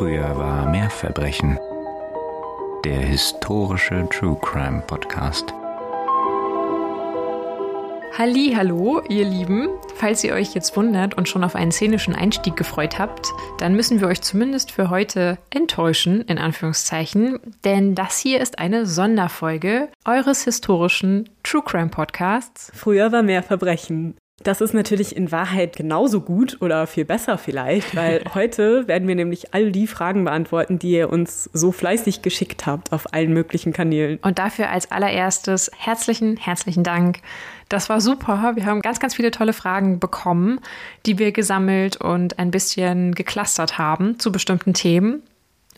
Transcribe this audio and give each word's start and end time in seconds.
Früher 0.00 0.34
war 0.38 0.66
mehr 0.70 0.88
Verbrechen. 0.88 1.58
Der 2.86 3.00
historische 3.00 4.08
True 4.08 4.38
Crime 4.40 4.82
Podcast. 4.86 5.52
Halli, 8.16 8.54
hallo, 8.56 9.02
ihr 9.10 9.26
Lieben. 9.26 9.68
Falls 9.94 10.24
ihr 10.24 10.32
euch 10.32 10.54
jetzt 10.54 10.74
wundert 10.74 11.18
und 11.18 11.28
schon 11.28 11.44
auf 11.44 11.54
einen 11.54 11.70
szenischen 11.70 12.14
Einstieg 12.14 12.56
gefreut 12.56 12.98
habt, 12.98 13.28
dann 13.58 13.74
müssen 13.74 14.00
wir 14.00 14.08
euch 14.08 14.22
zumindest 14.22 14.70
für 14.70 14.88
heute 14.88 15.36
enttäuschen, 15.50 16.22
in 16.22 16.38
Anführungszeichen, 16.38 17.38
denn 17.66 17.94
das 17.94 18.18
hier 18.18 18.40
ist 18.40 18.58
eine 18.58 18.86
Sonderfolge 18.86 19.90
eures 20.06 20.44
historischen 20.44 21.28
True 21.42 21.62
Crime 21.62 21.90
Podcasts. 21.90 22.72
Früher 22.74 23.12
war 23.12 23.22
mehr 23.22 23.42
Verbrechen. 23.42 24.16
Das 24.42 24.62
ist 24.62 24.72
natürlich 24.72 25.14
in 25.14 25.30
Wahrheit 25.32 25.76
genauso 25.76 26.22
gut 26.22 26.56
oder 26.62 26.86
viel 26.86 27.04
besser 27.04 27.36
vielleicht, 27.36 27.94
weil 27.94 28.22
heute 28.34 28.88
werden 28.88 29.06
wir 29.06 29.14
nämlich 29.14 29.52
all 29.52 29.70
die 29.70 29.86
Fragen 29.86 30.24
beantworten, 30.24 30.78
die 30.78 30.92
ihr 30.92 31.10
uns 31.10 31.50
so 31.52 31.72
fleißig 31.72 32.22
geschickt 32.22 32.64
habt 32.64 32.92
auf 32.92 33.12
allen 33.12 33.34
möglichen 33.34 33.74
Kanälen. 33.74 34.18
Und 34.22 34.38
dafür 34.38 34.70
als 34.70 34.90
allererstes 34.90 35.70
herzlichen, 35.76 36.38
herzlichen 36.38 36.84
Dank. 36.84 37.18
Das 37.68 37.90
war 37.90 38.00
super. 38.00 38.52
Wir 38.54 38.64
haben 38.64 38.80
ganz, 38.80 38.98
ganz 38.98 39.14
viele 39.14 39.30
tolle 39.30 39.52
Fragen 39.52 40.00
bekommen, 40.00 40.60
die 41.04 41.18
wir 41.18 41.32
gesammelt 41.32 41.98
und 41.98 42.38
ein 42.38 42.50
bisschen 42.50 43.14
geklustert 43.14 43.76
haben 43.76 44.18
zu 44.18 44.32
bestimmten 44.32 44.72
Themen. 44.72 45.22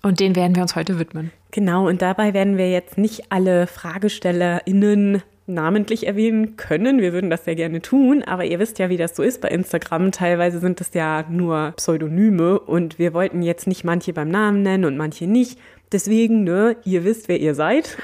Und 0.03 0.21
denen 0.21 0.37
werden 0.37 0.55
wir 0.55 0.63
uns 0.63 0.77
heute 0.77 0.99
widmen. 0.99 1.33
Genau, 1.51 1.87
und 1.89 2.01
dabei 2.01 2.33
werden 2.33 2.57
wir 2.57 2.71
jetzt 2.71 2.97
nicht 2.97 3.31
alle 3.31 3.67
FragestellerInnen 3.67 5.23
namentlich 5.47 6.07
erwähnen 6.07 6.57
können. 6.57 7.01
Wir 7.01 7.13
würden 7.13 7.31
das 7.31 7.45
sehr 7.45 7.57
gerne 7.57 7.83
tun, 7.83 8.23
aber 8.23 8.45
ihr 8.45 8.59
wisst 8.59 8.79
ja, 8.79 8.89
wie 8.89 8.97
das 8.97 9.17
so 9.17 9.23
ist 9.23 9.41
bei 9.41 9.49
Instagram. 9.49 10.13
Teilweise 10.13 10.59
sind 10.59 10.81
es 10.81 10.95
ja 10.95 11.25
nur 11.29 11.73
Pseudonyme 11.77 12.59
und 12.61 12.99
wir 12.99 13.13
wollten 13.13 13.43
jetzt 13.43 13.67
nicht 13.67 13.85
manche 13.85 14.13
beim 14.13 14.31
Namen 14.31 14.63
nennen 14.63 14.85
und 14.85 14.97
manche 14.97 15.27
nicht. 15.27 15.59
Deswegen, 15.91 16.45
ne, 16.45 16.77
ihr 16.85 17.05
wisst, 17.05 17.29
wer 17.29 17.41
ihr 17.41 17.55
seid. 17.55 17.99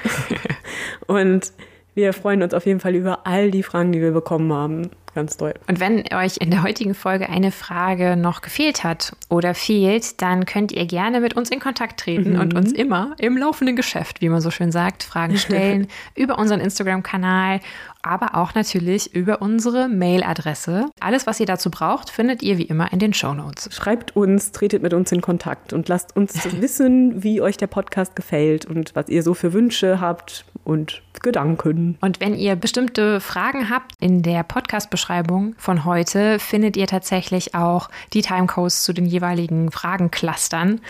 und 1.07 1.51
wir 1.95 2.13
freuen 2.13 2.43
uns 2.43 2.53
auf 2.53 2.65
jeden 2.65 2.79
Fall 2.79 2.95
über 2.95 3.25
all 3.25 3.51
die 3.51 3.63
Fragen, 3.63 3.91
die 3.91 4.01
wir 4.01 4.11
bekommen 4.11 4.53
haben. 4.53 4.89
Ganz 5.15 5.37
toll. 5.37 5.53
Und 5.67 5.79
wenn 5.79 6.03
euch 6.13 6.37
in 6.37 6.51
der 6.51 6.63
heutigen 6.63 6.93
Folge 6.93 7.29
eine 7.29 7.51
Frage 7.51 8.15
noch 8.15 8.41
gefehlt 8.41 8.83
hat 8.83 9.15
oder 9.27 9.55
fehlt, 9.55 10.21
dann 10.21 10.45
könnt 10.45 10.71
ihr 10.71 10.85
gerne 10.85 11.19
mit 11.19 11.35
uns 11.35 11.49
in 11.49 11.59
Kontakt 11.59 11.99
treten 11.99 12.33
mhm. 12.33 12.39
und 12.39 12.53
uns 12.53 12.71
immer 12.71 13.15
im 13.17 13.37
laufenden 13.37 13.75
Geschäft, 13.75 14.21
wie 14.21 14.29
man 14.29 14.41
so 14.41 14.51
schön 14.51 14.71
sagt, 14.71 15.03
Fragen 15.03 15.37
stellen 15.37 15.87
über 16.15 16.37
unseren 16.37 16.59
Instagram-Kanal, 16.59 17.59
aber 18.01 18.35
auch 18.35 18.53
natürlich 18.53 19.13
über 19.13 19.41
unsere 19.41 19.89
Mailadresse. 19.89 20.89
Alles, 20.99 21.27
was 21.27 21.39
ihr 21.39 21.45
dazu 21.45 21.69
braucht, 21.69 22.09
findet 22.09 22.43
ihr 22.43 22.57
wie 22.57 22.63
immer 22.63 22.93
in 22.93 22.99
den 22.99 23.13
Show 23.13 23.33
Notes. 23.33 23.69
Schreibt 23.73 24.15
uns, 24.15 24.51
tretet 24.51 24.83
mit 24.83 24.93
uns 24.93 25.11
in 25.11 25.21
Kontakt 25.21 25.73
und 25.73 25.89
lasst 25.89 26.15
uns 26.15 26.33
wissen, 26.61 27.23
wie 27.23 27.41
euch 27.41 27.57
der 27.57 27.67
Podcast 27.67 28.15
gefällt 28.15 28.65
und 28.65 28.95
was 28.95 29.09
ihr 29.09 29.23
so 29.23 29.33
für 29.33 29.53
Wünsche 29.53 29.99
habt 29.99 30.45
und 30.63 31.01
Gedanken. 31.21 31.97
Und 32.01 32.19
wenn 32.19 32.35
ihr 32.35 32.55
bestimmte 32.55 33.19
Fragen 33.19 33.69
habt, 33.69 33.91
in 33.99 34.21
der 34.21 34.43
Podcast-Beschreibung 34.43 35.55
von 35.57 35.85
heute 35.85 36.39
findet 36.39 36.77
ihr 36.77 36.87
tatsächlich 36.87 37.55
auch 37.55 37.89
die 38.13 38.21
Timecodes 38.21 38.83
zu 38.83 38.93
den 38.93 39.05
jeweiligen 39.05 39.71
Fragenclustern 39.71 40.81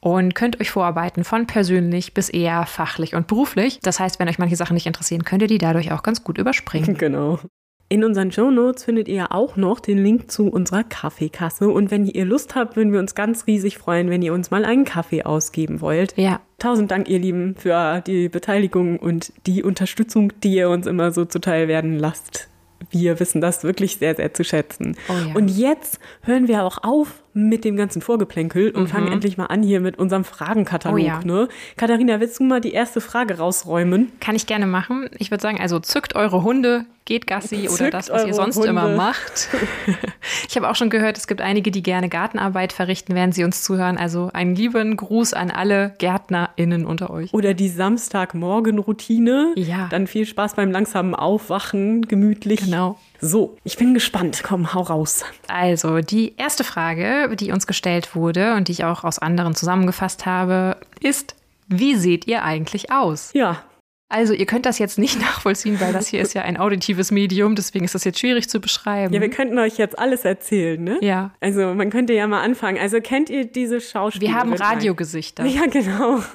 und 0.00 0.34
könnt 0.34 0.60
euch 0.60 0.70
vorarbeiten 0.70 1.24
von 1.24 1.46
persönlich 1.46 2.14
bis 2.14 2.28
eher 2.28 2.66
fachlich 2.66 3.14
und 3.14 3.26
beruflich. 3.26 3.80
Das 3.82 3.98
heißt, 3.98 4.18
wenn 4.18 4.28
euch 4.28 4.38
manche 4.38 4.56
Sachen 4.56 4.74
nicht 4.74 4.86
interessieren, 4.86 5.24
könnt 5.24 5.42
ihr 5.42 5.48
die 5.48 5.58
dadurch 5.58 5.92
auch 5.92 6.02
ganz 6.02 6.22
gut 6.24 6.38
überspringen. 6.38 6.96
Genau. 7.08 7.38
In 7.90 8.04
unseren 8.04 8.30
Show 8.30 8.50
Notes 8.50 8.84
findet 8.84 9.08
ihr 9.08 9.32
auch 9.32 9.56
noch 9.56 9.80
den 9.80 9.96
Link 9.96 10.30
zu 10.30 10.48
unserer 10.48 10.84
Kaffeekasse. 10.84 11.70
Und 11.70 11.90
wenn 11.90 12.06
ihr 12.06 12.26
Lust 12.26 12.54
habt, 12.54 12.76
würden 12.76 12.92
wir 12.92 13.00
uns 13.00 13.14
ganz 13.14 13.46
riesig 13.46 13.78
freuen, 13.78 14.10
wenn 14.10 14.20
ihr 14.20 14.34
uns 14.34 14.50
mal 14.50 14.66
einen 14.66 14.84
Kaffee 14.84 15.22
ausgeben 15.22 15.80
wollt. 15.80 16.14
Ja. 16.18 16.40
Tausend 16.58 16.90
Dank, 16.90 17.08
ihr 17.08 17.18
Lieben, 17.18 17.54
für 17.56 18.02
die 18.06 18.28
Beteiligung 18.28 18.98
und 18.98 19.32
die 19.46 19.62
Unterstützung, 19.62 20.34
die 20.42 20.56
ihr 20.56 20.68
uns 20.68 20.86
immer 20.86 21.12
so 21.12 21.24
zuteil 21.24 21.66
werden 21.66 21.98
lasst. 21.98 22.48
Wir 22.90 23.18
wissen 23.20 23.40
das 23.40 23.64
wirklich 23.64 23.96
sehr, 23.96 24.14
sehr 24.14 24.34
zu 24.34 24.44
schätzen. 24.44 24.94
Oh 25.08 25.12
ja. 25.12 25.34
Und 25.34 25.48
jetzt 25.48 25.98
hören 26.22 26.46
wir 26.46 26.64
auch 26.64 26.82
auf 26.82 27.22
mit 27.38 27.64
dem 27.64 27.76
ganzen 27.76 28.02
Vorgeplänkel 28.02 28.70
und 28.70 28.84
mhm. 28.84 28.88
fangen 28.88 29.12
endlich 29.12 29.36
mal 29.36 29.46
an 29.46 29.62
hier 29.62 29.80
mit 29.80 29.98
unserem 29.98 30.24
Fragenkatalog. 30.24 30.98
Oh 30.98 31.02
ja. 31.02 31.20
ne? 31.24 31.48
Katharina, 31.76 32.20
willst 32.20 32.40
du 32.40 32.44
mal 32.44 32.60
die 32.60 32.72
erste 32.72 33.00
Frage 33.00 33.38
rausräumen? 33.38 34.12
Kann 34.20 34.34
ich 34.34 34.46
gerne 34.46 34.66
machen. 34.66 35.08
Ich 35.18 35.30
würde 35.30 35.42
sagen, 35.42 35.60
also 35.60 35.78
zückt 35.78 36.16
eure 36.16 36.42
Hunde, 36.42 36.84
geht 37.04 37.26
Gassi 37.26 37.66
Zückt 37.66 37.80
oder 37.80 37.90
das, 37.90 38.10
was 38.10 38.26
ihr 38.26 38.34
sonst 38.34 38.56
Hunde. 38.56 38.68
immer 38.68 38.88
macht. 38.96 39.48
ich 40.48 40.56
habe 40.56 40.68
auch 40.68 40.74
schon 40.74 40.90
gehört, 40.90 41.16
es 41.16 41.26
gibt 41.26 41.40
einige, 41.40 41.70
die 41.70 41.82
gerne 41.82 42.08
Gartenarbeit 42.08 42.72
verrichten, 42.72 43.14
während 43.14 43.34
sie 43.34 43.44
uns 43.44 43.62
zuhören. 43.62 43.96
Also 43.96 44.30
einen 44.32 44.54
lieben 44.54 44.96
Gruß 44.96 45.32
an 45.32 45.50
alle 45.50 45.94
GärtnerInnen 45.98 46.84
unter 46.84 47.10
euch. 47.10 47.32
Oder 47.32 47.54
die 47.54 47.68
Samstagmorgen-Routine. 47.68 49.54
Ja. 49.56 49.88
Dann 49.90 50.06
viel 50.06 50.26
Spaß 50.26 50.54
beim 50.54 50.70
langsamen 50.70 51.14
Aufwachen, 51.14 52.02
gemütlich. 52.02 52.60
Genau. 52.60 52.98
So, 53.20 53.56
ich 53.64 53.76
bin 53.76 53.94
gespannt. 53.94 54.42
Komm, 54.44 54.74
hau 54.74 54.82
raus. 54.82 55.24
Also, 55.48 55.98
die 55.98 56.36
erste 56.36 56.64
Frage, 56.64 57.34
die 57.36 57.50
uns 57.50 57.66
gestellt 57.66 58.14
wurde 58.14 58.54
und 58.54 58.68
die 58.68 58.72
ich 58.72 58.84
auch 58.84 59.04
aus 59.04 59.18
anderen 59.18 59.54
zusammengefasst 59.54 60.24
habe, 60.26 60.76
ist, 61.00 61.34
wie 61.66 61.96
seht 61.96 62.26
ihr 62.26 62.44
eigentlich 62.44 62.92
aus? 62.92 63.30
Ja, 63.32 63.62
also 64.10 64.32
ihr 64.32 64.46
könnt 64.46 64.64
das 64.64 64.78
jetzt 64.78 64.98
nicht 64.98 65.20
nachvollziehen, 65.20 65.80
weil 65.80 65.92
das 65.92 66.08
hier 66.08 66.20
ist 66.20 66.34
ja 66.34 66.42
ein 66.42 66.56
auditives 66.56 67.10
Medium, 67.10 67.54
deswegen 67.54 67.84
ist 67.84 67.94
das 67.94 68.04
jetzt 68.04 68.18
schwierig 68.18 68.48
zu 68.48 68.60
beschreiben. 68.60 69.12
Ja, 69.12 69.20
wir 69.20 69.30
könnten 69.30 69.58
euch 69.58 69.76
jetzt 69.76 69.98
alles 69.98 70.24
erzählen, 70.24 70.82
ne? 70.82 70.98
Ja. 71.02 71.32
Also 71.40 71.74
man 71.74 71.90
könnte 71.90 72.14
ja 72.14 72.26
mal 72.26 72.42
anfangen. 72.42 72.78
Also 72.78 73.00
kennt 73.00 73.28
ihr 73.30 73.44
diese 73.44 73.80
Schauspieler? 73.80 74.30
Wir 74.30 74.34
haben 74.34 74.52
Radiogesichter. 74.52 75.44
Ja, 75.44 75.66
genau. 75.66 76.22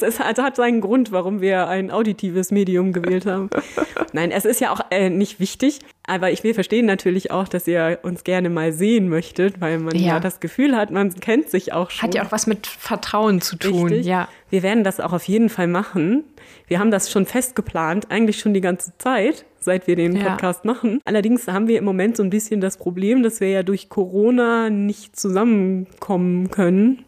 Es 0.00 0.20
hat, 0.20 0.38
hat 0.38 0.56
seinen 0.56 0.80
Grund, 0.80 1.12
warum 1.12 1.40
wir 1.40 1.68
ein 1.68 1.90
auditives 1.90 2.50
Medium 2.50 2.92
gewählt 2.92 3.26
haben. 3.26 3.48
Nein, 4.12 4.30
es 4.30 4.44
ist 4.44 4.60
ja 4.60 4.72
auch 4.72 4.80
äh, 4.90 5.10
nicht 5.10 5.40
wichtig, 5.40 5.80
aber 6.06 6.30
ich 6.30 6.44
will 6.44 6.54
verstehen 6.54 6.86
natürlich 6.86 7.30
auch, 7.30 7.48
dass 7.48 7.66
ihr 7.66 7.98
uns 8.02 8.24
gerne 8.24 8.50
mal 8.50 8.72
sehen 8.72 9.08
möchtet, 9.08 9.60
weil 9.60 9.78
man 9.78 9.94
ja, 9.96 10.14
ja 10.14 10.20
das 10.20 10.40
Gefühl 10.40 10.76
hat, 10.76 10.90
man 10.90 11.14
kennt 11.14 11.50
sich 11.50 11.72
auch 11.72 11.90
schon. 11.90 12.08
Hat 12.08 12.14
ja 12.14 12.24
auch 12.24 12.32
was 12.32 12.46
mit 12.46 12.66
Vertrauen 12.66 13.40
zu 13.40 13.56
tun, 13.56 13.88
Richtig. 13.88 14.06
ja. 14.06 14.28
Wir 14.50 14.62
werden 14.62 14.84
das 14.84 15.00
auch 15.00 15.12
auf 15.12 15.24
jeden 15.24 15.50
Fall 15.50 15.66
machen. 15.66 16.24
Wir 16.68 16.78
haben 16.78 16.90
das 16.90 17.10
schon 17.10 17.24
fest 17.26 17.56
geplant, 17.56 18.10
eigentlich 18.10 18.38
schon 18.38 18.54
die 18.54 18.60
ganze 18.60 18.92
Zeit, 18.98 19.46
seit 19.58 19.86
wir 19.86 19.96
den 19.96 20.18
Podcast 20.18 20.64
ja. 20.64 20.72
machen. 20.72 21.00
Allerdings 21.04 21.48
haben 21.48 21.66
wir 21.66 21.78
im 21.78 21.84
Moment 21.84 22.16
so 22.16 22.22
ein 22.22 22.30
bisschen 22.30 22.60
das 22.60 22.76
Problem, 22.76 23.22
dass 23.22 23.40
wir 23.40 23.48
ja 23.48 23.62
durch 23.62 23.88
Corona 23.88 24.68
nicht 24.68 25.18
zusammenkommen 25.18 26.50
können. 26.50 27.04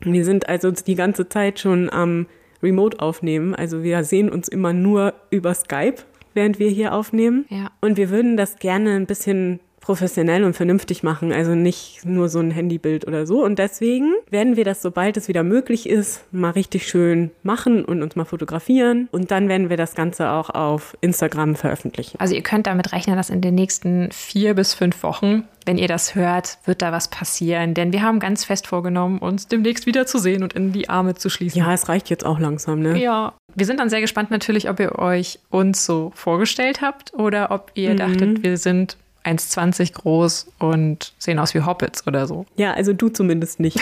Wir 0.00 0.24
sind 0.24 0.48
also 0.48 0.70
die 0.70 0.94
ganze 0.94 1.28
Zeit 1.28 1.60
schon 1.60 1.90
am 1.90 2.26
Remote 2.62 3.00
aufnehmen. 3.00 3.54
Also 3.54 3.82
wir 3.82 4.02
sehen 4.02 4.30
uns 4.30 4.48
immer 4.48 4.72
nur 4.72 5.14
über 5.30 5.54
Skype, 5.54 5.96
während 6.34 6.58
wir 6.58 6.70
hier 6.70 6.94
aufnehmen. 6.94 7.44
Ja. 7.50 7.70
Und 7.82 7.98
wir 7.98 8.10
würden 8.10 8.36
das 8.36 8.56
gerne 8.56 8.96
ein 8.96 9.06
bisschen 9.06 9.60
professionell 9.86 10.42
und 10.42 10.54
vernünftig 10.54 11.04
machen, 11.04 11.32
also 11.32 11.54
nicht 11.54 12.04
nur 12.04 12.28
so 12.28 12.40
ein 12.40 12.50
Handybild 12.50 13.06
oder 13.06 13.24
so. 13.24 13.44
Und 13.44 13.60
deswegen 13.60 14.14
werden 14.28 14.56
wir 14.56 14.64
das, 14.64 14.82
sobald 14.82 15.16
es 15.16 15.28
wieder 15.28 15.44
möglich 15.44 15.88
ist, 15.88 16.24
mal 16.32 16.50
richtig 16.50 16.88
schön 16.88 17.30
machen 17.44 17.84
und 17.84 18.02
uns 18.02 18.16
mal 18.16 18.24
fotografieren. 18.24 19.08
Und 19.12 19.30
dann 19.30 19.48
werden 19.48 19.70
wir 19.70 19.76
das 19.76 19.94
Ganze 19.94 20.30
auch 20.30 20.50
auf 20.50 20.96
Instagram 21.02 21.54
veröffentlichen. 21.54 22.18
Also 22.18 22.34
ihr 22.34 22.42
könnt 22.42 22.66
damit 22.66 22.92
rechnen, 22.92 23.14
dass 23.14 23.30
in 23.30 23.40
den 23.40 23.54
nächsten 23.54 24.10
vier 24.10 24.54
bis 24.54 24.74
fünf 24.74 25.04
Wochen 25.04 25.44
wenn 25.68 25.78
ihr 25.78 25.88
das 25.88 26.14
hört, 26.14 26.58
wird 26.64 26.80
da 26.80 26.92
was 26.92 27.08
passieren. 27.08 27.74
Denn 27.74 27.92
wir 27.92 28.00
haben 28.00 28.20
ganz 28.20 28.44
fest 28.44 28.68
vorgenommen, 28.68 29.18
uns 29.18 29.48
demnächst 29.48 29.84
wieder 29.84 30.06
zu 30.06 30.18
sehen 30.18 30.44
und 30.44 30.52
in 30.52 30.70
die 30.70 30.88
Arme 30.88 31.16
zu 31.16 31.28
schließen. 31.28 31.58
Ja, 31.58 31.74
es 31.74 31.88
reicht 31.88 32.08
jetzt 32.08 32.24
auch 32.24 32.38
langsam, 32.38 32.78
ne? 32.78 32.96
Ja. 32.96 33.34
Wir 33.56 33.66
sind 33.66 33.80
dann 33.80 33.90
sehr 33.90 34.00
gespannt 34.00 34.30
natürlich, 34.30 34.70
ob 34.70 34.78
ihr 34.78 34.96
euch 34.96 35.40
uns 35.50 35.84
so 35.84 36.12
vorgestellt 36.14 36.82
habt 36.82 37.14
oder 37.14 37.50
ob 37.50 37.72
ihr 37.74 37.94
mhm. 37.94 37.96
dachtet, 37.96 38.42
wir 38.44 38.58
sind 38.58 38.96
1,20 39.26 39.94
groß 39.94 40.52
und 40.58 41.12
sehen 41.18 41.38
aus 41.38 41.54
wie 41.54 41.62
Hobbits 41.62 42.06
oder 42.06 42.26
so. 42.26 42.46
Ja, 42.56 42.74
also 42.74 42.92
du 42.92 43.08
zumindest 43.08 43.60
nicht. 43.60 43.80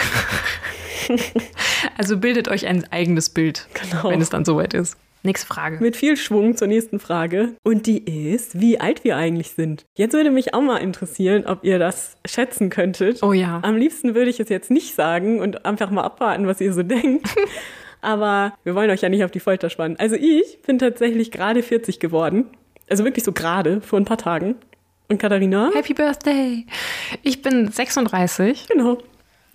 also 1.99 2.19
bildet 2.19 2.49
euch 2.49 2.67
ein 2.67 2.91
eigenes 2.91 3.31
Bild, 3.31 3.69
genau. 3.75 4.11
wenn 4.11 4.21
es 4.21 4.31
dann 4.31 4.45
soweit 4.45 4.75
ist. 4.75 4.97
Nächste 5.27 5.47
Frage. 5.47 5.79
Mit 5.81 5.97
viel 5.97 6.19
Schwung 6.19 6.55
zur 6.55 6.69
nächsten 6.69 6.99
Frage. 7.01 7.55
Und 7.63 7.87
die 7.87 8.33
ist, 8.33 8.61
wie 8.61 8.79
alt 8.79 9.05
wir 9.05 9.17
eigentlich 9.17 9.53
sind. 9.53 9.87
Jetzt 9.97 10.13
würde 10.13 10.31
mich 10.31 10.53
auch 10.53 10.61
mal 10.61 10.77
interessieren, 10.77 11.47
ob 11.47 11.65
ihr 11.65 11.79
das 11.79 12.19
schätzen 12.27 12.69
könntet. 12.69 13.23
Oh 13.23 13.33
ja. 13.33 13.61
Am 13.63 13.77
liebsten 13.77 14.15
würde 14.15 14.29
ich 14.29 14.39
es 14.39 14.51
jetzt 14.51 14.71
nicht 14.71 14.95
sagen 14.95 15.41
und 15.41 15.65
einfach 15.65 15.91
mal 15.91 16.03
abwarten, 16.03 16.47
was 16.47 16.61
ihr 16.61 16.75
so 16.75 16.83
denkt. 16.83 17.35
Aber 18.03 18.53
wir 18.65 18.75
wollen 18.75 18.91
euch 18.91 19.01
ja 19.01 19.09
nicht 19.09 19.25
auf 19.25 19.31
die 19.31 19.41
Folter 19.41 19.71
spannen. 19.71 19.97
Also 19.99 20.15
ich 20.15 20.61
bin 20.67 20.79
tatsächlich 20.79 21.31
gerade 21.31 21.63
40 21.63 22.01
geworden. 22.01 22.51
Also 22.91 23.05
wirklich 23.05 23.25
so 23.25 23.33
gerade, 23.33 23.81
vor 23.81 23.99
ein 23.99 24.05
paar 24.05 24.19
Tagen. 24.19 24.57
Und 25.09 25.19
Katharina? 25.19 25.71
Happy 25.75 25.93
Birthday! 25.93 26.67
Ich 27.23 27.43
bin 27.43 27.71
36. 27.71 28.69
Genau. 28.69 28.99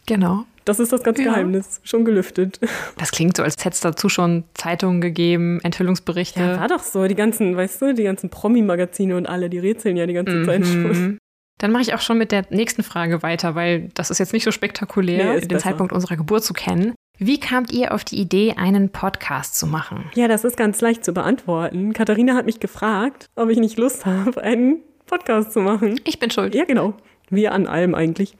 Genau. 0.05 0.45
Das 0.65 0.79
ist 0.79 0.93
das 0.93 1.01
ganze 1.01 1.23
ja. 1.23 1.31
Geheimnis. 1.31 1.81
Schon 1.83 2.05
gelüftet. 2.05 2.59
Das 2.97 3.11
klingt 3.11 3.37
so, 3.37 3.43
als 3.43 3.57
hätte 3.63 3.73
es 3.73 3.79
dazu 3.79 4.09
schon 4.09 4.43
Zeitungen 4.53 5.01
gegeben, 5.01 5.59
Enthüllungsberichte. 5.63 6.39
Ja, 6.39 6.59
war 6.59 6.67
doch 6.67 6.83
so. 6.83 7.07
Die 7.07 7.15
ganzen, 7.15 7.55
weißt 7.55 7.81
du, 7.81 7.93
die 7.93 8.03
ganzen 8.03 8.29
Promi-Magazine 8.29 9.15
und 9.15 9.25
alle, 9.25 9.49
die 9.49 9.57
rätseln 9.57 9.95
ja 9.95 10.05
die 10.05 10.13
ganze 10.13 10.33
mhm. 10.33 10.45
Zeit 10.45 10.65
schon. 10.65 11.17
Dann 11.59 11.71
mache 11.71 11.81
ich 11.83 11.93
auch 11.93 12.01
schon 12.01 12.17
mit 12.17 12.31
der 12.31 12.45
nächsten 12.49 12.83
Frage 12.83 13.23
weiter, 13.23 13.55
weil 13.55 13.89
das 13.93 14.11
ist 14.11 14.19
jetzt 14.19 14.33
nicht 14.33 14.43
so 14.43 14.51
spektakulär, 14.51 15.33
Nee, 15.33 15.39
den 15.41 15.47
besser. 15.47 15.69
Zeitpunkt 15.69 15.93
unserer 15.93 16.17
Geburt 16.17 16.43
zu 16.43 16.53
kennen. 16.53 16.93
Wie 17.17 17.39
kamt 17.39 17.71
ihr 17.71 17.93
auf 17.93 18.03
die 18.05 18.17
Idee, 18.17 18.53
einen 18.55 18.89
Podcast 18.89 19.57
zu 19.57 19.67
machen? 19.67 20.09
Ja, 20.15 20.27
das 20.27 20.43
ist 20.45 20.55
ganz 20.55 20.79
leicht 20.79 21.03
zu 21.03 21.13
beantworten. 21.13 21.93
Katharina 21.93 22.35
hat 22.35 22.45
mich 22.45 22.59
gefragt, 22.59 23.27
ob 23.35 23.49
ich 23.49 23.57
nicht 23.57 23.77
Lust 23.77 24.05
habe, 24.05 24.41
einen 24.41 24.81
Podcast 25.09 25.51
zu 25.53 25.59
machen. 25.59 25.99
Ich 26.05 26.19
bin 26.19 26.31
schuld. 26.31 26.55
Ja, 26.55 26.65
genau. 26.65 26.93
Wir 27.29 27.51
an 27.51 27.67
allem 27.67 27.95
eigentlich. 27.95 28.35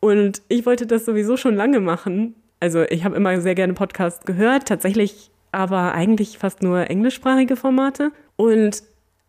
Und 0.00 0.42
ich 0.48 0.66
wollte 0.66 0.86
das 0.86 1.04
sowieso 1.04 1.36
schon 1.36 1.54
lange 1.54 1.80
machen. 1.80 2.34
Also 2.60 2.82
ich 2.82 3.04
habe 3.04 3.16
immer 3.16 3.40
sehr 3.40 3.54
gerne 3.54 3.74
Podcasts 3.74 4.24
gehört, 4.24 4.68
tatsächlich 4.68 5.30
aber 5.52 5.92
eigentlich 5.92 6.38
fast 6.38 6.62
nur 6.62 6.90
englischsprachige 6.90 7.56
Formate. 7.56 8.12
Und 8.36 8.82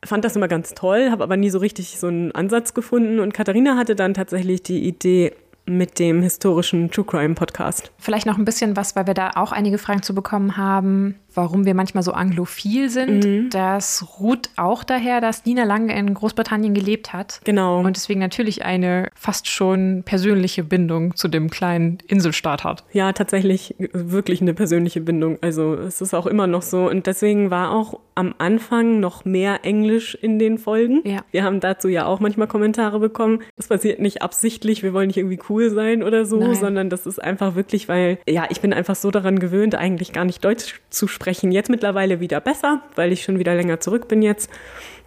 fand 0.04 0.26
das 0.26 0.36
immer 0.36 0.48
ganz 0.48 0.74
toll, 0.74 1.12
habe 1.12 1.24
aber 1.24 1.38
nie 1.38 1.50
so 1.50 1.60
richtig 1.60 2.00
so 2.00 2.08
einen 2.08 2.32
Ansatz 2.34 2.74
gefunden. 2.74 3.20
Und 3.20 3.34
Katharina 3.34 3.78
hatte 3.78 3.96
dann 3.96 4.14
tatsächlich 4.14 4.64
die 4.64 4.86
Idee 4.86 5.34
mit 5.66 6.00
dem 6.00 6.22
historischen 6.22 6.92
True 6.92 7.06
Crime 7.06 7.34
Podcast. 7.34 7.92
Vielleicht 7.98 8.26
noch 8.26 8.38
ein 8.38 8.46
bisschen 8.46 8.76
was, 8.76 8.96
weil 8.96 9.08
wir 9.08 9.14
da 9.14 9.32
auch 9.36 9.52
einige 9.52 9.78
Fragen 9.78 10.04
zu 10.04 10.14
bekommen 10.14 10.58
haben, 10.58 11.16
warum 11.36 11.66
wir 11.66 11.74
manchmal 11.74 12.04
so 12.04 12.12
anglophil 12.12 12.90
sind. 12.90 13.26
Mhm. 13.26 13.50
Das 13.50 14.20
ruht 14.20 14.50
auch 14.56 14.84
daher, 14.84 15.22
dass 15.22 15.46
Nina 15.46 15.64
lange 15.64 15.98
in 15.98 16.14
Großbritannien 16.14 16.74
gelebt 16.74 17.14
hat. 17.14 17.42
Genau. 17.44 17.80
Und 17.80 17.96
deswegen 17.96 18.20
natürlich 18.20 18.66
eine 18.66 19.10
fast 19.16 19.48
schon 19.48 20.04
persönliche 20.06 20.64
Bindung 20.64 21.16
zu 21.16 21.28
dem 21.28 21.50
kleinen 21.50 21.98
Inselstaat 22.08 22.64
hat. 22.64 22.84
Ja, 22.92 23.12
tatsächlich 23.14 23.76
wirklich 23.78 24.42
eine 24.42 24.54
persönliche 24.54 25.02
Bindung. 25.02 25.38
Also 25.42 25.76
es 25.76 26.02
ist 26.02 26.14
auch 26.14 26.26
immer 26.26 26.48
noch 26.48 26.62
so. 26.62 26.90
Und 26.90 27.08
deswegen 27.08 27.52
war 27.52 27.72
auch 27.72 28.00
am 28.16 28.34
Anfang 28.38 29.00
noch 29.00 29.26
mehr 29.26 29.60
Englisch 29.64 30.16
in 30.16 30.40
den 30.40 30.58
Folgen. 30.58 31.02
Ja. 31.04 31.24
Wir 31.32 31.44
haben 31.44 31.60
dazu 31.60 31.90
ja 31.90 32.06
auch 32.06 32.22
manchmal 32.22 32.48
Kommentare 32.48 33.00
bekommen. 33.00 33.42
Das 33.58 33.68
passiert 33.68 34.00
nicht 34.00 34.22
absichtlich, 34.22 34.84
wir 34.84 34.94
wollen 34.94 35.08
nicht 35.08 35.18
irgendwie 35.18 35.40
cool 35.50 35.70
sein 35.70 36.02
oder 36.02 36.26
so, 36.26 36.40
Nein. 36.40 36.56
sondern 36.56 36.90
das 36.90 37.06
ist 37.06 37.22
einfach 37.22 37.56
wirklich, 37.56 37.90
weil, 37.90 38.20
ja, 38.28 38.46
ich 38.50 38.62
bin 38.62 38.74
einfach 38.74 38.96
so 38.96 39.12
daran 39.12 39.40
gewöhnt, 39.40 39.76
eigentlich 39.76 40.14
gar 40.14 40.24
nicht 40.24 40.44
Deutsch 40.44 40.80
zu 40.90 41.08
sprechen. 41.08 41.25
Jetzt 41.52 41.70
mittlerweile 41.70 42.20
wieder 42.20 42.40
besser, 42.40 42.82
weil 42.96 43.12
ich 43.12 43.24
schon 43.24 43.40
wieder 43.40 43.56
länger 43.56 43.80
zurück 43.80 44.08
bin 44.08 44.22
jetzt. 44.22 44.50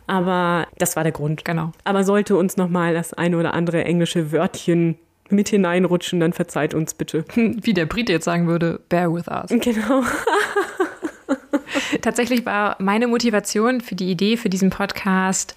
Aber 0.06 0.67
das 0.79 0.97
war 0.97 1.03
der 1.03 1.12
Grund. 1.12 1.44
Genau. 1.44 1.73
Aber 1.85 2.05
sollte 2.05 2.37
uns 2.37 2.56
nochmal 2.56 2.94
das 2.94 3.12
eine 3.12 3.38
oder 3.38 3.55
andere 3.55 3.85
englische 3.85 4.32
Wörtchen 4.32 4.97
mit 5.31 5.50
hineinrutschen, 5.50 6.20
dann 6.20 6.32
verzeiht 6.32 6.73
uns 6.73 6.94
bitte. 6.94 7.25
Wie 7.35 7.75
der 7.75 7.87
Brite 7.87 8.12
jetzt 8.12 8.25
sagen 8.25 8.47
würde, 8.47 8.81
bear 8.88 9.12
with 9.12 9.29
us. 9.29 9.50
Genau. 9.50 10.03
Tatsächlich 12.00 12.47
war 12.47 12.76
meine 12.79 13.06
Motivation 13.06 13.82
für 13.82 13.94
die 13.94 14.11
Idee 14.11 14.38
für 14.38 14.49
diesen 14.49 14.71
Podcast, 14.71 15.55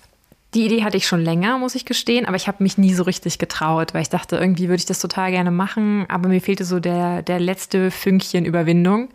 die 0.54 0.66
Idee 0.66 0.84
hatte 0.84 0.98
ich 0.98 1.08
schon 1.08 1.22
länger, 1.22 1.58
muss 1.58 1.76
ich 1.76 1.86
gestehen, 1.86 2.26
aber 2.26 2.36
ich 2.36 2.48
habe 2.48 2.62
mich 2.62 2.78
nie 2.78 2.94
so 2.94 3.04
richtig 3.04 3.40
getraut, 3.40 3.94
weil 3.94 4.02
ich 4.02 4.10
dachte, 4.10 4.36
irgendwie 4.36 4.68
würde 4.68 4.80
ich 4.80 4.86
das 4.86 5.00
total 5.00 5.32
gerne 5.32 5.52
machen, 5.52 6.06
aber 6.10 6.28
mir 6.28 6.42
fehlte 6.42 6.66
so 6.66 6.82
der, 6.82 7.22
der 7.22 7.40
letzte 7.40 7.90
Fünkchen 7.90 8.44
Überwindung. 8.44 9.10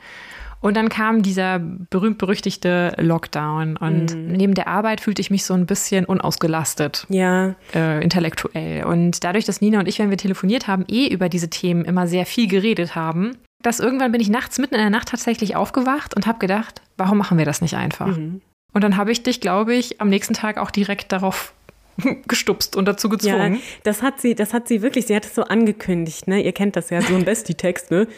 Und 0.67 0.77
dann 0.77 0.89
kam 0.89 1.23
dieser 1.23 1.61
berühmt-berüchtigte 1.61 2.97
Lockdown 2.99 3.77
und 3.77 4.17
neben 4.17 4.53
der 4.55 4.67
Arbeit 4.67 5.01
fühlte 5.01 5.23
ich 5.23 5.31
mich 5.31 5.45
so 5.45 5.55
ein 5.55 5.65
bisschen 5.65 6.05
unausgelastet 6.05 7.07
Ja, 7.09 7.55
äh, 7.73 8.03
intellektuell. 8.03 8.85
Und 8.85 9.23
dadurch, 9.23 9.45
dass 9.45 9.61
Nina 9.61 9.79
und 9.79 9.87
ich, 9.87 10.01
wenn 10.01 10.11
wir 10.11 10.17
telefoniert 10.17 10.67
haben, 10.67 10.85
eh 10.89 11.07
über 11.07 11.29
diese 11.29 11.49
Themen 11.51 11.85
immer 11.85 12.09
sehr 12.09 12.27
viel 12.27 12.49
geredet 12.49 12.97
haben, 12.97 13.37
dass 13.63 13.79
irgendwann 13.79 14.11
bin 14.11 14.21
ich 14.21 14.29
nachts 14.29 14.59
mitten 14.59 14.75
in 14.75 14.81
der 14.81 14.91
Nacht 14.91 15.07
tatsächlich 15.07 15.55
aufgewacht 15.55 16.17
und 16.17 16.27
habe 16.27 16.41
gedacht, 16.41 16.83
warum 16.97 17.19
machen 17.19 17.39
wir 17.39 17.45
das 17.45 17.61
nicht 17.61 17.77
einfach? 17.77 18.17
Und 18.17 18.83
dann 18.83 18.97
habe 18.97 19.13
ich 19.13 19.23
dich, 19.23 19.41
glaube 19.41 19.73
ich, 19.73 20.01
am 20.01 20.09
nächsten 20.09 20.35
Tag 20.35 20.59
auch 20.59 20.73
direkt 20.73 21.13
darauf 21.13 21.55
gestupst 22.27 22.75
und 22.75 22.87
dazu 22.87 23.07
ja, 23.07 23.15
gezwungen. 23.15 23.61
das 23.85 24.03
hat 24.03 24.21
sie, 24.21 24.35
das 24.35 24.53
hat 24.53 24.67
sie 24.67 24.83
wirklich, 24.83 25.07
sie 25.07 25.15
hat 25.15 25.27
es 25.27 25.37
so 25.37 25.45
angekündigt, 25.45 26.27
ne? 26.27 26.43
Ihr 26.43 26.53
kennt 26.53 26.75
das 26.75 26.91
ja, 26.91 27.03
so 27.03 27.15
ein 27.15 27.25
Bestie-Text, 27.25 27.93
ne? 27.93 28.09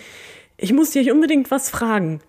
Ich 0.61 0.73
muss 0.73 0.91
dich 0.91 1.13
unbedingt 1.13 1.53
was 1.53 1.71
fragen. 1.71 2.21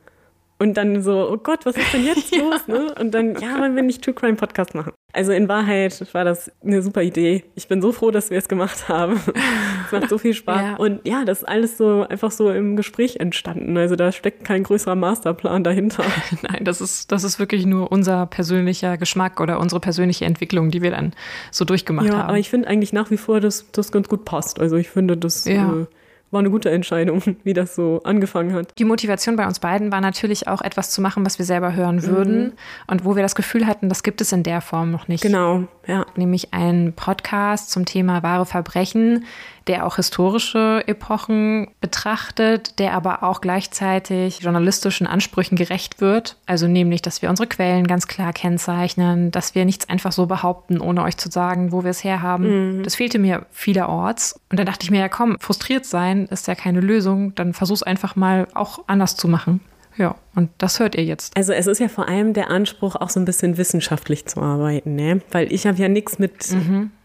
Und 0.61 0.73
dann 0.75 1.01
so, 1.01 1.29
oh 1.31 1.37
Gott, 1.37 1.65
was 1.65 1.77
ist 1.77 1.93
denn 1.93 2.03
jetzt 2.05 2.35
los? 2.37 2.67
Ne? 2.67 2.93
Und 2.99 3.11
dann, 3.13 3.35
ja, 3.39 3.57
wollen 3.59 3.77
wir 3.77 3.81
nicht 3.83 4.03
True 4.03 4.13
Crime 4.13 4.35
Podcast 4.35 4.75
machen? 4.75 4.91
Also 5.13 5.31
in 5.31 5.47
Wahrheit 5.47 6.13
war 6.13 6.25
das 6.25 6.51
eine 6.61 6.81
super 6.81 7.01
Idee. 7.01 7.45
Ich 7.55 7.69
bin 7.69 7.81
so 7.81 7.93
froh, 7.93 8.11
dass 8.11 8.29
wir 8.29 8.37
es 8.37 8.49
gemacht 8.49 8.89
haben. 8.89 9.13
es 9.85 9.91
macht 9.93 10.09
so 10.09 10.17
viel 10.17 10.33
Spaß. 10.33 10.61
Ja. 10.61 10.75
Und 10.75 10.99
ja, 11.07 11.23
das 11.23 11.39
ist 11.39 11.47
alles 11.47 11.77
so 11.77 12.05
einfach 12.07 12.31
so 12.31 12.51
im 12.51 12.75
Gespräch 12.75 13.15
entstanden. 13.21 13.77
Also 13.77 13.95
da 13.95 14.11
steckt 14.11 14.43
kein 14.43 14.63
größerer 14.63 14.95
Masterplan 14.95 15.63
dahinter. 15.63 16.03
Nein, 16.41 16.65
das 16.65 16.81
ist, 16.81 17.11
das 17.13 17.23
ist 17.23 17.39
wirklich 17.39 17.65
nur 17.65 17.89
unser 17.91 18.25
persönlicher 18.25 18.97
Geschmack 18.97 19.39
oder 19.39 19.59
unsere 19.61 19.79
persönliche 19.79 20.25
Entwicklung, 20.25 20.71
die 20.71 20.81
wir 20.81 20.91
dann 20.91 21.13
so 21.51 21.63
durchgemacht 21.63 22.07
Ja, 22.07 22.17
haben. 22.17 22.27
aber 22.29 22.37
ich 22.37 22.49
finde 22.49 22.67
eigentlich 22.67 22.91
nach 22.91 23.09
wie 23.11 23.17
vor, 23.17 23.39
dass 23.39 23.71
das 23.71 23.93
ganz 23.93 24.09
gut 24.09 24.25
passt. 24.25 24.59
Also 24.59 24.75
ich 24.75 24.89
finde, 24.89 25.15
das 25.15 25.45
Ja. 25.45 25.73
äh, 25.73 25.85
war 26.31 26.39
eine 26.39 26.49
gute 26.49 26.69
Entscheidung, 26.69 27.21
wie 27.43 27.53
das 27.53 27.75
so 27.75 28.01
angefangen 28.03 28.53
hat. 28.53 28.73
Die 28.77 28.85
Motivation 28.85 29.35
bei 29.35 29.45
uns 29.47 29.59
beiden 29.59 29.91
war 29.91 30.01
natürlich 30.01 30.47
auch 30.47 30.61
etwas 30.61 30.91
zu 30.91 31.01
machen, 31.01 31.25
was 31.25 31.39
wir 31.39 31.45
selber 31.45 31.73
hören 31.73 32.03
würden 32.03 32.53
und 32.87 33.05
wo 33.05 33.15
wir 33.15 33.23
das 33.23 33.35
Gefühl 33.35 33.65
hatten, 33.67 33.89
das 33.89 34.03
gibt 34.03 34.21
es 34.21 34.31
in 34.31 34.43
der 34.43 34.61
Form 34.61 34.91
noch 34.91 35.07
nicht. 35.07 35.21
Genau, 35.21 35.63
ja. 35.87 36.05
Nämlich 36.15 36.53
einen 36.53 36.93
Podcast 36.93 37.71
zum 37.71 37.85
Thema 37.85 38.23
wahre 38.23 38.45
Verbrechen, 38.45 39.25
der 39.69 39.85
auch 39.85 39.95
historische 39.95 40.83
Epochen 40.87 41.67
betrachtet, 41.79 42.79
der 42.79 42.93
aber 42.93 43.23
auch 43.23 43.39
gleichzeitig 43.39 44.39
journalistischen 44.39 45.07
Ansprüchen 45.07 45.55
gerecht 45.55 46.01
wird. 46.01 46.37
Also 46.45 46.67
nämlich, 46.67 47.01
dass 47.01 47.21
wir 47.21 47.29
unsere 47.29 47.47
Quellen 47.47 47.87
ganz 47.87 48.07
klar 48.07 48.33
kennzeichnen, 48.33 49.31
dass 49.31 49.55
wir 49.55 49.63
nichts 49.63 49.87
einfach 49.87 50.11
so 50.11 50.25
behaupten, 50.25 50.81
ohne 50.81 51.03
euch 51.03 51.17
zu 51.17 51.29
sagen, 51.29 51.71
wo 51.71 51.83
wir 51.83 51.91
es 51.91 52.03
herhaben. 52.03 52.81
Das 52.83 52.95
fehlte 52.95 53.19
mir 53.19 53.45
vielerorts. 53.51 54.39
Und 54.49 54.59
dann 54.59 54.65
dachte 54.65 54.83
ich 54.83 54.91
mir, 54.91 54.99
ja 54.99 55.07
komm, 55.07 55.39
frustriert 55.39 55.85
sein 55.85 56.25
ist 56.25 56.47
ja 56.47 56.55
keine 56.55 56.81
Lösung, 56.81 57.35
dann 57.35 57.53
versuch's 57.53 57.83
einfach 57.83 58.15
mal 58.15 58.47
auch 58.55 58.79
anders 58.87 59.15
zu 59.15 59.27
machen. 59.27 59.61
Ja, 59.97 60.15
und 60.33 60.49
das 60.57 60.79
hört 60.79 60.95
ihr 60.95 61.03
jetzt. 61.03 61.37
Also 61.37 61.53
es 61.53 61.67
ist 61.67 61.79
ja 61.79 61.89
vor 61.89 62.07
allem 62.07 62.33
der 62.33 62.49
Anspruch, 62.49 62.95
auch 62.95 63.09
so 63.09 63.19
ein 63.19 63.25
bisschen 63.25 63.57
wissenschaftlich 63.57 64.25
zu 64.25 64.41
arbeiten, 64.41 64.95
ne? 64.95 65.21
Weil 65.31 65.53
ich 65.53 65.67
habe 65.67 65.77
ja 65.77 65.89
nichts 65.89 66.17
mit 66.17 66.55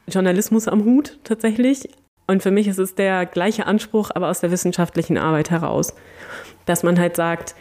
Journalismus 0.06 0.66
am 0.69 0.84
Hut 0.84 1.19
tatsächlich. 1.25 1.88
Und 2.26 2.43
für 2.43 2.50
mich 2.50 2.69
ist 2.69 2.79
es 2.79 2.94
der 2.94 3.26
gleiche 3.26 3.67
Anspruch, 3.67 4.11
aber 4.15 4.29
aus 4.29 4.41
der 4.41 4.50
wissenschaftlichen 4.50 5.19
Arbeit 5.19 5.50
heraus. 5.50 5.94
Dass 6.67 6.82
man 6.82 6.99
halt 6.99 7.17
sagt, 7.17 7.55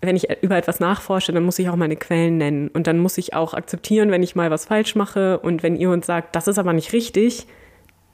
wenn 0.00 0.16
ich 0.16 0.28
über 0.42 0.56
etwas 0.56 0.80
nachforsche, 0.80 1.32
dann 1.32 1.44
muss 1.44 1.58
ich 1.58 1.68
auch 1.68 1.76
meine 1.76 1.96
Quellen 1.96 2.38
nennen. 2.38 2.68
Und 2.68 2.86
dann 2.86 2.98
muss 2.98 3.18
ich 3.18 3.34
auch 3.34 3.54
akzeptieren, 3.54 4.10
wenn 4.10 4.22
ich 4.22 4.36
mal 4.36 4.50
was 4.50 4.66
falsch 4.66 4.94
mache. 4.94 5.38
Und 5.38 5.62
wenn 5.62 5.76
ihr 5.76 5.90
uns 5.90 6.06
sagt, 6.06 6.36
das 6.36 6.46
ist 6.46 6.58
aber 6.58 6.72
nicht 6.72 6.92
richtig, 6.92 7.46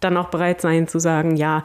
dann 0.00 0.16
auch 0.16 0.30
bereit 0.30 0.60
sein 0.60 0.88
zu 0.88 0.98
sagen, 0.98 1.36
ja, 1.36 1.64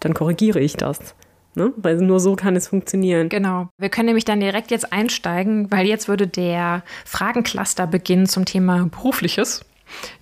dann 0.00 0.14
korrigiere 0.14 0.60
ich 0.60 0.76
das. 0.76 1.14
Ne? 1.54 1.72
Weil 1.76 1.96
nur 1.96 2.20
so 2.20 2.36
kann 2.36 2.56
es 2.56 2.68
funktionieren. 2.68 3.28
Genau. 3.28 3.68
Wir 3.78 3.88
können 3.88 4.06
nämlich 4.06 4.24
dann 4.24 4.40
direkt 4.40 4.70
jetzt 4.70 4.92
einsteigen, 4.92 5.70
weil 5.70 5.86
jetzt 5.86 6.08
würde 6.08 6.26
der 6.26 6.82
Fragencluster 7.04 7.86
beginnen 7.86 8.26
zum 8.26 8.44
Thema 8.44 8.86
Berufliches. 8.90 9.64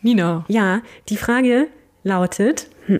Nina, 0.01 0.45
Ja, 0.49 0.81
die 1.11 1.19
Frage 1.19 1.69
lautet, 2.03 2.69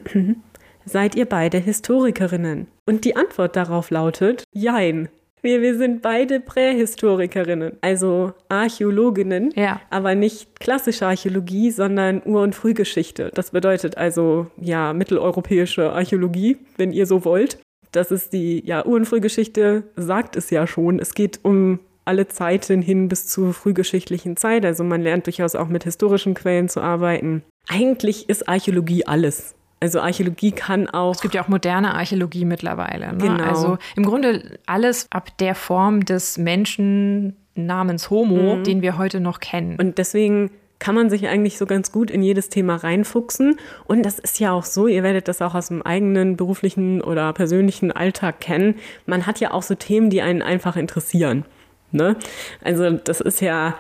seid 0.85 1.15
ihr 1.15 1.27
beide 1.27 1.59
Historikerinnen? 1.59 2.67
Und 2.87 3.05
die 3.05 3.17
Antwort 3.17 3.57
darauf 3.57 3.91
lautet, 3.91 4.45
jein. 4.53 5.09
Wir, 5.41 5.63
wir 5.63 5.77
sind 5.79 6.03
beide 6.03 6.41
Prähistorikerinnen, 6.41 7.77
also 7.81 8.33
Archäologinnen, 8.49 9.53
Ja. 9.55 9.81
aber 9.89 10.15
nicht 10.17 10.59
klassische 10.59 11.07
Archäologie, 11.07 11.71
sondern 11.71 12.23
Ur- 12.25 12.43
und 12.43 12.57
Frühgeschichte. 12.57 13.31
Das 13.35 13.53
bedeutet 13.53 13.97
also, 13.97 14.49
ja, 14.61 14.93
mitteleuropäische 14.93 15.93
Archäologie, 15.93 16.57
wenn 16.77 16.93
ihr 16.93 17.07
so 17.07 17.25
wollt. 17.25 17.59
Das 17.93 18.11
ist 18.11 18.33
die, 18.33 18.65
ja, 18.67 18.85
Ur- 18.85 18.97
und 18.97 19.07
Frühgeschichte 19.07 19.85
sagt 19.97 20.35
es 20.35 20.51
ja 20.51 20.67
schon. 20.67 20.99
Es 20.99 21.15
geht 21.15 21.41
um 21.45 21.79
alle 22.05 22.27
Zeiten 22.27 22.83
hin 22.83 23.09
bis 23.09 23.27
zur 23.29 23.55
frühgeschichtlichen 23.55 24.37
Zeit. 24.37 24.65
Also 24.65 24.83
man 24.83 25.03
lernt 25.03 25.27
durchaus 25.27 25.55
auch 25.55 25.69
mit 25.69 25.85
historischen 25.85 26.35
Quellen 26.35 26.69
zu 26.69 26.81
arbeiten. 26.81 27.43
Eigentlich 27.69 28.29
ist 28.29 28.49
Archäologie 28.49 29.07
alles. 29.07 29.55
Also 29.81 30.01
Archäologie 30.01 30.53
kann 30.53 30.89
auch 30.89 31.15
es 31.15 31.21
gibt 31.21 31.35
ja 31.35 31.43
auch 31.43 31.49
moderne 31.49 31.95
Archäologie 31.95 32.45
mittlerweile. 32.45 33.13
Ne? 33.13 33.19
Genau. 33.19 33.45
Also 33.45 33.79
im 33.95 34.05
Grunde 34.05 34.59
alles 34.67 35.07
ab 35.11 35.37
der 35.39 35.55
Form 35.55 36.05
des 36.05 36.37
Menschen 36.37 37.37
namens 37.55 38.11
Homo, 38.11 38.63
den 38.63 38.83
wir 38.83 38.99
heute 38.99 39.21
noch 39.21 39.41
kennen. 39.41 39.77
Und 39.79 39.99
deswegen 39.99 40.51
kann 40.79 40.95
man 40.95 41.11
sich 41.11 41.29
eigentlich 41.29 41.59
so 41.59 41.67
ganz 41.67 41.91
gut 41.91 42.11
in 42.11 42.23
jedes 42.23 42.49
Thema 42.49 42.77
reinfuchsen. 42.77 43.59
Und 43.87 44.05
das 44.05 44.19
ist 44.19 44.39
ja 44.39 44.53
auch 44.53 44.65
so, 44.65 44.87
ihr 44.87 45.03
werdet 45.03 45.29
das 45.29 45.43
auch 45.43 45.55
aus 45.55 45.69
dem 45.69 45.83
eigenen 45.83 46.37
beruflichen 46.37 47.01
oder 47.01 47.33
persönlichen 47.33 47.91
Alltag 47.91 48.41
kennen. 48.41 48.77
Man 49.07 49.27
hat 49.27 49.41
ja 49.41 49.53
auch 49.53 49.63
so 49.63 49.75
Themen, 49.75 50.11
die 50.11 50.23
einen 50.23 50.43
einfach 50.43 50.77
interessieren. 50.77 51.45
Ne? 51.91 52.17
Also 52.63 52.91
das 52.91 53.21
ist 53.21 53.41
ja, 53.41 53.75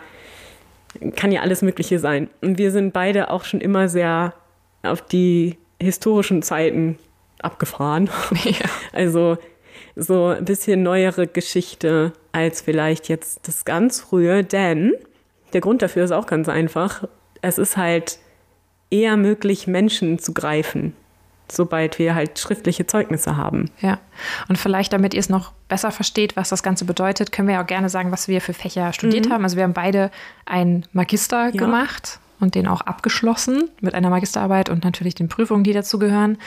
kann 1.17 1.33
ja 1.33 1.43
alles 1.43 1.62
Mögliche 1.62 1.99
sein. 1.99 2.28
Und 2.40 2.59
wir 2.59 2.71
sind 2.71 2.93
beide 2.93 3.31
auch 3.31 3.45
schon 3.45 3.61
immer 3.61 3.88
sehr 3.88 4.35
auf 4.83 5.02
die 5.02 5.57
historischen 5.81 6.43
Zeiten 6.43 6.99
abgefahren. 7.40 8.11
Ja. 8.45 8.69
Also 8.93 9.38
so 9.95 10.26
ein 10.26 10.45
bisschen 10.45 10.83
neuere 10.83 11.26
Geschichte 11.26 12.12
als 12.33 12.61
vielleicht 12.61 13.09
jetzt 13.09 13.47
das 13.49 13.64
ganz 13.64 14.00
frühe, 14.00 14.45
denn 14.45 14.95
der 15.52 15.61
Grund 15.61 15.83
dafür 15.83 16.05
ist 16.05 16.12
auch 16.12 16.26
ganz 16.26 16.49
einfach. 16.49 17.05
Es 17.43 17.59
ist 17.59 17.76
halt 17.76 18.19
eher 18.90 19.17
möglich, 19.17 19.67
Menschen 19.67 20.19
zu 20.19 20.33
greifen, 20.33 20.95
sobald 21.52 21.99
wir 21.99 22.14
halt 22.14 22.38
schriftliche 22.38 22.87
Zeugnisse 22.87 23.37
haben. 23.37 23.71
Ja, 23.81 23.99
und 24.49 24.57
vielleicht, 24.59 24.93
damit 24.93 25.14
ihr 25.14 25.21
es 25.21 25.28
noch 25.28 25.52
besser 25.69 25.90
versteht, 25.90 26.37
was 26.37 26.49
das 26.49 26.62
Ganze 26.62 26.85
bedeutet, 26.85 27.33
können 27.33 27.49
wir 27.49 27.57
ja 27.57 27.62
auch 27.62 27.67
gerne 27.67 27.88
sagen, 27.88 28.11
was 28.12 28.28
wir 28.28 28.40
für 28.40 28.52
Fächer 28.55 28.93
studiert 28.93 29.26
Mhm. 29.26 29.33
haben. 29.33 29.45
Also 29.45 29.57
wir 29.57 29.64
haben 29.64 29.73
beide 29.75 30.11
einen 30.47 30.85
Magister 30.93 31.47
Ja. 31.47 31.50
gemacht 31.50 32.19
und 32.40 32.55
den 32.55 32.67
auch 32.69 32.83
abgeschlossen 32.83 33.69
mit 33.81 33.95
einer 33.95 34.11
Magisterarbeit 34.11 34.69
und 34.71 34.85
natürlich 34.85 35.14
den 35.14 35.28
Prüfungen, 35.28 35.64
die 35.64 35.73
dazu 35.73 35.99
gehören. 35.99 36.38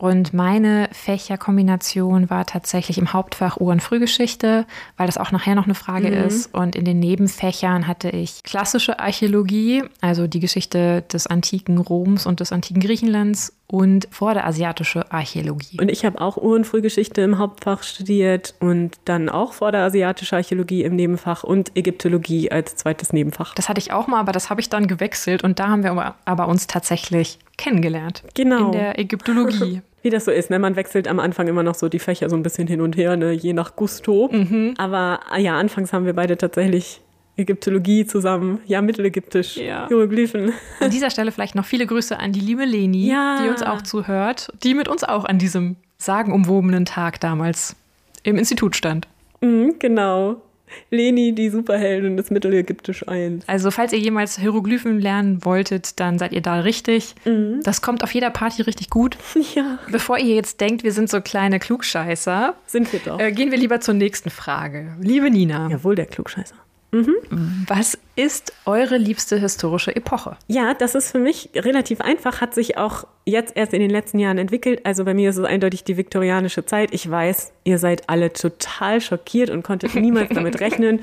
Und 0.00 0.32
meine 0.32 0.88
Fächerkombination 0.92 2.30
war 2.30 2.46
tatsächlich 2.46 2.96
im 2.96 3.12
Hauptfach 3.12 3.58
Ur- 3.58 3.72
und 3.72 3.82
Frühgeschichte, 3.82 4.64
weil 4.96 5.06
das 5.06 5.18
auch 5.18 5.30
nachher 5.30 5.54
noch 5.54 5.66
eine 5.66 5.74
Frage 5.74 6.08
Mhm. 6.08 6.24
ist. 6.26 6.54
Und 6.54 6.74
in 6.74 6.86
den 6.86 6.98
Nebenfächern 7.00 7.86
hatte 7.86 8.08
ich 8.08 8.42
klassische 8.42 8.98
Archäologie, 8.98 9.84
also 10.00 10.26
die 10.26 10.40
Geschichte 10.40 11.02
des 11.12 11.26
antiken 11.26 11.76
Roms 11.76 12.24
und 12.24 12.40
des 12.40 12.50
antiken 12.50 12.80
Griechenlands 12.80 13.52
und 13.66 14.08
vorderasiatische 14.10 15.12
Archäologie. 15.12 15.78
Und 15.78 15.90
ich 15.90 16.06
habe 16.06 16.18
auch 16.20 16.38
Ur- 16.38 16.56
und 16.56 16.66
Frühgeschichte 16.66 17.20
im 17.20 17.36
Hauptfach 17.38 17.82
studiert 17.82 18.54
und 18.58 18.96
dann 19.04 19.28
auch 19.28 19.52
vorderasiatische 19.52 20.34
Archäologie 20.34 20.82
im 20.82 20.96
Nebenfach 20.96 21.44
und 21.44 21.76
Ägyptologie 21.76 22.50
als 22.50 22.74
zweites 22.74 23.12
Nebenfach. 23.12 23.54
Das 23.54 23.68
hatte 23.68 23.78
ich 23.80 23.92
auch 23.92 24.06
mal, 24.06 24.18
aber 24.20 24.32
das 24.32 24.48
habe 24.48 24.62
ich 24.62 24.70
dann 24.70 24.86
gewechselt 24.88 25.44
und 25.44 25.58
da 25.58 25.68
haben 25.68 25.82
wir 25.84 25.90
aber, 25.90 26.14
aber 26.24 26.48
uns 26.48 26.66
tatsächlich 26.66 27.38
kennengelernt. 27.58 28.22
Genau. 28.34 28.66
In 28.66 28.72
der 28.72 28.98
Ägyptologie. 28.98 29.82
Wie 30.02 30.10
das 30.10 30.24
so 30.24 30.30
ist, 30.30 30.50
ne? 30.50 30.58
Man 30.58 30.76
wechselt 30.76 31.06
am 31.08 31.20
Anfang 31.20 31.46
immer 31.48 31.62
noch 31.62 31.74
so 31.74 31.88
die 31.88 31.98
Fächer 31.98 32.30
so 32.30 32.36
ein 32.36 32.42
bisschen 32.42 32.66
hin 32.66 32.80
und 32.80 32.96
her, 32.96 33.16
ne? 33.16 33.32
je 33.32 33.52
nach 33.52 33.76
Gusto. 33.76 34.28
Mhm. 34.32 34.74
Aber 34.78 35.20
ah 35.30 35.38
ja, 35.38 35.58
anfangs 35.58 35.92
haben 35.92 36.06
wir 36.06 36.14
beide 36.14 36.36
tatsächlich 36.38 37.00
Ägyptologie 37.36 38.06
zusammen, 38.06 38.60
ja, 38.66 38.82
Mittelägyptisch, 38.82 39.56
Ja. 39.56 39.88
Hieroglyphen. 39.88 40.52
An 40.80 40.90
dieser 40.90 41.10
Stelle 41.10 41.32
vielleicht 41.32 41.54
noch 41.54 41.64
viele 41.64 41.86
Grüße 41.86 42.18
an 42.18 42.32
die 42.32 42.40
liebe 42.40 42.64
Leni, 42.64 43.08
Ja. 43.10 43.40
die 43.42 43.48
uns 43.48 43.62
auch 43.62 43.82
zuhört, 43.82 44.52
die 44.62 44.74
mit 44.74 44.88
uns 44.88 45.04
auch 45.04 45.24
an 45.24 45.38
diesem 45.38 45.76
sagenumwobenen 45.98 46.84
Tag 46.86 47.20
damals 47.20 47.76
im 48.22 48.36
Institut 48.36 48.76
stand. 48.76 49.06
Mhm, 49.40 49.76
genau. 49.78 50.42
Leni, 50.90 51.34
die 51.34 51.48
Superheldin 51.50 52.16
des 52.16 52.30
Mittelägyptisch 52.30 53.06
1. 53.08 53.44
Also 53.46 53.70
falls 53.70 53.92
ihr 53.92 53.98
jemals 53.98 54.38
Hieroglyphen 54.38 55.00
lernen 55.00 55.44
wolltet, 55.44 55.98
dann 56.00 56.18
seid 56.18 56.32
ihr 56.32 56.40
da 56.42 56.60
richtig. 56.60 57.14
Das 57.62 57.82
kommt 57.82 58.02
auf 58.04 58.12
jeder 58.14 58.30
Party 58.30 58.62
richtig 58.62 58.90
gut. 58.90 59.16
Ja, 59.54 59.78
Bevor 59.90 60.18
ihr 60.18 60.34
jetzt 60.34 60.60
denkt, 60.60 60.84
wir 60.84 60.92
sind 60.92 61.08
so 61.10 61.20
kleine 61.20 61.58
Klugscheißer, 61.58 62.54
sind 62.66 62.92
wir 62.92 63.00
doch. 63.00 63.18
äh, 63.18 63.32
gehen 63.32 63.50
wir 63.50 63.58
lieber 63.58 63.80
zur 63.80 63.94
nächsten 63.94 64.30
Frage. 64.30 64.94
Liebe 65.00 65.30
Nina, 65.30 65.68
Jawohl, 65.68 65.94
der 65.96 66.06
Klugscheißer. 66.06 66.54
Was 66.92 67.98
ist 68.16 68.52
eure 68.66 68.96
liebste 68.96 69.38
historische 69.38 69.94
Epoche? 69.94 70.36
Ja, 70.48 70.74
das 70.74 70.94
ist 70.94 71.12
für 71.12 71.20
mich 71.20 71.50
relativ 71.54 72.00
einfach, 72.00 72.40
hat 72.40 72.54
sich 72.54 72.78
auch 72.78 73.06
jetzt 73.24 73.56
erst 73.56 73.72
in 73.72 73.80
den 73.80 73.90
letzten 73.90 74.18
Jahren 74.18 74.38
entwickelt. 74.38 74.84
Also 74.84 75.04
bei 75.04 75.14
mir 75.14 75.30
ist 75.30 75.36
es 75.36 75.44
eindeutig 75.44 75.84
die 75.84 75.96
viktorianische 75.96 76.66
Zeit. 76.66 76.92
Ich 76.92 77.08
weiß, 77.08 77.52
ihr 77.64 77.78
seid 77.78 78.08
alle 78.08 78.32
total 78.32 79.00
schockiert 79.00 79.50
und 79.50 79.62
konntet 79.62 79.94
niemals 79.94 80.30
damit 80.30 80.60
rechnen. 80.60 81.00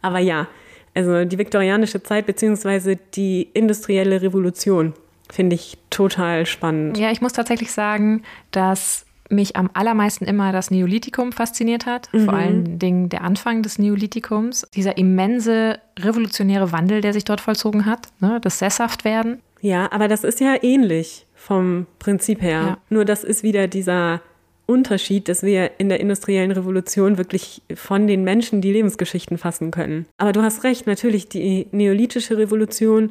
Aber 0.00 0.20
ja, 0.20 0.46
also 0.94 1.24
die 1.24 1.38
viktorianische 1.38 2.02
Zeit 2.02 2.26
beziehungsweise 2.26 2.96
die 2.96 3.48
industrielle 3.52 4.22
Revolution 4.22 4.94
finde 5.30 5.56
ich 5.56 5.76
total 5.90 6.46
spannend. 6.46 6.98
Ja, 6.98 7.10
ich 7.10 7.20
muss 7.20 7.32
tatsächlich 7.32 7.72
sagen, 7.72 8.22
dass 8.52 9.05
mich 9.30 9.56
am 9.56 9.70
allermeisten 9.72 10.24
immer 10.24 10.52
das 10.52 10.70
Neolithikum 10.70 11.32
fasziniert 11.32 11.86
hat. 11.86 12.08
Vor 12.12 12.34
allen 12.34 12.78
Dingen 12.78 13.08
der 13.08 13.22
Anfang 13.22 13.62
des 13.62 13.78
Neolithikums. 13.78 14.66
Dieser 14.74 14.96
immense 14.96 15.78
revolutionäre 15.98 16.72
Wandel, 16.72 17.00
der 17.00 17.12
sich 17.12 17.24
dort 17.24 17.40
vollzogen 17.40 17.86
hat. 17.86 18.08
Ne? 18.20 18.38
Das 18.40 18.58
Sesshaftwerden. 18.58 19.40
Ja, 19.60 19.90
aber 19.90 20.08
das 20.08 20.24
ist 20.24 20.40
ja 20.40 20.54
ähnlich 20.62 21.26
vom 21.34 21.86
Prinzip 21.98 22.42
her. 22.42 22.60
Ja. 22.60 22.78
Nur 22.90 23.04
das 23.04 23.24
ist 23.24 23.42
wieder 23.42 23.68
dieser 23.68 24.20
Unterschied, 24.66 25.28
dass 25.28 25.42
wir 25.42 25.78
in 25.78 25.88
der 25.88 26.00
industriellen 26.00 26.50
Revolution 26.50 27.18
wirklich 27.18 27.62
von 27.74 28.06
den 28.06 28.24
Menschen 28.24 28.60
die 28.60 28.72
Lebensgeschichten 28.72 29.38
fassen 29.38 29.70
können. 29.70 30.06
Aber 30.18 30.32
du 30.32 30.42
hast 30.42 30.64
recht, 30.64 30.86
natürlich, 30.86 31.28
die 31.28 31.68
neolithische 31.70 32.36
Revolution 32.36 33.10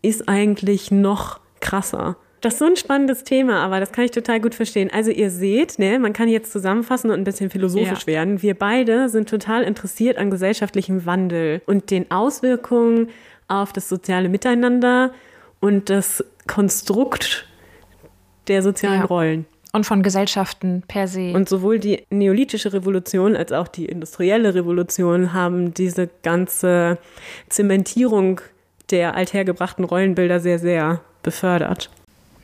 ist 0.00 0.28
eigentlich 0.28 0.90
noch 0.90 1.40
krasser. 1.60 2.16
Das 2.42 2.54
ist 2.54 2.58
so 2.58 2.64
ein 2.66 2.76
spannendes 2.76 3.22
Thema, 3.22 3.60
aber 3.64 3.78
das 3.78 3.92
kann 3.92 4.04
ich 4.04 4.10
total 4.10 4.40
gut 4.40 4.54
verstehen. 4.54 4.90
Also 4.92 5.10
ihr 5.12 5.30
seht, 5.30 5.78
ne, 5.78 5.98
man 6.00 6.12
kann 6.12 6.28
jetzt 6.28 6.50
zusammenfassen 6.52 7.10
und 7.10 7.18
ein 7.20 7.24
bisschen 7.24 7.50
philosophisch 7.50 8.00
Ja. 8.00 8.06
werden. 8.08 8.42
Wir 8.42 8.54
beide 8.54 9.08
sind 9.08 9.28
total 9.28 9.62
interessiert 9.62 10.18
an 10.18 10.30
gesellschaftlichem 10.30 11.06
Wandel 11.06 11.62
und 11.66 11.90
den 11.92 12.10
Auswirkungen 12.10 13.08
auf 13.46 13.72
das 13.72 13.88
soziale 13.88 14.28
Miteinander 14.28 15.12
und 15.60 15.88
das 15.88 16.24
Konstrukt 16.48 17.46
der 18.48 18.62
sozialen 18.62 19.00
Ja. 19.00 19.06
Rollen. 19.06 19.46
Und 19.72 19.86
von 19.86 20.02
Gesellschaften 20.02 20.82
per 20.88 21.06
se. 21.06 21.32
Und 21.32 21.48
sowohl 21.48 21.78
die 21.78 22.04
neolithische 22.10 22.72
Revolution 22.72 23.36
als 23.36 23.52
auch 23.52 23.68
die 23.68 23.86
industrielle 23.86 24.54
Revolution 24.54 25.32
haben 25.32 25.72
diese 25.72 26.10
ganze 26.24 26.98
Zementierung 27.48 28.40
der 28.90 29.14
althergebrachten 29.14 29.84
Rollenbilder 29.84 30.40
sehr, 30.40 30.58
sehr 30.58 31.00
befördert. 31.22 31.88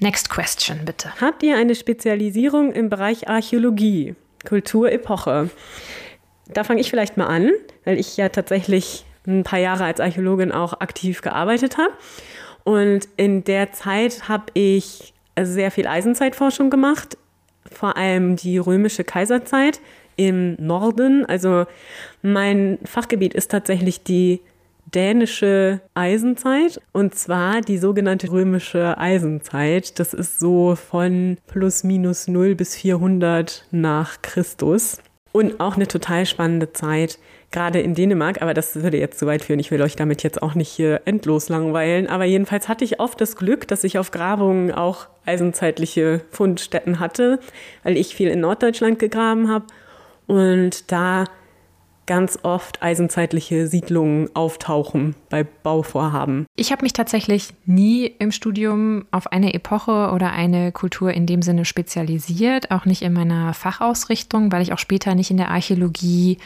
Next 0.00 0.31
question, 0.31 0.85
bitte. 0.85 1.12
Habt 1.21 1.43
ihr 1.43 1.57
eine 1.57 1.75
Spezialisierung 1.75 2.73
im 2.73 2.88
Bereich 2.88 3.28
Archäologie, 3.28 4.14
Kulturepoche? 4.47 5.50
Da 6.47 6.64
fange 6.64 6.81
ich 6.81 6.90
vielleicht 6.90 7.17
mal 7.17 7.26
an, 7.26 7.50
weil 7.85 7.99
ich 7.99 8.17
ja 8.17 8.28
tatsächlich 8.28 9.05
ein 9.26 9.43
paar 9.43 9.59
Jahre 9.59 9.85
als 9.85 10.00
Archäologin 10.00 10.52
auch 10.52 10.81
aktiv 10.81 11.21
gearbeitet 11.21 11.78
habe. 11.78 11.93
Und 12.64 13.09
in 13.17 13.45
der 13.45 13.73
Zeit 13.73 14.28
habe 14.28 14.47
ich 14.55 15.14
sehr 15.40 15.71
viel 15.71 15.87
Eisenzeitforschung 15.87 16.71
gemacht, 16.71 17.19
vor 17.71 17.97
allem 17.97 18.37
die 18.37 18.59
römische 18.59 19.05
Kaiserzeit 19.05 19.81
im 20.17 20.55
Norden. 20.55 21.26
Also 21.26 21.67
mein 22.23 22.78
Fachgebiet 22.85 23.35
ist 23.35 23.50
tatsächlich 23.50 24.02
die 24.02 24.40
dänische 24.95 25.80
Eisenzeit 25.95 26.80
und 26.92 27.14
zwar 27.14 27.61
die 27.61 27.78
sogenannte 27.78 28.30
römische 28.30 28.99
Eisenzeit. 28.99 29.99
Das 29.99 30.14
ist 30.14 30.38
so 30.38 30.76
von 30.76 31.38
plus 31.47 31.85
minus 31.85 32.28
0 32.28 32.54
bis 32.54 32.76
400 32.76 33.66
nach 33.71 34.23
Christus. 34.23 34.99
Und 35.30 35.61
auch 35.61 35.76
eine 35.76 35.87
total 35.87 36.25
spannende 36.25 36.73
Zeit, 36.73 37.18
gerade 37.50 37.80
in 37.80 37.95
Dänemark, 37.95 38.40
aber 38.42 38.54
das 38.54 38.76
würde 38.76 38.99
jetzt 38.99 39.18
zu 39.18 39.26
weit 39.26 39.45
führen. 39.45 39.61
Ich 39.61 39.71
will 39.71 39.83
euch 39.83 39.95
damit 39.95 40.23
jetzt 40.23 40.42
auch 40.42 40.54
nicht 40.54 40.71
hier 40.71 41.02
endlos 41.04 41.49
langweilen. 41.49 42.07
Aber 42.09 42.25
jedenfalls 42.25 42.68
hatte 42.68 42.85
ich 42.85 42.99
oft 42.99 43.21
das 43.21 43.37
Glück, 43.37 43.68
dass 43.68 43.85
ich 43.85 43.99
auf 43.99 44.11
Grabungen 44.11 44.73
auch 44.73 45.07
eisenzeitliche 45.26 46.23
Fundstätten 46.30 46.99
hatte, 46.99 47.40
weil 47.85 47.97
ich 47.97 48.14
viel 48.14 48.28
in 48.28 48.40
Norddeutschland 48.40 48.99
gegraben 48.99 49.49
habe 49.50 49.66
und 50.26 50.92
da 50.92 51.25
ganz 52.09 52.41
oft 52.43 52.83
eisenzeitliche 52.83 53.69
Siedlungen 53.69 54.35
auftauchen 54.35 55.15
bei 55.29 55.45
Bauvorhaben. 55.45 56.47
Ich 56.57 56.73
habe 56.73 56.83
mich 56.83 56.95
tatsächlich 56.95 57.50
nie 57.67 58.07
im 58.07 58.33
Studium 58.33 59.05
auf 59.12 59.31
eine 59.31 59.55
Epoche 59.55 60.11
oder 60.12 60.33
eine 60.33 60.73
Kultur 60.73 61.12
in 61.12 61.27
dem 61.27 61.43
Sinne 61.43 61.65
spezialisiert, 61.65 62.73
auch 62.73 62.87
nicht 62.87 63.03
in 63.03 63.12
meiner 63.12 63.55
Fachausrichtung, 63.55 64.50
weil 64.50 64.62
ich 64.62 64.73
auch 64.73 64.79
später 64.79 65.15
nicht 65.15 65.31
in 65.31 65.37
der 65.37 65.50
Archäologie 65.50 66.38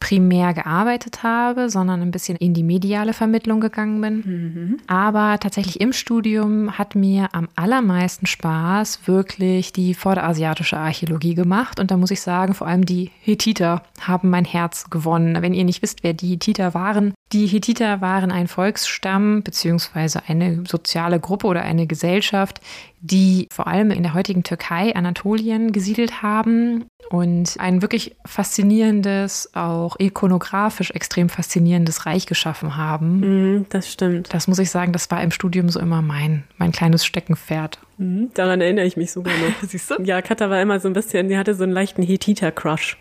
primär 0.00 0.54
gearbeitet 0.54 1.22
habe, 1.22 1.70
sondern 1.70 2.00
ein 2.00 2.10
bisschen 2.10 2.36
in 2.36 2.54
die 2.54 2.62
mediale 2.62 3.12
Vermittlung 3.12 3.60
gegangen 3.60 4.00
bin. 4.00 4.80
Aber 4.86 5.38
tatsächlich 5.38 5.80
im 5.80 5.92
Studium 5.92 6.78
hat 6.78 6.94
mir 6.94 7.28
am 7.32 7.48
allermeisten 7.54 8.26
Spaß 8.26 9.06
wirklich 9.06 9.72
die 9.72 9.94
vorderasiatische 9.94 10.78
Archäologie 10.78 11.34
gemacht. 11.34 11.78
Und 11.78 11.90
da 11.90 11.96
muss 11.96 12.10
ich 12.10 12.22
sagen, 12.22 12.54
vor 12.54 12.66
allem 12.66 12.86
die 12.86 13.10
Hethiter 13.20 13.82
haben 14.00 14.30
mein 14.30 14.44
Herz 14.46 14.90
gewonnen. 14.90 15.40
Wenn 15.40 15.54
ihr 15.54 15.64
nicht 15.64 15.82
wisst, 15.82 16.02
wer 16.02 16.14
die 16.14 16.30
Hethiter 16.30 16.74
waren, 16.74 17.14
die 17.32 17.46
Hethiter 17.46 18.00
waren 18.00 18.32
ein 18.32 18.48
Volksstamm 18.48 19.42
beziehungsweise 19.42 20.22
eine 20.26 20.64
soziale 20.66 21.20
Gruppe 21.20 21.46
oder 21.46 21.62
eine 21.62 21.86
Gesellschaft, 21.86 22.60
die 23.00 23.46
vor 23.52 23.68
allem 23.68 23.92
in 23.92 24.02
der 24.02 24.14
heutigen 24.14 24.42
Türkei, 24.42 24.94
Anatolien 24.94 25.70
gesiedelt 25.70 26.22
haben 26.22 26.86
und 27.08 27.54
ein 27.58 27.82
wirklich 27.82 28.16
faszinierendes, 28.26 29.50
auch 29.54 29.96
ikonografisch 29.98 30.90
extrem 30.90 31.28
faszinierendes 31.28 32.04
Reich 32.04 32.26
geschaffen 32.26 32.76
haben. 32.76 33.20
Mhm, 33.20 33.66
das 33.68 33.92
stimmt. 33.92 34.34
Das 34.34 34.48
muss 34.48 34.58
ich 34.58 34.70
sagen, 34.70 34.92
das 34.92 35.10
war 35.10 35.22
im 35.22 35.30
Studium 35.30 35.68
so 35.68 35.78
immer 35.78 36.02
mein, 36.02 36.44
mein 36.58 36.72
kleines 36.72 37.06
Steckenpferd. 37.06 37.78
Mhm, 37.98 38.30
daran 38.34 38.60
erinnere 38.60 38.86
ich 38.86 38.96
mich 38.96 39.12
sogar 39.12 39.34
noch. 39.34 39.62
Siehst 39.68 39.90
du? 39.90 40.02
Ja, 40.02 40.20
Katha 40.20 40.50
war 40.50 40.60
immer 40.60 40.80
so 40.80 40.88
ein 40.88 40.94
bisschen, 40.94 41.28
die 41.28 41.38
hatte 41.38 41.54
so 41.54 41.62
einen 41.62 41.72
leichten 41.72 42.02
Hethiter-Crush. 42.02 42.96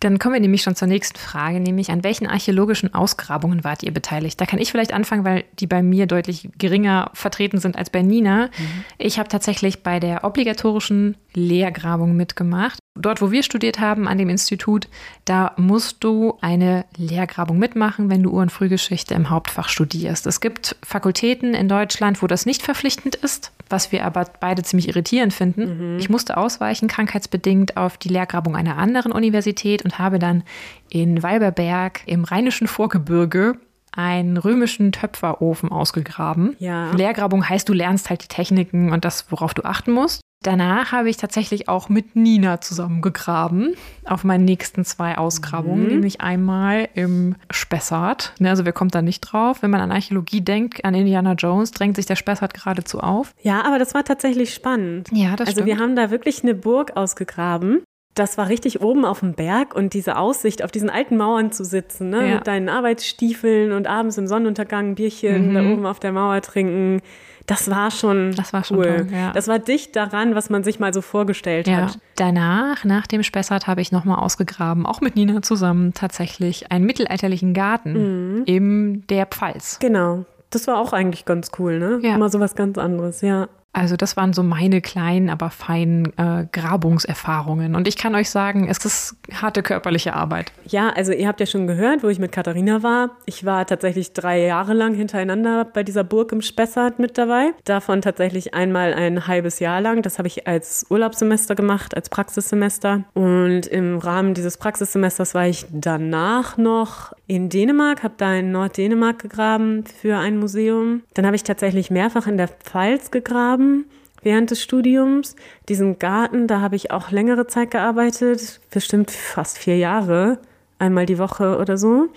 Dann 0.00 0.18
kommen 0.18 0.34
wir 0.34 0.40
nämlich 0.40 0.62
schon 0.62 0.74
zur 0.74 0.88
nächsten 0.88 1.18
Frage, 1.18 1.60
nämlich 1.60 1.90
an 1.90 2.02
welchen 2.02 2.26
archäologischen 2.26 2.94
Ausgrabungen 2.94 3.64
wart 3.64 3.82
ihr 3.82 3.92
beteiligt? 3.92 4.40
Da 4.40 4.46
kann 4.46 4.58
ich 4.58 4.70
vielleicht 4.70 4.94
anfangen, 4.94 5.24
weil 5.24 5.44
die 5.58 5.66
bei 5.66 5.82
mir 5.82 6.06
deutlich 6.06 6.48
geringer 6.56 7.10
vertreten 7.12 7.58
sind 7.58 7.76
als 7.76 7.90
bei 7.90 8.00
Nina. 8.00 8.48
Ich 8.96 9.18
habe 9.18 9.28
tatsächlich 9.28 9.82
bei 9.82 10.00
der 10.00 10.24
obligatorischen 10.24 11.16
Lehrgrabung 11.34 12.16
mitgemacht. 12.16 12.78
Dort, 12.96 13.22
wo 13.22 13.30
wir 13.30 13.44
studiert 13.44 13.78
haben, 13.78 14.08
an 14.08 14.18
dem 14.18 14.28
Institut, 14.28 14.88
da 15.24 15.52
musst 15.56 16.02
du 16.02 16.36
eine 16.40 16.84
Lehrgrabung 16.96 17.56
mitmachen, 17.56 18.10
wenn 18.10 18.22
du 18.22 18.30
Ur- 18.30 18.42
und 18.42 18.52
Frühgeschichte 18.52 19.14
im 19.14 19.30
Hauptfach 19.30 19.68
studierst. 19.68 20.26
Es 20.26 20.40
gibt 20.40 20.76
Fakultäten 20.82 21.54
in 21.54 21.68
Deutschland, 21.68 22.20
wo 22.20 22.26
das 22.26 22.46
nicht 22.46 22.62
verpflichtend 22.62 23.14
ist, 23.14 23.52
was 23.68 23.92
wir 23.92 24.04
aber 24.04 24.26
beide 24.40 24.64
ziemlich 24.64 24.88
irritierend 24.88 25.32
finden. 25.32 25.92
Mhm. 25.92 25.98
Ich 25.98 26.10
musste 26.10 26.36
ausweichen, 26.36 26.88
krankheitsbedingt, 26.88 27.76
auf 27.76 27.96
die 27.96 28.08
Lehrgrabung 28.08 28.56
einer 28.56 28.76
anderen 28.76 29.12
Universität 29.12 29.84
und 29.84 30.00
habe 30.00 30.18
dann 30.18 30.42
in 30.88 31.22
Walberberg 31.22 32.00
im 32.06 32.24
rheinischen 32.24 32.66
Vorgebirge 32.66 33.54
einen 33.92 34.36
römischen 34.36 34.90
Töpferofen 34.90 35.70
ausgegraben. 35.70 36.56
Ja. 36.58 36.90
Lehrgrabung 36.92 37.48
heißt, 37.48 37.68
du 37.68 37.72
lernst 37.72 38.10
halt 38.10 38.24
die 38.24 38.28
Techniken 38.28 38.92
und 38.92 39.04
das, 39.04 39.30
worauf 39.30 39.54
du 39.54 39.64
achten 39.64 39.92
musst. 39.92 40.20
Danach 40.42 40.92
habe 40.92 41.10
ich 41.10 41.18
tatsächlich 41.18 41.68
auch 41.68 41.90
mit 41.90 42.16
Nina 42.16 42.62
zusammengegraben 42.62 43.74
auf 44.06 44.24
meinen 44.24 44.46
nächsten 44.46 44.86
zwei 44.86 45.18
Ausgrabungen, 45.18 45.84
mhm. 45.84 45.90
nämlich 45.90 46.22
einmal 46.22 46.88
im 46.94 47.36
Spessart. 47.50 48.32
Ne, 48.38 48.48
also 48.48 48.64
wer 48.64 48.72
kommt 48.72 48.94
da 48.94 49.02
nicht 49.02 49.20
drauf? 49.20 49.60
Wenn 49.60 49.70
man 49.70 49.82
an 49.82 49.92
Archäologie 49.92 50.40
denkt, 50.40 50.82
an 50.82 50.94
Indiana 50.94 51.34
Jones, 51.34 51.72
drängt 51.72 51.96
sich 51.96 52.06
der 52.06 52.16
Spessart 52.16 52.54
geradezu 52.54 53.00
auf. 53.00 53.34
Ja, 53.42 53.64
aber 53.66 53.78
das 53.78 53.92
war 53.92 54.02
tatsächlich 54.02 54.54
spannend. 54.54 55.08
Ja, 55.12 55.36
das 55.36 55.48
Also 55.48 55.60
stimmt. 55.60 55.66
wir 55.66 55.78
haben 55.78 55.94
da 55.94 56.10
wirklich 56.10 56.42
eine 56.42 56.54
Burg 56.54 56.96
ausgegraben. 56.96 57.82
Das 58.14 58.38
war 58.38 58.48
richtig 58.48 58.80
oben 58.80 59.04
auf 59.04 59.20
dem 59.20 59.34
Berg 59.34 59.74
und 59.74 59.92
diese 59.92 60.16
Aussicht, 60.16 60.64
auf 60.64 60.72
diesen 60.72 60.88
alten 60.88 61.18
Mauern 61.18 61.52
zu 61.52 61.64
sitzen, 61.64 62.08
ne? 62.08 62.28
Ja. 62.28 62.34
mit 62.36 62.46
deinen 62.46 62.70
Arbeitsstiefeln 62.70 63.72
und 63.72 63.86
abends 63.86 64.16
im 64.16 64.26
Sonnenuntergang 64.26 64.90
ein 64.90 64.94
Bierchen 64.94 65.50
mhm. 65.50 65.54
da 65.54 65.60
oben 65.60 65.86
auf 65.86 66.00
der 66.00 66.12
Mauer 66.12 66.40
trinken 66.40 67.02
das 67.46 67.70
war 67.70 67.90
schon 67.90 68.32
das 68.34 68.52
war 68.52 68.64
schon 68.64 68.78
cool. 68.78 68.84
Toll, 68.84 69.06
ja. 69.12 69.32
Das 69.32 69.48
war 69.48 69.58
dicht 69.58 69.96
daran, 69.96 70.34
was 70.34 70.50
man 70.50 70.64
sich 70.64 70.78
mal 70.78 70.94
so 70.94 71.00
vorgestellt 71.00 71.66
ja. 71.66 71.82
hat. 71.82 71.98
Danach, 72.16 72.84
nach 72.84 73.06
dem 73.06 73.22
Spessart, 73.22 73.66
habe 73.66 73.80
ich 73.80 73.92
nochmal 73.92 74.18
ausgegraben, 74.18 74.86
auch 74.86 75.00
mit 75.00 75.16
Nina 75.16 75.42
zusammen 75.42 75.94
tatsächlich, 75.94 76.70
einen 76.70 76.84
mittelalterlichen 76.84 77.54
Garten 77.54 78.38
mhm. 78.38 78.42
in 78.44 79.06
der 79.08 79.26
Pfalz. 79.26 79.78
Genau. 79.80 80.24
Das 80.50 80.66
war 80.66 80.78
auch 80.78 80.92
eigentlich 80.92 81.24
ganz 81.24 81.50
cool, 81.58 81.78
ne? 81.78 82.00
Ja. 82.02 82.16
Immer 82.16 82.28
so 82.28 82.40
was 82.40 82.54
ganz 82.56 82.76
anderes, 82.76 83.20
ja. 83.20 83.48
Also 83.72 83.96
das 83.96 84.16
waren 84.16 84.32
so 84.32 84.42
meine 84.42 84.80
kleinen, 84.80 85.30
aber 85.30 85.50
feinen 85.50 86.06
äh, 86.16 86.46
Grabungserfahrungen. 86.50 87.76
Und 87.76 87.86
ich 87.86 87.96
kann 87.96 88.16
euch 88.16 88.28
sagen, 88.28 88.68
es 88.68 88.84
ist 88.84 89.16
harte 89.32 89.62
körperliche 89.62 90.14
Arbeit. 90.14 90.52
Ja, 90.66 90.90
also 90.90 91.12
ihr 91.12 91.28
habt 91.28 91.38
ja 91.38 91.46
schon 91.46 91.68
gehört, 91.68 92.02
wo 92.02 92.08
ich 92.08 92.18
mit 92.18 92.32
Katharina 92.32 92.82
war. 92.82 93.10
Ich 93.26 93.44
war 93.44 93.64
tatsächlich 93.66 94.12
drei 94.12 94.44
Jahre 94.44 94.74
lang 94.74 94.94
hintereinander 94.94 95.64
bei 95.64 95.84
dieser 95.84 96.02
Burg 96.02 96.32
im 96.32 96.42
Spessart 96.42 96.98
mit 96.98 97.16
dabei. 97.16 97.52
Davon 97.64 98.02
tatsächlich 98.02 98.54
einmal 98.54 98.92
ein 98.92 99.28
halbes 99.28 99.60
Jahr 99.60 99.80
lang. 99.80 100.02
Das 100.02 100.18
habe 100.18 100.26
ich 100.26 100.48
als 100.48 100.86
Urlaubssemester 100.90 101.54
gemacht, 101.54 101.94
als 101.94 102.08
Praxissemester. 102.08 103.04
Und 103.14 103.68
im 103.68 103.98
Rahmen 103.98 104.34
dieses 104.34 104.56
Praxissemesters 104.58 105.34
war 105.34 105.46
ich 105.46 105.66
danach 105.70 106.56
noch 106.56 107.12
in 107.30 107.48
Dänemark, 107.48 108.02
habe 108.02 108.14
da 108.16 108.34
in 108.34 108.50
Norddänemark 108.50 109.20
gegraben 109.20 109.84
für 109.84 110.16
ein 110.16 110.36
Museum. 110.36 111.04
Dann 111.14 111.26
habe 111.26 111.36
ich 111.36 111.44
tatsächlich 111.44 111.88
mehrfach 111.88 112.26
in 112.26 112.36
der 112.36 112.48
Pfalz 112.48 113.12
gegraben 113.12 113.84
während 114.24 114.50
des 114.50 114.60
Studiums. 114.60 115.36
Diesen 115.68 116.00
Garten, 116.00 116.48
da 116.48 116.60
habe 116.60 116.74
ich 116.74 116.90
auch 116.90 117.12
längere 117.12 117.46
Zeit 117.46 117.70
gearbeitet, 117.70 118.60
bestimmt 118.72 119.12
fast 119.12 119.58
vier 119.58 119.76
Jahre, 119.76 120.38
einmal 120.80 121.06
die 121.06 121.18
Woche 121.18 121.58
oder 121.58 121.78
so. 121.78 122.08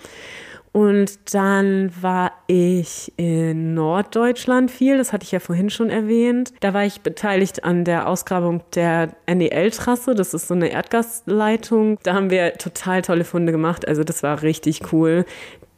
Und 0.76 1.32
dann 1.32 1.92
war 2.02 2.32
ich 2.48 3.12
in 3.16 3.74
Norddeutschland 3.74 4.72
viel, 4.72 4.98
das 4.98 5.12
hatte 5.12 5.22
ich 5.22 5.30
ja 5.30 5.38
vorhin 5.38 5.70
schon 5.70 5.88
erwähnt. 5.88 6.52
Da 6.58 6.74
war 6.74 6.84
ich 6.84 7.00
beteiligt 7.00 7.62
an 7.62 7.84
der 7.84 8.08
Ausgrabung 8.08 8.60
der 8.74 9.10
NEL-Trasse, 9.32 10.16
das 10.16 10.34
ist 10.34 10.48
so 10.48 10.54
eine 10.54 10.72
Erdgasleitung. 10.72 11.98
Da 12.02 12.14
haben 12.14 12.28
wir 12.28 12.54
total 12.54 13.02
tolle 13.02 13.22
Funde 13.22 13.52
gemacht, 13.52 13.86
also 13.86 14.02
das 14.02 14.24
war 14.24 14.42
richtig 14.42 14.92
cool. 14.92 15.24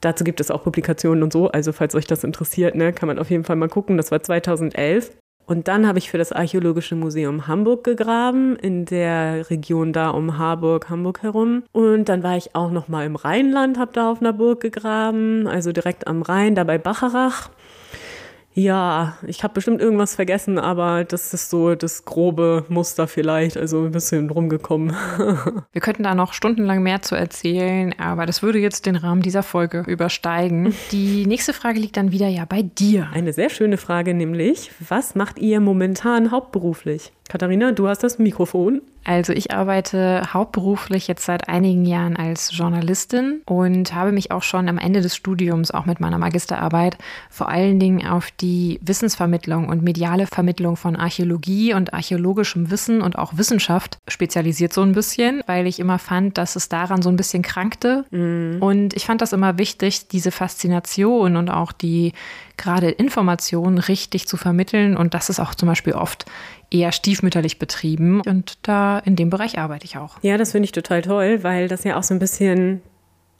Dazu 0.01 0.25
gibt 0.25 0.41
es 0.41 0.51
auch 0.51 0.65
Publikationen 0.65 1.23
und 1.23 1.31
so, 1.31 1.49
also 1.49 1.73
falls 1.73 1.95
euch 1.95 2.07
das 2.07 2.25
interessiert, 2.25 2.75
ne, 2.75 2.95
kann 2.95 3.07
man 3.07 3.19
auf 3.19 3.29
jeden 3.29 3.45
Fall 3.45 3.57
mal 3.57 3.69
gucken. 3.69 3.99
Das 3.99 4.11
war 4.11 4.23
2011. 4.23 5.11
Und 5.47 5.69
dann 5.69 5.87
habe 5.87 5.99
ich 5.99 6.11
für 6.11 6.19
das 6.19 6.33
Archäologische 6.33 6.97
Museum 6.97 7.47
Hamburg 7.47 7.85
gegraben, 7.85 8.57
in 8.57 8.85
der 8.85 9.49
Region 9.49 9.93
da 9.93 10.11
um 10.11 10.39
Harburg, 10.39 10.91
Hamburg 10.91 11.23
herum. 11.23 11.63
Und 11.71 12.09
dann 12.09 12.25
war 12.25 12.37
ich 12.37 12.57
auch 12.57 12.73
noch 12.73 12.89
mal 12.89 13.07
im 13.07 13.15
Rheinland, 13.15 13.79
habe 13.79 13.93
da 13.93 14.11
auf 14.11 14.21
einer 14.21 14.33
Burg 14.33 14.61
gegraben, 14.61 15.47
also 15.47 15.71
direkt 15.71 16.09
am 16.09 16.23
Rhein, 16.23 16.57
da 16.57 16.65
bei 16.65 16.79
Bacharach. 16.79 17.51
Ja, 18.59 19.19
ich 19.27 19.45
habe 19.45 19.53
bestimmt 19.53 19.83
irgendwas 19.83 20.15
vergessen, 20.15 20.59
aber 20.59 21.05
das 21.05 21.35
ist 21.35 21.51
so 21.51 21.75
das 21.75 22.07
grobe 22.07 22.65
Muster 22.71 23.07
vielleicht, 23.07 23.59
also 23.59 23.85
ein 23.85 23.91
bisschen 23.91 24.31
rumgekommen. 24.31 24.97
Wir 25.73 25.83
könnten 25.83 26.05
da 26.05 26.15
noch 26.15 26.33
stundenlang 26.33 26.83
mehr 26.83 27.03
zu 27.03 27.15
erzählen, 27.15 27.95
aber 27.99 28.25
das 28.25 28.43
würde 28.43 28.59
jetzt 28.59 28.87
den 28.87 28.97
Rahmen 28.97 29.21
dieser 29.21 29.43
Folge 29.43 29.85
übersteigen. 29.87 30.75
Die 30.91 31.27
nächste 31.27 31.53
Frage 31.53 31.79
liegt 31.79 31.99
dann 31.99 32.13
wieder 32.13 32.29
ja 32.29 32.47
bei 32.47 32.63
dir. 32.63 33.11
Eine 33.13 33.35
sehr 33.35 33.51
schöne 33.51 33.77
Frage 33.77 34.15
nämlich, 34.15 34.71
was 34.89 35.15
macht 35.15 35.39
ihr 35.39 35.61
momentan 35.61 36.31
hauptberuflich? 36.31 37.13
Katharina, 37.29 37.73
du 37.73 37.89
hast 37.89 38.05
das 38.05 38.19
Mikrofon. 38.19 38.81
Also 39.07 39.33
ich 39.33 39.53
arbeite 39.53 40.23
hauptberuflich 40.33 41.07
jetzt 41.07 41.25
seit 41.25 41.49
einigen 41.49 41.85
Jahren 41.85 42.17
als 42.17 42.51
Journalistin 42.53 43.41
und 43.47 43.95
habe 43.95 44.11
mich 44.11 44.33
auch 44.33 44.43
schon 44.43 44.69
am 44.69 44.79
Ende 44.79 45.01
des 45.01 45.15
Studiums, 45.15 45.71
auch 45.71 45.87
mit 45.87 46.01
meiner 46.01 46.19
Magisterarbeit, 46.19 46.99
vor 47.31 47.49
allen 47.49 47.79
Dingen 47.79 48.05
auf 48.05 48.33
die 48.33 48.81
Wissensvermittlung 48.83 49.69
und 49.69 49.83
mediale 49.83 50.27
Vermittlung 50.27 50.77
von 50.77 50.97
Archäologie 50.97 51.73
und 51.73 51.95
archäologischem 51.95 52.73
Wissen 52.73 53.01
und 53.01 53.17
auch 53.17 53.37
Wissenschaft 53.37 53.99
spezialisiert 54.09 54.73
so 54.73 54.83
ein 54.83 54.91
bisschen, 54.91 55.41
weil 55.47 55.69
ich 55.69 55.79
immer 55.79 56.01
fand, 56.01 56.37
dass 56.37 56.57
es 56.57 56.69
daran 56.69 57.01
so 57.01 57.09
ein 57.09 57.17
bisschen 57.17 57.45
krankte. 57.45 58.05
Mhm. 58.11 58.57
Und 58.61 58.97
ich 58.97 59.07
fand 59.07 59.23
das 59.23 59.33
immer 59.33 59.57
wichtig, 59.57 60.09
diese 60.09 60.33
Faszination 60.33 61.37
und 61.37 61.49
auch 61.49 61.71
die 61.71 62.13
gerade 62.57 62.91
Informationen 62.91 63.79
richtig 63.79 64.27
zu 64.27 64.37
vermitteln. 64.37 64.97
Und 64.97 65.15
das 65.15 65.29
ist 65.29 65.39
auch 65.39 65.55
zum 65.55 65.69
Beispiel 65.69 65.93
oft 65.93 66.25
eher 66.71 66.93
stiefmütterlich 66.93 67.59
betrieben. 67.59 68.21
Und 68.21 68.59
da 68.63 68.99
in 68.99 69.17
dem 69.17 69.31
Bereich 69.31 69.59
arbeite 69.59 69.85
ich 69.85 69.97
auch. 69.97 70.19
Ja, 70.23 70.37
das 70.37 70.53
finde 70.53 70.67
ich 70.67 70.73
total 70.73 71.03
toll, 71.03 71.43
weil 71.43 71.69
das 71.69 71.85
ja 71.85 71.97
auch 71.97 72.03
so 72.03 72.15
ein 72.15 72.19
bisschen 72.19 72.83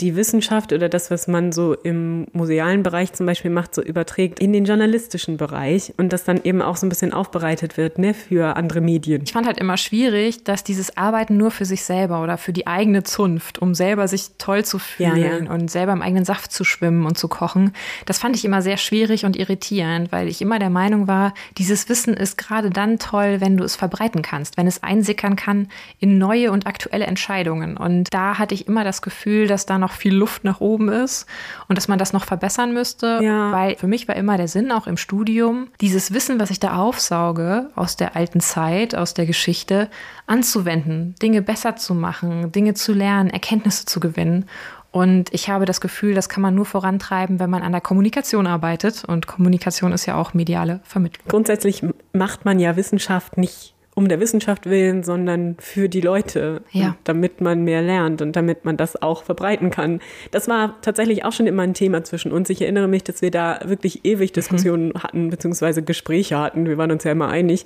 die 0.01 0.15
Wissenschaft 0.15 0.73
oder 0.73 0.89
das, 0.89 1.11
was 1.11 1.27
man 1.27 1.53
so 1.53 1.73
im 1.73 2.27
musealen 2.33 2.83
Bereich 2.83 3.15
zum 3.15 3.25
Beispiel 3.25 3.51
macht, 3.51 3.75
so 3.75 3.83
überträgt 3.83 4.41
in 4.41 4.53
den 4.53 4.67
journalistischen 4.67 5.39
Bereich 5.39 5.95
und 5.97 6.13
das 6.13 6.25
dann 6.25 6.41
eben 6.45 6.61
auch 6.61 6.77
so 6.77 6.85
ein 6.87 6.91
bisschen 6.91 7.15
aufbereitet 7.15 7.79
wird 7.79 7.99
ne, 7.99 8.13
für 8.13 8.57
andere 8.57 8.83
Medien. 8.83 9.23
Ich 9.25 9.33
fand 9.33 9.47
halt 9.47 9.59
immer 9.59 9.79
schwierig, 9.79 10.45
dass 10.45 10.65
dieses 10.65 10.99
Arbeiten 10.99 11.39
nur 11.39 11.51
für 11.51 11.65
sich 11.65 11.85
selber 11.85 12.23
oder 12.23 12.37
für 12.37 12.53
die 12.53 12.67
eigene 12.67 13.05
Zunft, 13.05 13.59
um 13.59 13.75
selber 13.75 14.07
sich 14.07 14.33
toll 14.37 14.65
zu 14.67 14.79
fühlen 14.79 15.17
ja, 15.17 15.39
ja. 15.39 15.51
und 15.51 15.71
selber 15.71 15.93
im 15.93 16.03
eigenen 16.03 16.27
Saft 16.27 16.53
zu 16.53 16.65
schwimmen 16.65 17.07
und 17.07 17.17
zu 17.17 17.29
kochen, 17.29 17.73
das 18.05 18.19
fand 18.19 18.37
ich 18.37 18.45
immer 18.45 18.61
sehr 18.61 18.77
schwierig 18.77 19.25
und 19.25 19.37
irritierend, 19.37 20.13
weil 20.13 20.29
ich 20.29 20.43
immer 20.43 20.59
der 20.59 20.71
Meinung 20.71 21.09
war, 21.09 21.33
dieses 21.57 21.89
Wissen 21.89 22.15
ist 22.15 22.37
gerade 22.37 22.69
dann 22.69 22.99
toll, 22.99 23.41
wenn 23.41 23.57
du 23.57 23.65
es 23.65 23.77
verbreiten 23.77 24.21
kannst, 24.21 24.59
wenn 24.59 24.67
es 24.67 24.83
einsickern 24.83 25.37
kann 25.37 25.69
in 26.01 26.19
neue 26.19 26.53
und 26.53 26.67
aktuelle 26.67 27.07
Entscheidungen. 27.07 27.79
Und 27.79 28.13
da 28.13 28.39
hatte 28.39 28.55
ich 28.55 28.69
immer 28.69 28.85
das 28.85 29.01
Gefühl, 29.01 29.47
dass 29.47 29.65
da 29.65 29.79
noch 29.79 29.86
noch 29.87 29.93
viel 29.93 30.15
Luft 30.15 30.43
nach 30.43 30.61
oben 30.61 30.89
ist 30.89 31.27
und 31.69 31.79
dass 31.79 31.87
man 31.87 31.99
das 31.99 32.13
noch 32.13 32.25
verbessern 32.25 32.75
müsste. 32.75 33.21
Ja. 33.23 33.53
Weil 33.53 33.77
für 33.77 33.87
mich 33.87 34.09
war 34.09 34.17
immer 34.17 34.37
der 34.37 34.49
Sinn 34.49 34.73
auch 34.73 34.89
im 34.89 34.97
Studium, 34.97 35.69
dieses 35.81 36.13
Wissen, 36.13 36.41
was 36.41 36.51
ich 36.51 36.59
da 36.59 36.77
aufsauge 36.77 37.71
aus 37.77 37.97
der 37.97 38.17
alten 38.17 38.41
Zeit, 38.41 38.97
aus 38.97 39.15
der 39.15 39.27
Geschichte, 39.27 39.89
anzuwenden, 40.27 41.15
Dinge 41.23 41.41
besser 41.41 41.77
zu 41.77 41.95
machen, 41.95 42.51
Dinge 42.51 42.75
zu 42.75 42.93
lernen, 42.93 43.31
Erkenntnisse 43.31 43.87
zu 43.87 44.01
gewinnen. 44.01 44.47
Und 44.91 45.33
ich 45.33 45.51
habe 45.51 45.67
das 45.67 45.81
Gefühl, 45.81 46.15
das 46.15 46.29
kann 46.29 46.43
man 46.43 46.55
nur 46.55 46.65
vorantreiben, 46.65 47.39
wenn 47.39 47.51
man 47.51 47.63
an 47.63 47.73
der 47.73 47.83
Kommunikation 47.83 48.47
arbeitet. 48.47 49.05
Und 49.05 49.27
Kommunikation 49.27 49.93
ist 49.93 50.07
ja 50.07 50.17
auch 50.17 50.33
mediale 50.33 50.81
Vermittlung. 50.83 51.29
Grundsätzlich 51.29 51.85
macht 52.13 52.45
man 52.45 52.59
ja 52.59 52.77
Wissenschaft 52.77 53.37
nicht 53.37 53.76
um 53.97 54.09
der 54.09 54.21
Wissenschaft 54.21 54.67
willen, 54.67 55.03
sondern 55.03 55.57
für 55.59 55.89
die 55.89 56.03
Leute, 56.03 56.61
ja. 56.71 56.97
damit 57.05 57.41
man 57.41 57.65
mehr 57.65 57.81
lernt 57.81 58.21
und 58.21 58.37
damit 58.37 58.67
man 58.67 58.77
das 58.77 59.01
auch 59.01 59.25
verbreiten 59.25 59.71
kann. 59.71 60.01
Das 60.33 60.49
war 60.49 60.77
tatsächlich 60.83 61.25
auch 61.25 61.33
schon 61.33 61.47
immer 61.47 61.63
ein 61.63 61.73
Thema 61.73 62.05
zwischen 62.05 62.31
uns. 62.31 62.51
Ich 62.51 62.61
erinnere 62.61 62.89
mich, 62.89 63.05
dass 63.05 63.23
wir 63.23 63.31
da 63.31 63.59
wirklich 63.65 64.05
ewig 64.05 64.33
Diskussionen 64.33 64.89
mhm. 64.89 65.03
hatten, 65.03 65.31
beziehungsweise 65.31 65.83
Gespräche 65.83 66.39
hatten. 66.39 66.67
Wir 66.67 66.77
waren 66.77 66.91
uns 66.91 67.05
ja 67.05 67.13
immer 67.13 67.29
einig. 67.29 67.65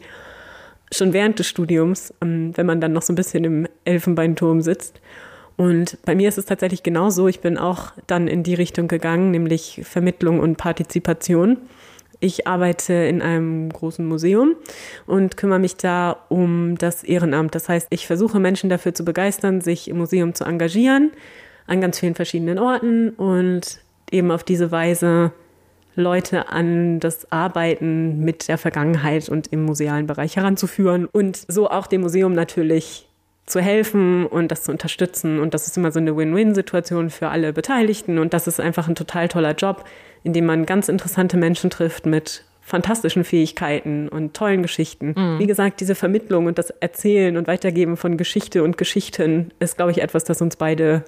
Schon 0.93 1.13
während 1.13 1.41
des 1.41 1.49
Studiums, 1.49 2.15
ähm, 2.23 2.53
wenn 2.57 2.65
man 2.65 2.81
dann 2.81 2.93
noch 2.93 3.03
so 3.03 3.13
ein 3.13 3.17
bisschen 3.17 3.43
im 3.43 3.67
Elfenbeinturm 3.85 4.61
sitzt. 4.61 5.01
Und 5.57 5.99
bei 6.07 6.15
mir 6.15 6.29
ist 6.29 6.39
es 6.39 6.47
tatsächlich 6.47 6.85
genauso. 6.85 7.27
Ich 7.27 7.41
bin 7.41 7.59
auch 7.59 7.91
dann 8.07 8.29
in 8.29 8.45
die 8.45 8.55
Richtung 8.55 8.87
gegangen, 8.87 9.33
nämlich 9.33 9.81
Vermittlung 9.83 10.39
und 10.39 10.59
Partizipation. 10.59 11.57
Ich 12.21 12.47
arbeite 12.47 12.93
in 12.93 13.23
einem 13.23 13.71
großen 13.71 14.07
Museum 14.07 14.55
und 15.07 15.39
kümmere 15.39 15.59
mich 15.59 15.77
da 15.77 16.25
um 16.29 16.77
das 16.77 17.03
Ehrenamt. 17.03 17.55
Das 17.55 17.69
heißt, 17.69 17.89
ich 17.91 18.07
versuche 18.07 18.39
Menschen 18.39 18.69
dafür 18.69 18.95
zu 18.95 19.05
begeistern, 19.05 19.63
sich 19.63 19.89
im 19.89 19.97
Museum 19.99 20.35
zu 20.35 20.45
engagieren, 20.45 21.13
an 21.67 21.81
ganz 21.81 21.99
vielen 21.99 22.15
verschiedenen 22.15 22.59
Orten 22.59 23.11
und 23.11 23.81
eben 24.11 24.31
auf 24.31 24.45
diese 24.45 24.71
Weise 24.71 25.33
Leute 25.97 26.49
an 26.51 27.01
das 27.01 27.31
Arbeiten 27.33 28.21
mit 28.21 28.49
der 28.49 28.59
Vergangenheit 28.59 29.29
und 29.29 29.49
im 29.49 29.65
musealen 29.65 30.07
Bereich 30.07 30.37
heranzuführen 30.37 31.07
und 31.07 31.45
so 31.49 31.71
auch 31.71 31.87
dem 31.87 32.03
Museum 32.03 32.33
natürlich 32.33 33.10
zu 33.51 33.61
helfen 33.61 34.27
und 34.27 34.51
das 34.51 34.63
zu 34.63 34.73
unterstützen. 34.73 35.39
Und 35.39 35.55
das 35.55 35.67
ist 35.67 35.77
immer 35.77 35.93
so 35.93 35.99
eine 35.99 36.17
Win-Win-Situation 36.17 37.11
für 37.11 37.29
alle 37.29 37.53
Beteiligten. 37.53 38.19
Und 38.19 38.33
das 38.33 38.47
ist 38.47 38.61
einfach 38.61 38.89
ein 38.89 38.95
total 38.95 39.29
toller 39.29 39.55
Job, 39.55 39.85
in 40.23 40.33
dem 40.33 40.47
man 40.47 40.67
ganz 40.67 40.89
interessante 40.89 41.37
Menschen 41.37 41.71
trifft 41.71 42.07
mit 42.07 42.45
fantastischen 42.61 43.25
Fähigkeiten 43.25 44.09
und 44.09 44.35
tollen 44.35 44.63
Geschichten. 44.63 45.15
Mhm. 45.17 45.39
Wie 45.39 45.47
gesagt, 45.47 45.81
diese 45.81 45.95
Vermittlung 45.95 46.47
und 46.47 46.59
das 46.59 46.71
Erzählen 46.71 47.37
und 47.37 47.49
Weitergeben 47.49 47.97
von 47.97 48.17
Geschichte 48.17 48.63
und 48.63 48.79
Geschichten 48.79 49.51
ist, 49.59 49.77
glaube 49.77 49.91
ich, 49.91 50.01
etwas, 50.01 50.25
das 50.25 50.41
uns 50.41 50.57
beide 50.57 51.05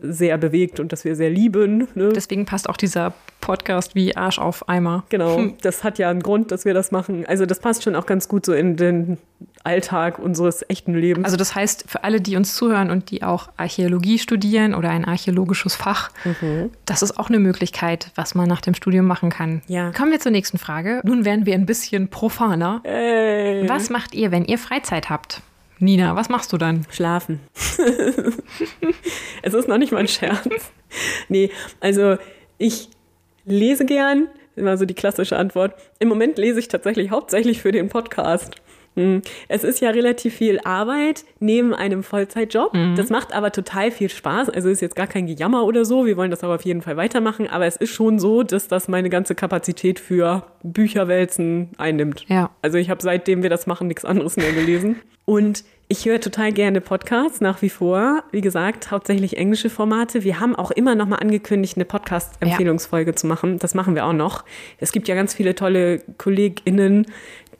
sehr 0.00 0.38
bewegt 0.38 0.80
und 0.80 0.92
das 0.92 1.04
wir 1.04 1.16
sehr 1.16 1.30
lieben. 1.30 1.88
Ne? 1.94 2.10
Deswegen 2.14 2.46
passt 2.46 2.68
auch 2.68 2.76
dieser 2.76 3.12
Podcast 3.40 3.94
wie 3.94 4.16
Arsch 4.16 4.38
auf 4.38 4.68
Eimer. 4.68 5.04
Genau, 5.08 5.36
hm. 5.36 5.54
das 5.62 5.82
hat 5.82 5.98
ja 5.98 6.10
einen 6.10 6.22
Grund, 6.22 6.52
dass 6.52 6.64
wir 6.64 6.74
das 6.74 6.92
machen. 6.92 7.26
Also 7.26 7.46
das 7.46 7.58
passt 7.58 7.82
schon 7.82 7.96
auch 7.96 8.06
ganz 8.06 8.28
gut 8.28 8.46
so 8.46 8.52
in 8.52 8.76
den 8.76 9.18
Alltag 9.64 10.18
unseres 10.18 10.64
echten 10.68 10.94
Lebens. 10.94 11.24
Also 11.24 11.36
das 11.36 11.54
heißt, 11.54 11.84
für 11.88 12.04
alle, 12.04 12.20
die 12.20 12.36
uns 12.36 12.54
zuhören 12.54 12.90
und 12.90 13.10
die 13.10 13.22
auch 13.22 13.48
Archäologie 13.56 14.18
studieren 14.18 14.74
oder 14.74 14.90
ein 14.90 15.04
archäologisches 15.04 15.74
Fach, 15.74 16.10
mhm. 16.24 16.70
das 16.86 17.02
ist 17.02 17.18
auch 17.18 17.28
eine 17.28 17.38
Möglichkeit, 17.38 18.10
was 18.14 18.34
man 18.34 18.48
nach 18.48 18.60
dem 18.60 18.74
Studium 18.74 19.06
machen 19.06 19.30
kann. 19.30 19.62
Ja. 19.66 19.90
Kommen 19.92 20.12
wir 20.12 20.20
zur 20.20 20.32
nächsten 20.32 20.58
Frage. 20.58 21.00
Nun 21.04 21.24
werden 21.24 21.46
wir 21.46 21.54
ein 21.54 21.66
bisschen 21.66 22.08
profaner. 22.08 22.80
Ey. 22.84 23.68
Was 23.68 23.90
macht 23.90 24.14
ihr, 24.14 24.30
wenn 24.30 24.44
ihr 24.44 24.58
Freizeit 24.58 25.10
habt? 25.10 25.42
Nina, 25.80 26.14
was 26.14 26.28
machst 26.28 26.52
du 26.52 26.58
dann? 26.58 26.86
Schlafen. 26.90 27.40
es 29.42 29.54
ist 29.54 29.66
noch 29.66 29.78
nicht 29.78 29.92
mal 29.92 29.98
ein 29.98 30.08
Scherz. 30.08 30.72
Nee, 31.28 31.50
also 31.80 32.18
ich 32.58 32.90
lese 33.46 33.86
gern, 33.86 34.28
immer 34.56 34.76
so 34.76 34.84
die 34.84 34.94
klassische 34.94 35.38
Antwort. 35.38 35.74
Im 35.98 36.08
Moment 36.08 36.36
lese 36.36 36.58
ich 36.58 36.68
tatsächlich 36.68 37.10
hauptsächlich 37.10 37.62
für 37.62 37.72
den 37.72 37.88
Podcast. 37.88 38.56
Hm. 39.00 39.22
Es 39.48 39.64
ist 39.64 39.80
ja 39.80 39.90
relativ 39.90 40.34
viel 40.34 40.60
Arbeit 40.64 41.24
neben 41.38 41.74
einem 41.74 42.02
Vollzeitjob. 42.02 42.74
Mhm. 42.74 42.96
Das 42.96 43.10
macht 43.10 43.32
aber 43.32 43.52
total 43.52 43.90
viel 43.90 44.08
Spaß. 44.08 44.50
Also 44.50 44.68
ist 44.68 44.80
jetzt 44.80 44.96
gar 44.96 45.06
kein 45.06 45.26
Gejammer 45.26 45.64
oder 45.64 45.84
so. 45.84 46.06
Wir 46.06 46.16
wollen 46.16 46.30
das 46.30 46.44
aber 46.44 46.54
auf 46.54 46.64
jeden 46.64 46.82
Fall 46.82 46.96
weitermachen. 46.96 47.48
Aber 47.48 47.66
es 47.66 47.76
ist 47.76 47.90
schon 47.90 48.18
so, 48.18 48.42
dass 48.42 48.68
das 48.68 48.88
meine 48.88 49.10
ganze 49.10 49.34
Kapazität 49.34 50.00
für 50.00 50.44
Bücherwälzen 50.62 51.70
einnimmt. 51.78 52.24
Ja. 52.28 52.50
Also 52.62 52.78
ich 52.78 52.90
habe 52.90 53.02
seitdem 53.02 53.42
wir 53.42 53.50
das 53.50 53.66
machen 53.66 53.86
nichts 53.86 54.04
anderes 54.04 54.36
mehr 54.36 54.52
gelesen. 54.52 54.96
Und 55.24 55.64
ich 55.92 56.06
höre 56.06 56.20
total 56.20 56.52
gerne 56.52 56.80
Podcasts 56.80 57.40
nach 57.40 57.62
wie 57.62 57.68
vor. 57.68 58.22
Wie 58.30 58.40
gesagt, 58.40 58.92
hauptsächlich 58.92 59.36
englische 59.36 59.70
Formate. 59.70 60.22
Wir 60.22 60.38
haben 60.38 60.54
auch 60.54 60.70
immer 60.70 60.94
noch 60.94 61.06
mal 61.06 61.16
angekündigt, 61.16 61.76
eine 61.76 61.84
Podcast-Empfehlungsfolge 61.84 63.10
ja. 63.10 63.16
zu 63.16 63.26
machen. 63.26 63.58
Das 63.58 63.74
machen 63.74 63.96
wir 63.96 64.06
auch 64.06 64.12
noch. 64.12 64.44
Es 64.78 64.92
gibt 64.92 65.08
ja 65.08 65.16
ganz 65.16 65.34
viele 65.34 65.56
tolle 65.56 65.98
KollegInnen, 66.16 67.06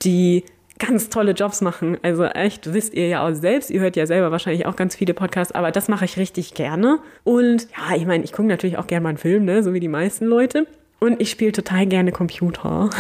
die 0.03 0.45
ganz 0.81 1.09
tolle 1.11 1.33
Jobs 1.33 1.61
machen. 1.61 1.99
Also 2.03 2.25
echt, 2.25 2.73
wisst 2.73 2.95
ihr 2.95 3.07
ja 3.07 3.27
auch 3.27 3.35
selbst. 3.35 3.71
Ihr 3.71 3.81
hört 3.81 3.97
ja 3.97 4.07
selber 4.07 4.33
wahrscheinlich 4.33 4.67
auch 4.67 4.75
ganz 4.75 4.97
viele 4.97 5.15
Podcasts, 5.15 5.53
aber 5.55 5.71
das 5.71 5.89
mache 5.89 6.05
ich 6.05 6.17
richtig 6.17 6.55
gerne. 6.55 6.99
Und 7.23 7.69
ja, 7.77 7.97
ich 7.97 8.07
meine, 8.07 8.25
ich 8.25 8.33
gucke 8.33 8.49
natürlich 8.49 8.79
auch 8.79 8.87
gerne 8.87 9.05
mal 9.05 9.11
einen 9.11 9.19
Film, 9.19 9.45
ne? 9.45 9.63
so 9.63 9.73
wie 9.73 9.81
die 9.81 9.89
meisten 9.89 10.27
Leute. 10.27 10.67
Und 11.01 11.19
ich 11.19 11.31
spiele 11.31 11.53
total 11.53 11.87
gerne 11.87 12.13
Computer. 12.13 12.91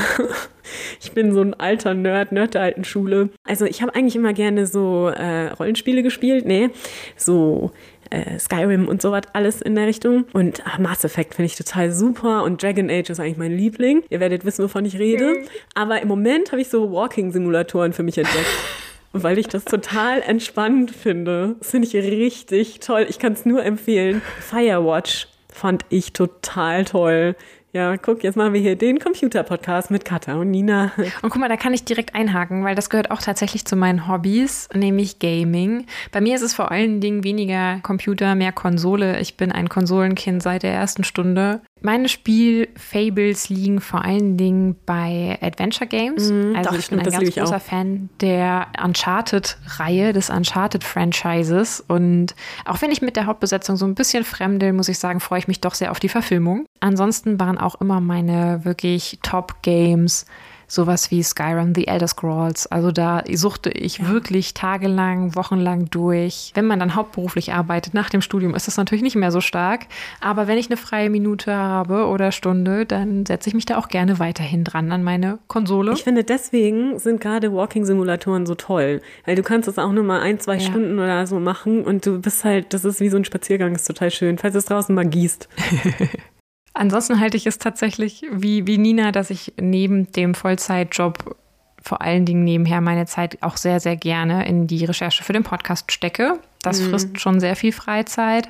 ich 1.00 1.12
bin 1.12 1.34
so 1.34 1.42
ein 1.42 1.52
alter 1.52 1.92
Nerd, 1.92 2.32
Nerd 2.32 2.54
der 2.54 2.62
alten 2.62 2.82
Schule. 2.84 3.28
Also 3.44 3.66
ich 3.66 3.82
habe 3.82 3.94
eigentlich 3.94 4.16
immer 4.16 4.32
gerne 4.32 4.66
so 4.66 5.08
äh, 5.08 5.48
Rollenspiele 5.48 6.02
gespielt. 6.02 6.46
Nee, 6.46 6.70
so 7.16 7.72
äh, 8.10 8.38
Skyrim 8.38 8.88
und 8.88 9.02
sowas, 9.02 9.22
alles 9.32 9.60
in 9.60 9.74
der 9.74 9.86
Richtung. 9.86 10.26
Und 10.32 10.62
ach, 10.66 10.78
Mass 10.78 11.04
Effect 11.04 11.34
finde 11.34 11.46
ich 11.46 11.56
total 11.56 11.90
super 11.90 12.44
und 12.44 12.62
Dragon 12.62 12.90
Age 12.90 13.10
ist 13.10 13.20
eigentlich 13.20 13.38
mein 13.38 13.52
Liebling. 13.52 14.02
Ihr 14.10 14.20
werdet 14.20 14.44
wissen, 14.44 14.64
wovon 14.64 14.84
ich 14.84 14.98
rede. 14.98 15.44
Aber 15.74 16.00
im 16.02 16.08
Moment 16.08 16.52
habe 16.52 16.60
ich 16.60 16.68
so 16.68 16.92
Walking-Simulatoren 16.92 17.92
für 17.92 18.02
mich 18.02 18.18
entdeckt. 18.18 18.46
weil 19.12 19.38
ich 19.38 19.48
das 19.48 19.64
total 19.64 20.22
entspannend 20.22 20.92
finde. 20.92 21.56
Das 21.58 21.70
finde 21.70 21.88
ich 21.88 21.94
richtig 21.94 22.80
toll. 22.80 23.06
Ich 23.08 23.18
kann 23.18 23.32
es 23.32 23.44
nur 23.44 23.64
empfehlen. 23.64 24.22
Firewatch 24.40 25.26
fand 25.52 25.84
ich 25.88 26.12
total 26.12 26.84
toll. 26.84 27.34
Ja, 27.72 27.96
guck, 27.96 28.24
jetzt 28.24 28.36
machen 28.36 28.52
wir 28.52 28.60
hier 28.60 28.74
den 28.74 28.98
Computer-Podcast 28.98 29.92
mit 29.92 30.04
Katha 30.04 30.34
und 30.34 30.50
Nina. 30.50 30.90
Und 31.22 31.30
guck 31.30 31.36
mal, 31.36 31.48
da 31.48 31.56
kann 31.56 31.72
ich 31.72 31.84
direkt 31.84 32.16
einhaken, 32.16 32.64
weil 32.64 32.74
das 32.74 32.90
gehört 32.90 33.12
auch 33.12 33.22
tatsächlich 33.22 33.64
zu 33.64 33.76
meinen 33.76 34.08
Hobbys, 34.08 34.68
nämlich 34.74 35.20
Gaming. 35.20 35.86
Bei 36.10 36.20
mir 36.20 36.34
ist 36.34 36.42
es 36.42 36.52
vor 36.52 36.72
allen 36.72 37.00
Dingen 37.00 37.22
weniger 37.22 37.78
Computer, 37.84 38.34
mehr 38.34 38.50
Konsole. 38.50 39.20
Ich 39.20 39.36
bin 39.36 39.52
ein 39.52 39.68
Konsolenkind 39.68 40.42
seit 40.42 40.64
der 40.64 40.72
ersten 40.72 41.04
Stunde. 41.04 41.60
Meine 41.82 42.08
Spielfables 42.08 43.48
liegen 43.48 43.80
vor 43.80 44.04
allen 44.04 44.36
Dingen 44.36 44.76
bei 44.84 45.38
Adventure 45.40 45.88
Games. 45.88 46.30
Mm, 46.30 46.54
also 46.54 46.70
doch, 46.70 46.78
ich 46.78 46.90
bin 46.90 46.98
ein 46.98 47.08
ganz 47.08 47.34
großer 47.34 47.60
Fan 47.60 48.10
der 48.20 48.66
Uncharted-Reihe, 48.82 50.12
des 50.12 50.28
Uncharted-Franchises. 50.28 51.84
Und 51.88 52.34
auch 52.66 52.82
wenn 52.82 52.90
ich 52.90 53.00
mit 53.00 53.16
der 53.16 53.26
Hauptbesetzung 53.26 53.76
so 53.76 53.86
ein 53.86 53.94
bisschen 53.94 54.24
fremde, 54.24 54.72
muss 54.72 54.88
ich 54.88 54.98
sagen, 54.98 55.20
freue 55.20 55.38
ich 55.38 55.48
mich 55.48 55.60
doch 55.60 55.74
sehr 55.74 55.90
auf 55.90 56.00
die 56.00 56.10
Verfilmung. 56.10 56.66
Ansonsten 56.80 57.40
waren 57.40 57.56
auch 57.62 57.80
immer 57.80 58.00
meine 58.00 58.64
wirklich 58.64 59.18
Top-Games 59.22 60.26
sowas 60.70 61.10
wie 61.10 61.22
Skyrim, 61.22 61.74
The 61.74 61.88
Elder 61.88 62.06
Scrolls. 62.06 62.66
Also 62.68 62.92
da 62.92 63.24
suchte 63.32 63.70
ich 63.70 63.98
ja. 63.98 64.08
wirklich 64.08 64.54
tagelang, 64.54 65.34
wochenlang 65.34 65.90
durch. 65.90 66.52
Wenn 66.54 66.66
man 66.66 66.78
dann 66.78 66.94
hauptberuflich 66.94 67.52
arbeitet 67.52 67.92
nach 67.92 68.08
dem 68.08 68.22
Studium, 68.22 68.54
ist 68.54 68.68
das 68.68 68.76
natürlich 68.76 69.02
nicht 69.02 69.16
mehr 69.16 69.32
so 69.32 69.40
stark. 69.40 69.86
Aber 70.20 70.46
wenn 70.46 70.58
ich 70.58 70.68
eine 70.68 70.76
freie 70.76 71.10
Minute 71.10 71.54
habe 71.54 72.06
oder 72.06 72.30
Stunde, 72.32 72.86
dann 72.86 73.26
setze 73.26 73.48
ich 73.48 73.54
mich 73.54 73.66
da 73.66 73.78
auch 73.78 73.88
gerne 73.88 74.18
weiterhin 74.18 74.64
dran 74.64 74.92
an 74.92 75.02
meine 75.02 75.38
Konsole. 75.48 75.92
Ich 75.92 76.04
finde, 76.04 76.24
deswegen 76.24 76.98
sind 76.98 77.20
gerade 77.20 77.52
Walking-Simulatoren 77.52 78.46
so 78.46 78.54
toll. 78.54 79.02
Weil 79.26 79.34
du 79.34 79.42
kannst 79.42 79.68
es 79.68 79.78
auch 79.78 79.92
nur 79.92 80.04
mal 80.04 80.20
ein, 80.20 80.38
zwei 80.38 80.54
ja. 80.54 80.60
Stunden 80.60 80.98
oder 80.98 81.26
so 81.26 81.40
machen 81.40 81.84
und 81.84 82.06
du 82.06 82.20
bist 82.20 82.44
halt, 82.44 82.72
das 82.72 82.84
ist 82.84 83.00
wie 83.00 83.08
so 83.08 83.16
ein 83.16 83.24
Spaziergang, 83.24 83.74
ist 83.74 83.86
total 83.86 84.10
schön, 84.10 84.38
falls 84.38 84.54
es 84.54 84.66
draußen 84.66 84.94
mal 84.94 85.06
gießt. 85.06 85.48
Ansonsten 86.72 87.20
halte 87.20 87.36
ich 87.36 87.46
es 87.46 87.58
tatsächlich 87.58 88.22
wie, 88.30 88.66
wie 88.66 88.78
Nina, 88.78 89.12
dass 89.12 89.30
ich 89.30 89.54
neben 89.60 90.10
dem 90.12 90.34
Vollzeitjob 90.34 91.36
vor 91.82 92.02
allen 92.02 92.26
Dingen 92.26 92.44
nebenher 92.44 92.80
meine 92.80 93.06
Zeit 93.06 93.38
auch 93.42 93.56
sehr, 93.56 93.80
sehr 93.80 93.96
gerne 93.96 94.46
in 94.46 94.66
die 94.66 94.84
Recherche 94.84 95.24
für 95.24 95.32
den 95.32 95.42
Podcast 95.42 95.90
stecke. 95.90 96.38
Das 96.62 96.80
mhm. 96.80 96.90
frisst 96.90 97.20
schon 97.20 97.40
sehr 97.40 97.56
viel 97.56 97.72
Freizeit 97.72 98.48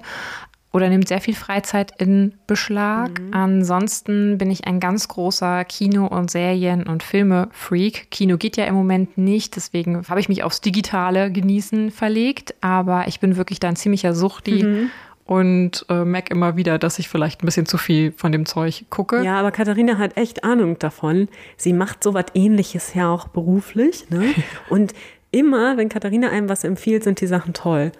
oder 0.72 0.88
nimmt 0.88 1.08
sehr 1.08 1.20
viel 1.20 1.34
Freizeit 1.34 1.92
in 1.98 2.34
Beschlag. 2.46 3.20
Mhm. 3.20 3.34
Ansonsten 3.34 4.38
bin 4.38 4.50
ich 4.50 4.66
ein 4.66 4.80
ganz 4.80 5.08
großer 5.08 5.64
Kino- 5.64 6.06
und 6.06 6.30
Serien- 6.30 6.86
und 6.86 7.02
Filme-Freak. 7.02 8.10
Kino 8.10 8.36
geht 8.36 8.56
ja 8.56 8.64
im 8.64 8.74
Moment 8.74 9.18
nicht, 9.18 9.56
deswegen 9.56 10.06
habe 10.08 10.20
ich 10.20 10.28
mich 10.28 10.42
aufs 10.42 10.60
digitale 10.60 11.32
Genießen 11.32 11.90
verlegt. 11.90 12.54
Aber 12.60 13.08
ich 13.08 13.20
bin 13.20 13.36
wirklich 13.36 13.60
da 13.60 13.68
ein 13.68 13.76
ziemlicher 13.76 14.14
Suchti. 14.14 14.62
Mhm 14.62 14.90
und 15.30 15.86
äh, 15.88 16.04
merke 16.04 16.34
immer 16.34 16.56
wieder, 16.56 16.76
dass 16.76 16.98
ich 16.98 17.08
vielleicht 17.08 17.40
ein 17.40 17.46
bisschen 17.46 17.64
zu 17.64 17.78
viel 17.78 18.10
von 18.10 18.32
dem 18.32 18.46
Zeug 18.46 18.86
gucke. 18.90 19.22
Ja, 19.22 19.38
aber 19.38 19.52
Katharina 19.52 19.96
hat 19.96 20.16
echt 20.16 20.42
Ahnung 20.42 20.76
davon. 20.80 21.28
Sie 21.56 21.72
macht 21.72 22.02
sowas 22.02 22.24
ähnliches 22.34 22.94
ja 22.94 23.14
auch 23.14 23.28
beruflich. 23.28 24.10
Ne? 24.10 24.34
Und 24.70 24.92
immer, 25.30 25.76
wenn 25.76 25.88
Katharina 25.88 26.30
einem 26.30 26.48
was 26.48 26.64
empfiehlt, 26.64 27.04
sind 27.04 27.20
die 27.20 27.28
Sachen 27.28 27.52
toll. 27.52 27.92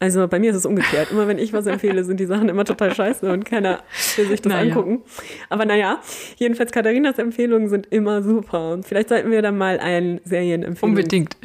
Also 0.00 0.26
bei 0.26 0.40
mir 0.40 0.50
ist 0.50 0.56
es 0.56 0.66
umgekehrt. 0.66 1.12
Immer 1.12 1.28
wenn 1.28 1.38
ich 1.38 1.52
was 1.52 1.66
empfehle, 1.66 2.02
sind 2.02 2.18
die 2.18 2.26
Sachen 2.26 2.48
immer 2.48 2.64
total 2.64 2.92
scheiße 2.92 3.32
und 3.32 3.44
keiner 3.44 3.78
will 4.16 4.26
sich 4.26 4.42
das 4.42 4.52
naja. 4.52 4.72
angucken. 4.72 5.02
Aber 5.50 5.66
naja, 5.66 6.00
jedenfalls 6.38 6.72
Katharinas 6.72 7.20
Empfehlungen 7.20 7.68
sind 7.68 7.86
immer 7.92 8.20
super. 8.24 8.72
Und 8.72 8.84
vielleicht 8.84 9.10
sollten 9.10 9.30
wir 9.30 9.42
dann 9.42 9.56
mal 9.56 9.78
ein 9.78 10.20
Serienempfehlung. 10.24 10.90
Unbedingt. 10.90 11.36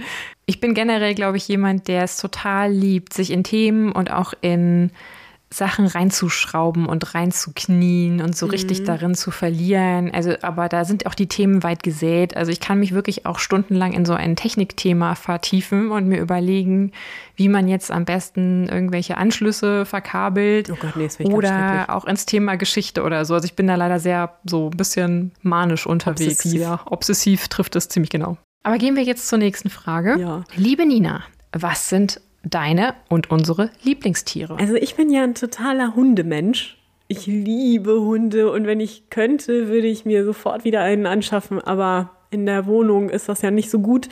Ich 0.48 0.60
bin 0.60 0.74
generell, 0.74 1.14
glaube 1.14 1.38
ich, 1.38 1.48
jemand, 1.48 1.88
der 1.88 2.02
es 2.02 2.18
total 2.18 2.72
liebt, 2.72 3.14
sich 3.14 3.30
in 3.30 3.44
Themen 3.44 3.92
und 3.92 4.12
auch 4.12 4.34
in 4.42 4.90
Sachen 5.52 5.88
reinzuschrauben 5.88 6.86
und 6.86 7.16
reinzuknien 7.16 8.22
und 8.22 8.38
so 8.38 8.46
mhm. 8.46 8.52
richtig 8.52 8.84
darin 8.84 9.16
zu 9.16 9.32
verlieren. 9.32 10.12
Also, 10.14 10.36
aber 10.42 10.70
da 10.70 10.86
sind 10.86 11.08
auch 11.08 11.16
die 11.16 11.28
Themen 11.28 11.64
weit 11.64 11.82
gesät. 11.82 12.38
Also 12.38 12.52
ich 12.52 12.60
kann 12.60 12.80
mich 12.80 12.94
wirklich 12.94 13.26
auch 13.26 13.40
stundenlang 13.40 13.94
in 13.94 14.06
so 14.06 14.14
ein 14.14 14.36
Technikthema 14.36 15.16
vertiefen 15.16 15.90
und 15.90 16.08
mir 16.08 16.20
überlegen, 16.20 16.92
wie 17.36 17.50
man 17.50 17.68
jetzt 17.68 17.90
am 17.90 18.06
besten 18.06 18.70
irgendwelche 18.70 19.18
Anschlüsse 19.18 19.86
verkabelt. 19.86 20.70
Oh 20.70 20.78
Gott, 20.80 20.96
nee, 20.96 21.10
oder 21.26 21.88
auch 21.90 22.06
ins 22.06 22.28
Thema 22.28 22.56
Geschichte 22.56 23.02
oder 23.02 23.26
so. 23.26 23.34
Also 23.34 23.46
ich 23.46 23.56
bin 23.56 23.66
da 23.66 23.74
leider 23.74 24.00
sehr 24.00 24.38
so 24.46 24.70
ein 24.70 24.78
bisschen 24.78 25.32
manisch 25.42 25.88
unterwegs. 25.88 26.46
Obsessiv. 26.46 26.62
Ja, 26.62 26.80
obsessiv 26.86 27.48
trifft 27.48 27.76
es 27.76 27.90
ziemlich 27.90 28.12
genau. 28.12 28.38
Aber 28.62 28.78
gehen 28.78 28.96
wir 28.96 29.04
jetzt 29.04 29.28
zur 29.28 29.40
nächsten 29.40 29.70
Frage. 29.70 30.20
Ja. 30.20 30.44
Liebe 30.56 30.86
Nina, 30.86 31.24
was 31.54 31.90
sind 31.90 32.22
deine 32.44 32.96
und 33.10 33.32
unsere 33.32 33.70
Lieblingstiere? 33.84 34.58
Also 34.58 34.76
ich 34.76 34.96
bin 34.96 35.10
ja 35.10 35.24
ein 35.24 35.36
totaler 35.36 35.96
Hundemensch. 35.96 36.78
Ich 37.08 37.26
liebe 37.26 38.02
Hunde 38.02 38.52
und 38.52 38.68
wenn 38.68 38.80
ich 38.80 39.10
könnte, 39.10 39.68
würde 39.68 39.88
ich 39.88 40.06
mir 40.06 40.24
sofort 40.24 40.64
wieder 40.64 40.82
einen 40.82 41.08
anschaffen, 41.08 41.60
aber 41.60 42.12
in 42.32 42.46
der 42.46 42.68
Wohnung 42.68 43.10
ist 43.10 43.28
das 43.28 43.42
ja 43.42 43.50
nicht 43.50 43.70
so 43.72 43.80
gut. 43.80 44.08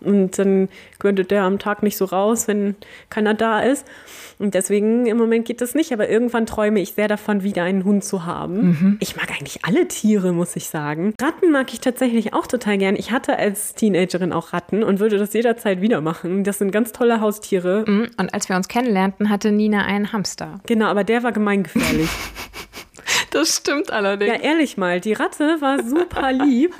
Und 0.00 0.38
dann 0.38 0.68
könnte 0.98 1.24
der 1.24 1.42
am 1.42 1.58
Tag 1.58 1.82
nicht 1.82 1.96
so 1.96 2.04
raus, 2.04 2.48
wenn 2.48 2.74
keiner 3.10 3.34
da 3.34 3.60
ist. 3.60 3.86
Und 4.38 4.54
deswegen 4.54 5.06
im 5.06 5.18
Moment 5.18 5.44
geht 5.44 5.60
das 5.60 5.74
nicht. 5.74 5.92
Aber 5.92 6.08
irgendwann 6.08 6.46
träume 6.46 6.80
ich 6.80 6.94
sehr 6.94 7.06
davon, 7.06 7.44
wieder 7.44 7.62
einen 7.62 7.84
Hund 7.84 8.02
zu 8.02 8.24
haben. 8.26 8.68
Mhm. 8.68 8.96
Ich 9.00 9.14
mag 9.14 9.30
eigentlich 9.30 9.64
alle 9.64 9.86
Tiere, 9.86 10.32
muss 10.32 10.56
ich 10.56 10.68
sagen. 10.68 11.14
Ratten 11.20 11.52
mag 11.52 11.72
ich 11.72 11.80
tatsächlich 11.80 12.32
auch 12.32 12.46
total 12.46 12.78
gern. 12.78 12.96
Ich 12.96 13.12
hatte 13.12 13.36
als 13.36 13.74
Teenagerin 13.74 14.32
auch 14.32 14.52
Ratten 14.52 14.82
und 14.82 14.98
würde 14.98 15.18
das 15.18 15.32
jederzeit 15.32 15.80
wieder 15.80 16.00
machen. 16.00 16.42
Das 16.42 16.58
sind 16.58 16.72
ganz 16.72 16.92
tolle 16.92 17.20
Haustiere. 17.20 17.84
Mhm. 17.86 18.08
Und 18.18 18.34
als 18.34 18.48
wir 18.48 18.56
uns 18.56 18.66
kennenlernten, 18.66 19.30
hatte 19.30 19.52
Nina 19.52 19.84
einen 19.84 20.12
Hamster. 20.12 20.60
Genau, 20.66 20.86
aber 20.86 21.04
der 21.04 21.22
war 21.22 21.32
gemeingefährlich. 21.32 22.08
das 23.30 23.56
stimmt 23.58 23.92
allerdings. 23.92 24.32
Ja, 24.32 24.40
ehrlich 24.40 24.76
mal, 24.76 25.00
die 25.00 25.12
Ratte 25.12 25.60
war 25.60 25.84
super 25.84 26.32
lieb 26.32 26.74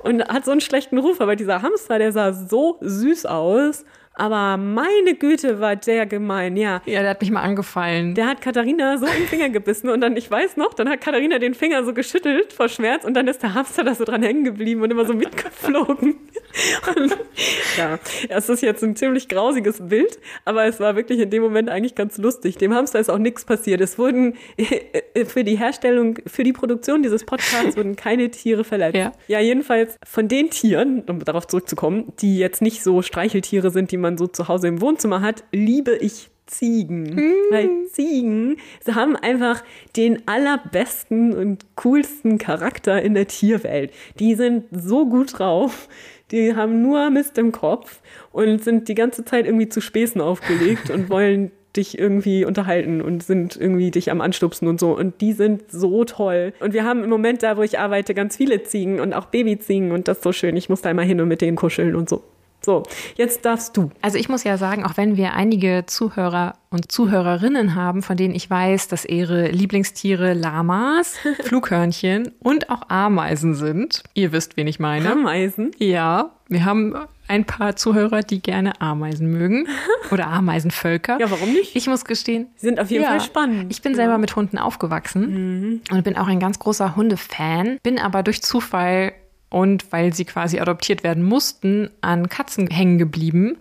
und 0.00 0.22
hat 0.28 0.44
so 0.44 0.50
einen 0.50 0.60
schlechten 0.60 0.98
Ruf, 0.98 1.20
aber 1.20 1.36
dieser 1.36 1.62
Hamster, 1.62 1.98
der 1.98 2.12
sah 2.12 2.32
so 2.32 2.78
süß 2.80 3.26
aus. 3.26 3.84
Aber 4.18 4.56
meine 4.56 5.14
Güte, 5.14 5.60
war 5.60 5.76
der 5.76 6.06
gemein, 6.06 6.56
ja. 6.56 6.80
Ja, 6.86 7.02
der 7.02 7.10
hat 7.10 7.20
mich 7.20 7.30
mal 7.30 7.42
angefallen. 7.42 8.14
Der 8.14 8.26
hat 8.26 8.40
Katharina 8.40 8.96
so 8.96 9.04
im 9.04 9.26
Finger 9.26 9.50
gebissen 9.50 9.90
und 9.90 10.00
dann, 10.00 10.16
ich 10.16 10.30
weiß 10.30 10.56
noch, 10.56 10.72
dann 10.72 10.88
hat 10.88 11.02
Katharina 11.02 11.38
den 11.38 11.52
Finger 11.52 11.84
so 11.84 11.92
geschüttelt 11.92 12.54
vor 12.54 12.68
Schmerz 12.70 13.04
und 13.04 13.14
dann 13.14 13.28
ist 13.28 13.42
der 13.42 13.52
Hamster 13.52 13.84
da 13.84 13.94
so 13.94 14.04
dran 14.04 14.22
hängen 14.22 14.44
geblieben 14.44 14.80
und 14.80 14.90
immer 14.90 15.04
so 15.04 15.12
mitgeflogen. 15.12 16.16
Und, 16.96 17.16
ja, 17.76 17.98
es 18.30 18.48
ist 18.48 18.62
jetzt 18.62 18.82
ein 18.82 18.96
ziemlich 18.96 19.28
grausiges 19.28 19.86
Bild, 19.86 20.18
aber 20.46 20.64
es 20.64 20.80
war 20.80 20.96
wirklich 20.96 21.20
in 21.20 21.28
dem 21.28 21.42
Moment 21.42 21.68
eigentlich 21.68 21.94
ganz 21.94 22.16
lustig. 22.16 22.56
Dem 22.56 22.72
Hamster 22.72 22.98
ist 22.98 23.10
auch 23.10 23.18
nichts 23.18 23.44
passiert. 23.44 23.82
Es 23.82 23.98
wurden 23.98 24.36
für 25.26 25.44
die 25.44 25.56
Herstellung, 25.56 26.18
für 26.26 26.44
die 26.44 26.54
Produktion 26.54 27.02
dieses 27.02 27.26
Podcasts 27.26 27.76
wurden 27.76 27.96
keine 27.96 28.30
Tiere 28.30 28.64
verletzt. 28.64 28.96
Ja. 28.96 29.12
ja, 29.28 29.40
jedenfalls 29.40 29.98
von 30.06 30.28
den 30.28 30.48
Tieren, 30.48 31.02
um 31.06 31.22
darauf 31.22 31.46
zurückzukommen, 31.46 32.12
die 32.20 32.38
jetzt 32.38 32.62
nicht 32.62 32.82
so 32.82 33.02
Streicheltiere 33.02 33.70
sind, 33.70 33.90
die 33.90 33.98
man 33.98 34.05
man 34.06 34.18
so 34.18 34.26
zu 34.26 34.48
Hause 34.48 34.68
im 34.68 34.80
Wohnzimmer 34.80 35.20
hat, 35.20 35.44
liebe 35.52 35.96
ich 35.96 36.30
Ziegen. 36.46 37.02
Mm. 37.14 37.34
Weil 37.50 37.70
Ziegen 37.90 38.56
sie 38.80 38.94
haben 38.94 39.16
einfach 39.16 39.62
den 39.96 40.26
allerbesten 40.26 41.34
und 41.34 41.66
coolsten 41.74 42.38
Charakter 42.38 43.02
in 43.02 43.14
der 43.14 43.26
Tierwelt. 43.26 43.92
Die 44.18 44.34
sind 44.34 44.64
so 44.70 45.06
gut 45.06 45.38
drauf. 45.38 45.88
Die 46.30 46.54
haben 46.54 46.82
nur 46.82 47.10
Mist 47.10 47.38
im 47.38 47.52
Kopf 47.52 48.00
und 48.32 48.62
sind 48.62 48.88
die 48.88 48.94
ganze 48.94 49.24
Zeit 49.24 49.46
irgendwie 49.46 49.68
zu 49.68 49.80
Späßen 49.80 50.20
aufgelegt 50.20 50.90
und 50.90 51.10
wollen 51.10 51.50
dich 51.76 51.98
irgendwie 51.98 52.44
unterhalten 52.44 53.02
und 53.02 53.22
sind 53.22 53.56
irgendwie 53.56 53.90
dich 53.90 54.10
am 54.10 54.20
Anstupsen 54.20 54.66
und 54.66 54.80
so. 54.80 54.96
Und 54.96 55.20
die 55.20 55.34
sind 55.34 55.70
so 55.70 56.04
toll. 56.04 56.52
Und 56.60 56.72
wir 56.72 56.84
haben 56.84 57.04
im 57.04 57.10
Moment 57.10 57.42
da, 57.42 57.56
wo 57.56 57.62
ich 57.62 57.78
arbeite, 57.78 58.14
ganz 58.14 58.36
viele 58.36 58.62
Ziegen 58.62 58.98
und 58.98 59.12
auch 59.12 59.26
Babyziegen 59.26 59.92
und 59.92 60.08
das 60.08 60.18
ist 60.18 60.24
so 60.24 60.32
schön. 60.32 60.56
Ich 60.56 60.68
muss 60.68 60.80
da 60.80 60.90
immer 60.90 61.02
hin 61.02 61.20
und 61.20 61.28
mit 61.28 61.42
denen 61.42 61.56
kuscheln 61.56 61.94
und 61.94 62.08
so. 62.08 62.24
So, 62.66 62.82
jetzt 63.14 63.44
darfst 63.44 63.76
du. 63.76 63.92
Also 64.02 64.18
ich 64.18 64.28
muss 64.28 64.42
ja 64.42 64.58
sagen, 64.58 64.84
auch 64.84 64.96
wenn 64.96 65.16
wir 65.16 65.34
einige 65.34 65.84
Zuhörer 65.86 66.54
und 66.68 66.90
Zuhörerinnen 66.90 67.76
haben, 67.76 68.02
von 68.02 68.16
denen 68.16 68.34
ich 68.34 68.50
weiß, 68.50 68.88
dass 68.88 69.04
ihre 69.04 69.50
Lieblingstiere 69.50 70.34
Lamas, 70.34 71.14
Flughörnchen 71.44 72.32
und 72.40 72.68
auch 72.68 72.88
Ameisen 72.88 73.54
sind. 73.54 74.02
Ihr 74.14 74.32
wisst, 74.32 74.56
wen 74.56 74.66
ich 74.66 74.80
meine. 74.80 75.12
Ameisen? 75.12 75.70
Ja, 75.78 76.32
wir 76.48 76.64
haben 76.64 76.96
ein 77.28 77.44
paar 77.44 77.76
Zuhörer, 77.76 78.22
die 78.22 78.42
gerne 78.42 78.80
Ameisen 78.80 79.30
mögen 79.30 79.68
oder 80.10 80.26
Ameisenvölker. 80.26 81.20
Ja, 81.20 81.30
warum 81.30 81.52
nicht? 81.52 81.76
Ich 81.76 81.86
muss 81.86 82.04
gestehen, 82.04 82.48
sie 82.56 82.66
sind 82.66 82.80
auf 82.80 82.90
jeden 82.90 83.04
ja, 83.04 83.10
Fall 83.10 83.20
spannend. 83.20 83.70
Ich 83.70 83.80
bin 83.80 83.92
ja. 83.92 83.96
selber 83.96 84.18
mit 84.18 84.34
Hunden 84.34 84.58
aufgewachsen 84.58 85.60
mhm. 85.60 85.80
und 85.92 86.02
bin 86.02 86.16
auch 86.16 86.26
ein 86.26 86.40
ganz 86.40 86.58
großer 86.58 86.96
Hundefan, 86.96 87.78
bin 87.84 88.00
aber 88.00 88.24
durch 88.24 88.42
Zufall 88.42 89.12
und 89.56 89.90
weil 89.90 90.12
sie 90.12 90.26
quasi 90.26 90.60
adoptiert 90.60 91.02
werden 91.02 91.22
mussten, 91.22 91.88
an 92.02 92.28
Katzen 92.28 92.66
hängen 92.68 92.98
geblieben 92.98 93.56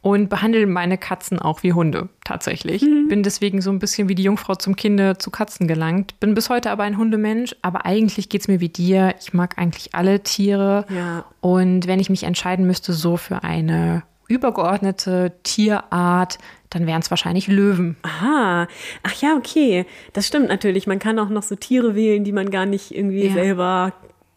und 0.00 0.30
behandle 0.30 0.64
meine 0.68 0.98
Katzen 0.98 1.40
auch 1.40 1.64
wie 1.64 1.72
Hunde 1.72 2.08
tatsächlich. 2.24 2.82
Mhm. 2.82 3.08
Bin 3.08 3.24
deswegen 3.24 3.60
so 3.60 3.70
ein 3.70 3.80
bisschen 3.80 4.08
wie 4.08 4.14
die 4.14 4.22
Jungfrau 4.22 4.54
zum 4.54 4.76
Kinde 4.76 5.18
zu 5.18 5.32
Katzen 5.32 5.66
gelangt. 5.66 6.20
Bin 6.20 6.34
bis 6.34 6.48
heute 6.48 6.70
aber 6.70 6.84
ein 6.84 6.96
Hundemensch, 6.96 7.56
aber 7.60 7.86
eigentlich 7.86 8.28
geht 8.28 8.42
es 8.42 8.46
mir 8.46 8.60
wie 8.60 8.68
dir. 8.68 9.16
Ich 9.18 9.34
mag 9.34 9.58
eigentlich 9.58 9.96
alle 9.96 10.22
Tiere. 10.22 10.86
Ja. 10.88 11.24
Und 11.40 11.88
wenn 11.88 11.98
ich 11.98 12.08
mich 12.08 12.22
entscheiden 12.22 12.64
müsste, 12.64 12.92
so 12.92 13.16
für 13.16 13.42
eine 13.42 14.04
übergeordnete 14.28 15.32
Tierart, 15.42 16.38
dann 16.70 16.86
wären 16.86 17.02
es 17.02 17.10
wahrscheinlich 17.10 17.48
Löwen. 17.48 17.96
Aha. 18.02 18.68
Ach 19.02 19.14
ja, 19.20 19.34
okay. 19.36 19.86
Das 20.12 20.24
stimmt 20.24 20.46
natürlich. 20.46 20.86
Man 20.86 21.00
kann 21.00 21.18
auch 21.18 21.30
noch 21.30 21.42
so 21.42 21.56
Tiere 21.56 21.96
wählen, 21.96 22.22
die 22.22 22.32
man 22.32 22.48
gar 22.52 22.64
nicht 22.64 22.94
irgendwie 22.94 23.26
ja. 23.26 23.32
selber 23.32 23.92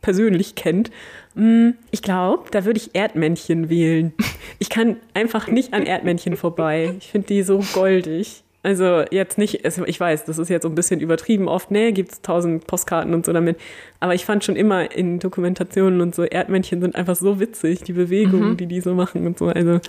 persönlich 0.05 0.53
kennt. 0.53 0.91
Mm, 1.33 1.71
ich 1.89 2.03
glaube, 2.03 2.43
da 2.51 2.63
würde 2.63 2.77
ich 2.77 2.91
Erdmännchen 2.93 3.69
wählen. 3.69 4.13
Ich 4.59 4.69
kann 4.69 4.97
einfach 5.15 5.47
nicht 5.47 5.73
an 5.73 5.83
Erdmännchen 5.83 6.37
vorbei. 6.37 6.93
Ich 6.99 7.07
finde 7.07 7.27
die 7.27 7.41
so 7.41 7.63
goldig. 7.73 8.43
Also 8.61 9.03
jetzt 9.09 9.39
nicht, 9.39 9.65
ich 9.65 9.99
weiß, 9.99 10.25
das 10.25 10.37
ist 10.37 10.49
jetzt 10.49 10.63
so 10.63 10.69
ein 10.69 10.75
bisschen 10.75 10.99
übertrieben. 10.99 11.47
Oft, 11.47 11.71
ne, 11.71 11.91
gibt 11.91 12.11
es 12.11 12.21
tausend 12.21 12.67
Postkarten 12.67 13.15
und 13.15 13.25
so 13.25 13.33
damit. 13.33 13.59
Aber 13.99 14.13
ich 14.13 14.25
fand 14.25 14.43
schon 14.43 14.55
immer 14.55 14.91
in 14.95 15.19
Dokumentationen 15.19 16.01
und 16.01 16.13
so, 16.13 16.23
Erdmännchen 16.23 16.81
sind 16.81 16.95
einfach 16.95 17.15
so 17.15 17.39
witzig, 17.39 17.81
die 17.83 17.93
Bewegungen, 17.93 18.51
mhm. 18.51 18.57
die 18.57 18.67
die 18.67 18.81
so 18.81 18.93
machen 18.93 19.25
und 19.25 19.39
so. 19.39 19.47
Also 19.47 19.79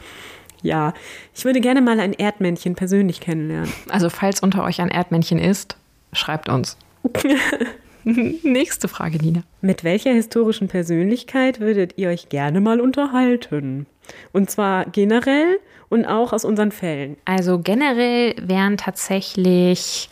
ja, 0.63 0.95
ich 1.35 1.45
würde 1.45 1.61
gerne 1.61 1.83
mal 1.83 2.01
ein 2.01 2.15
Erdmännchen 2.15 2.75
persönlich 2.75 3.21
kennenlernen. 3.21 3.71
Also 3.91 4.09
falls 4.09 4.41
unter 4.41 4.65
euch 4.65 4.81
ein 4.81 4.89
Erdmännchen 4.89 5.39
ist, 5.39 5.77
schreibt 6.13 6.49
uns. 6.49 6.79
Nächste 8.45 8.87
Frage, 8.87 9.19
Nina. 9.19 9.43
Mit 9.61 9.83
welcher 9.83 10.13
historischen 10.13 10.69
Persönlichkeit 10.69 11.59
würdet 11.59 11.95
ihr 11.97 12.09
euch 12.09 12.29
gerne 12.29 12.61
mal 12.61 12.81
unterhalten? 12.81 13.87
Und 14.33 14.49
zwar 14.49 14.85
generell 14.87 15.59
und 15.89 16.05
auch 16.05 16.33
aus 16.33 16.45
unseren 16.45 16.71
Fällen. 16.71 17.17
Also 17.25 17.59
generell 17.59 18.37
wären 18.41 18.77
tatsächlich 18.77 20.09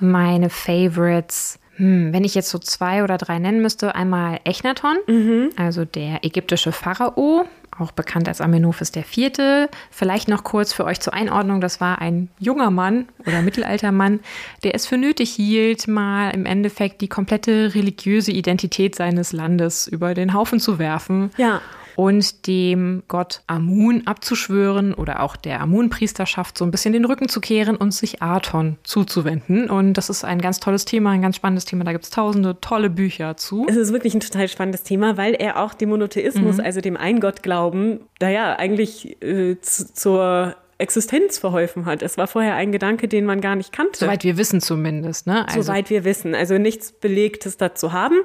meine 0.00 0.50
Favorites 0.50 1.60
hm, 1.76 2.12
wenn 2.12 2.24
ich 2.24 2.34
jetzt 2.34 2.48
so 2.48 2.58
zwei 2.58 3.04
oder 3.04 3.18
drei 3.18 3.38
nennen 3.38 3.60
müsste, 3.60 3.94
einmal 3.94 4.40
Echnaton, 4.44 4.96
mhm. 5.06 5.50
also 5.56 5.84
der 5.84 6.24
ägyptische 6.24 6.72
Pharao, 6.72 7.44
auch 7.78 7.92
bekannt 7.92 8.28
als 8.28 8.40
Amenophis 8.40 8.92
IV. 8.94 9.68
Vielleicht 9.90 10.28
noch 10.28 10.44
kurz 10.44 10.72
für 10.72 10.84
euch 10.84 11.00
zur 11.00 11.14
Einordnung, 11.14 11.60
das 11.60 11.80
war 11.80 12.00
ein 12.00 12.28
junger 12.38 12.70
Mann 12.70 13.06
oder 13.26 13.42
Mittelaltermann, 13.42 14.20
der 14.62 14.74
es 14.74 14.86
für 14.86 14.96
nötig 14.96 15.30
hielt, 15.30 15.88
mal 15.88 16.30
im 16.30 16.46
Endeffekt 16.46 17.00
die 17.00 17.08
komplette 17.08 17.74
religiöse 17.74 18.32
Identität 18.32 18.94
seines 18.94 19.32
Landes 19.32 19.86
über 19.86 20.14
den 20.14 20.32
Haufen 20.32 20.60
zu 20.60 20.78
werfen. 20.78 21.30
Ja 21.36 21.60
und 21.96 22.46
dem 22.46 23.02
Gott 23.08 23.42
Amun 23.46 24.06
abzuschwören 24.06 24.94
oder 24.94 25.22
auch 25.22 25.34
der 25.34 25.60
Amun-Priesterschaft 25.62 26.56
so 26.56 26.64
ein 26.64 26.70
bisschen 26.70 26.92
den 26.92 27.06
Rücken 27.06 27.28
zu 27.28 27.40
kehren 27.40 27.76
und 27.76 27.92
sich 27.92 28.22
Aton 28.22 28.76
zuzuwenden. 28.84 29.70
Und 29.70 29.94
das 29.94 30.10
ist 30.10 30.24
ein 30.24 30.40
ganz 30.40 30.60
tolles 30.60 30.84
Thema, 30.84 31.10
ein 31.10 31.22
ganz 31.22 31.36
spannendes 31.36 31.64
Thema. 31.64 31.84
Da 31.84 31.92
gibt 31.92 32.04
es 32.04 32.10
tausende 32.10 32.60
tolle 32.60 32.90
Bücher 32.90 33.36
zu. 33.36 33.66
Es 33.68 33.76
ist 33.76 33.92
wirklich 33.92 34.14
ein 34.14 34.20
total 34.20 34.48
spannendes 34.48 34.82
Thema, 34.82 35.16
weil 35.16 35.34
er 35.34 35.62
auch 35.62 35.72
dem 35.74 35.88
Monotheismus, 35.88 36.58
mhm. 36.58 36.64
also 36.64 36.80
dem 36.82 36.96
Eingottglauben, 36.98 38.00
naja, 38.20 38.56
eigentlich 38.56 39.20
äh, 39.22 39.56
zur 39.60 40.54
Existenz 40.78 41.38
verholfen 41.38 41.86
hat. 41.86 42.02
Es 42.02 42.18
war 42.18 42.26
vorher 42.26 42.54
ein 42.54 42.70
Gedanke, 42.70 43.08
den 43.08 43.24
man 43.24 43.40
gar 43.40 43.56
nicht 43.56 43.72
kannte. 43.72 43.98
Soweit 43.98 44.24
wir 44.24 44.36
wissen 44.36 44.60
zumindest, 44.60 45.26
ne? 45.26 45.48
Also 45.48 45.62
Soweit 45.62 45.88
wir 45.88 46.04
wissen. 46.04 46.34
Also 46.34 46.58
nichts 46.58 46.92
Belegtes 46.92 47.56
dazu 47.56 47.92
haben 47.92 48.20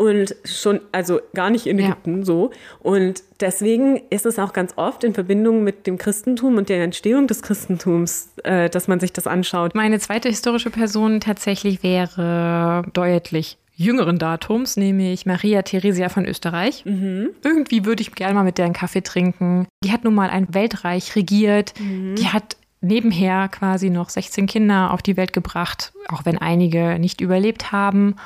und 0.00 0.34
schon, 0.46 0.80
also 0.92 1.20
gar 1.34 1.50
nicht 1.50 1.66
in 1.66 1.78
Ägypten 1.78 2.20
ja. 2.20 2.24
so. 2.24 2.52
Und 2.78 3.22
deswegen 3.38 4.00
ist 4.08 4.24
es 4.24 4.38
auch 4.38 4.54
ganz 4.54 4.72
oft 4.76 5.04
in 5.04 5.12
Verbindung 5.12 5.62
mit 5.62 5.86
dem 5.86 5.98
Christentum 5.98 6.56
und 6.56 6.70
der 6.70 6.82
Entstehung 6.82 7.26
des 7.26 7.42
Christentums, 7.42 8.30
äh, 8.44 8.70
dass 8.70 8.88
man 8.88 8.98
sich 8.98 9.12
das 9.12 9.26
anschaut. 9.26 9.74
Meine 9.74 9.98
zweite 9.98 10.30
historische 10.30 10.70
Person 10.70 11.20
tatsächlich 11.20 11.82
wäre 11.82 12.82
deutlich 12.94 13.58
jüngeren 13.76 14.18
Datums, 14.18 14.78
nämlich 14.78 15.26
Maria 15.26 15.60
Theresia 15.60 16.08
von 16.08 16.24
Österreich. 16.24 16.86
Mhm. 16.86 17.32
Irgendwie 17.44 17.84
würde 17.84 18.00
ich 18.00 18.14
gerne 18.14 18.32
mal 18.32 18.44
mit 18.44 18.56
der 18.56 18.64
einen 18.64 18.74
Kaffee 18.74 19.02
trinken. 19.02 19.68
Die 19.84 19.92
hat 19.92 20.04
nun 20.04 20.14
mal 20.14 20.30
ein 20.30 20.54
Weltreich 20.54 21.14
regiert. 21.14 21.74
Mhm. 21.78 22.14
Die 22.14 22.28
hat 22.28 22.56
nebenher 22.80 23.48
quasi 23.48 23.90
noch 23.90 24.08
16 24.08 24.46
Kinder 24.46 24.94
auf 24.94 25.02
die 25.02 25.18
Welt 25.18 25.34
gebracht, 25.34 25.92
auch 26.08 26.24
wenn 26.24 26.38
einige 26.38 26.98
nicht 26.98 27.20
überlebt 27.20 27.70
haben 27.70 28.16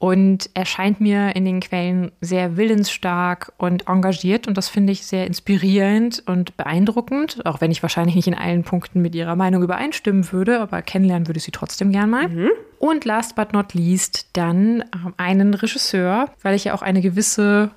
und 0.00 0.48
erscheint 0.54 0.98
mir 0.98 1.36
in 1.36 1.44
den 1.44 1.60
Quellen 1.60 2.10
sehr 2.22 2.56
willensstark 2.56 3.52
und 3.58 3.86
engagiert 3.86 4.48
und 4.48 4.56
das 4.56 4.70
finde 4.70 4.94
ich 4.94 5.06
sehr 5.06 5.26
inspirierend 5.26 6.22
und 6.24 6.56
beeindruckend, 6.56 7.44
auch 7.44 7.60
wenn 7.60 7.70
ich 7.70 7.82
wahrscheinlich 7.82 8.16
nicht 8.16 8.26
in 8.26 8.34
allen 8.34 8.64
Punkten 8.64 9.02
mit 9.02 9.14
ihrer 9.14 9.36
Meinung 9.36 9.62
übereinstimmen 9.62 10.32
würde, 10.32 10.58
aber 10.60 10.80
kennenlernen 10.80 11.28
würde 11.28 11.36
ich 11.36 11.44
sie 11.44 11.50
trotzdem 11.50 11.92
gern 11.92 12.08
mal. 12.08 12.28
Mhm. 12.28 12.48
Und 12.78 13.04
last 13.04 13.36
but 13.36 13.52
not 13.52 13.74
least 13.74 14.30
dann 14.32 14.84
ähm, 14.94 15.12
einen 15.18 15.52
Regisseur, 15.52 16.30
weil 16.40 16.54
ich 16.54 16.64
ja 16.64 16.74
auch 16.74 16.80
eine 16.80 17.02
gewisse 17.02 17.70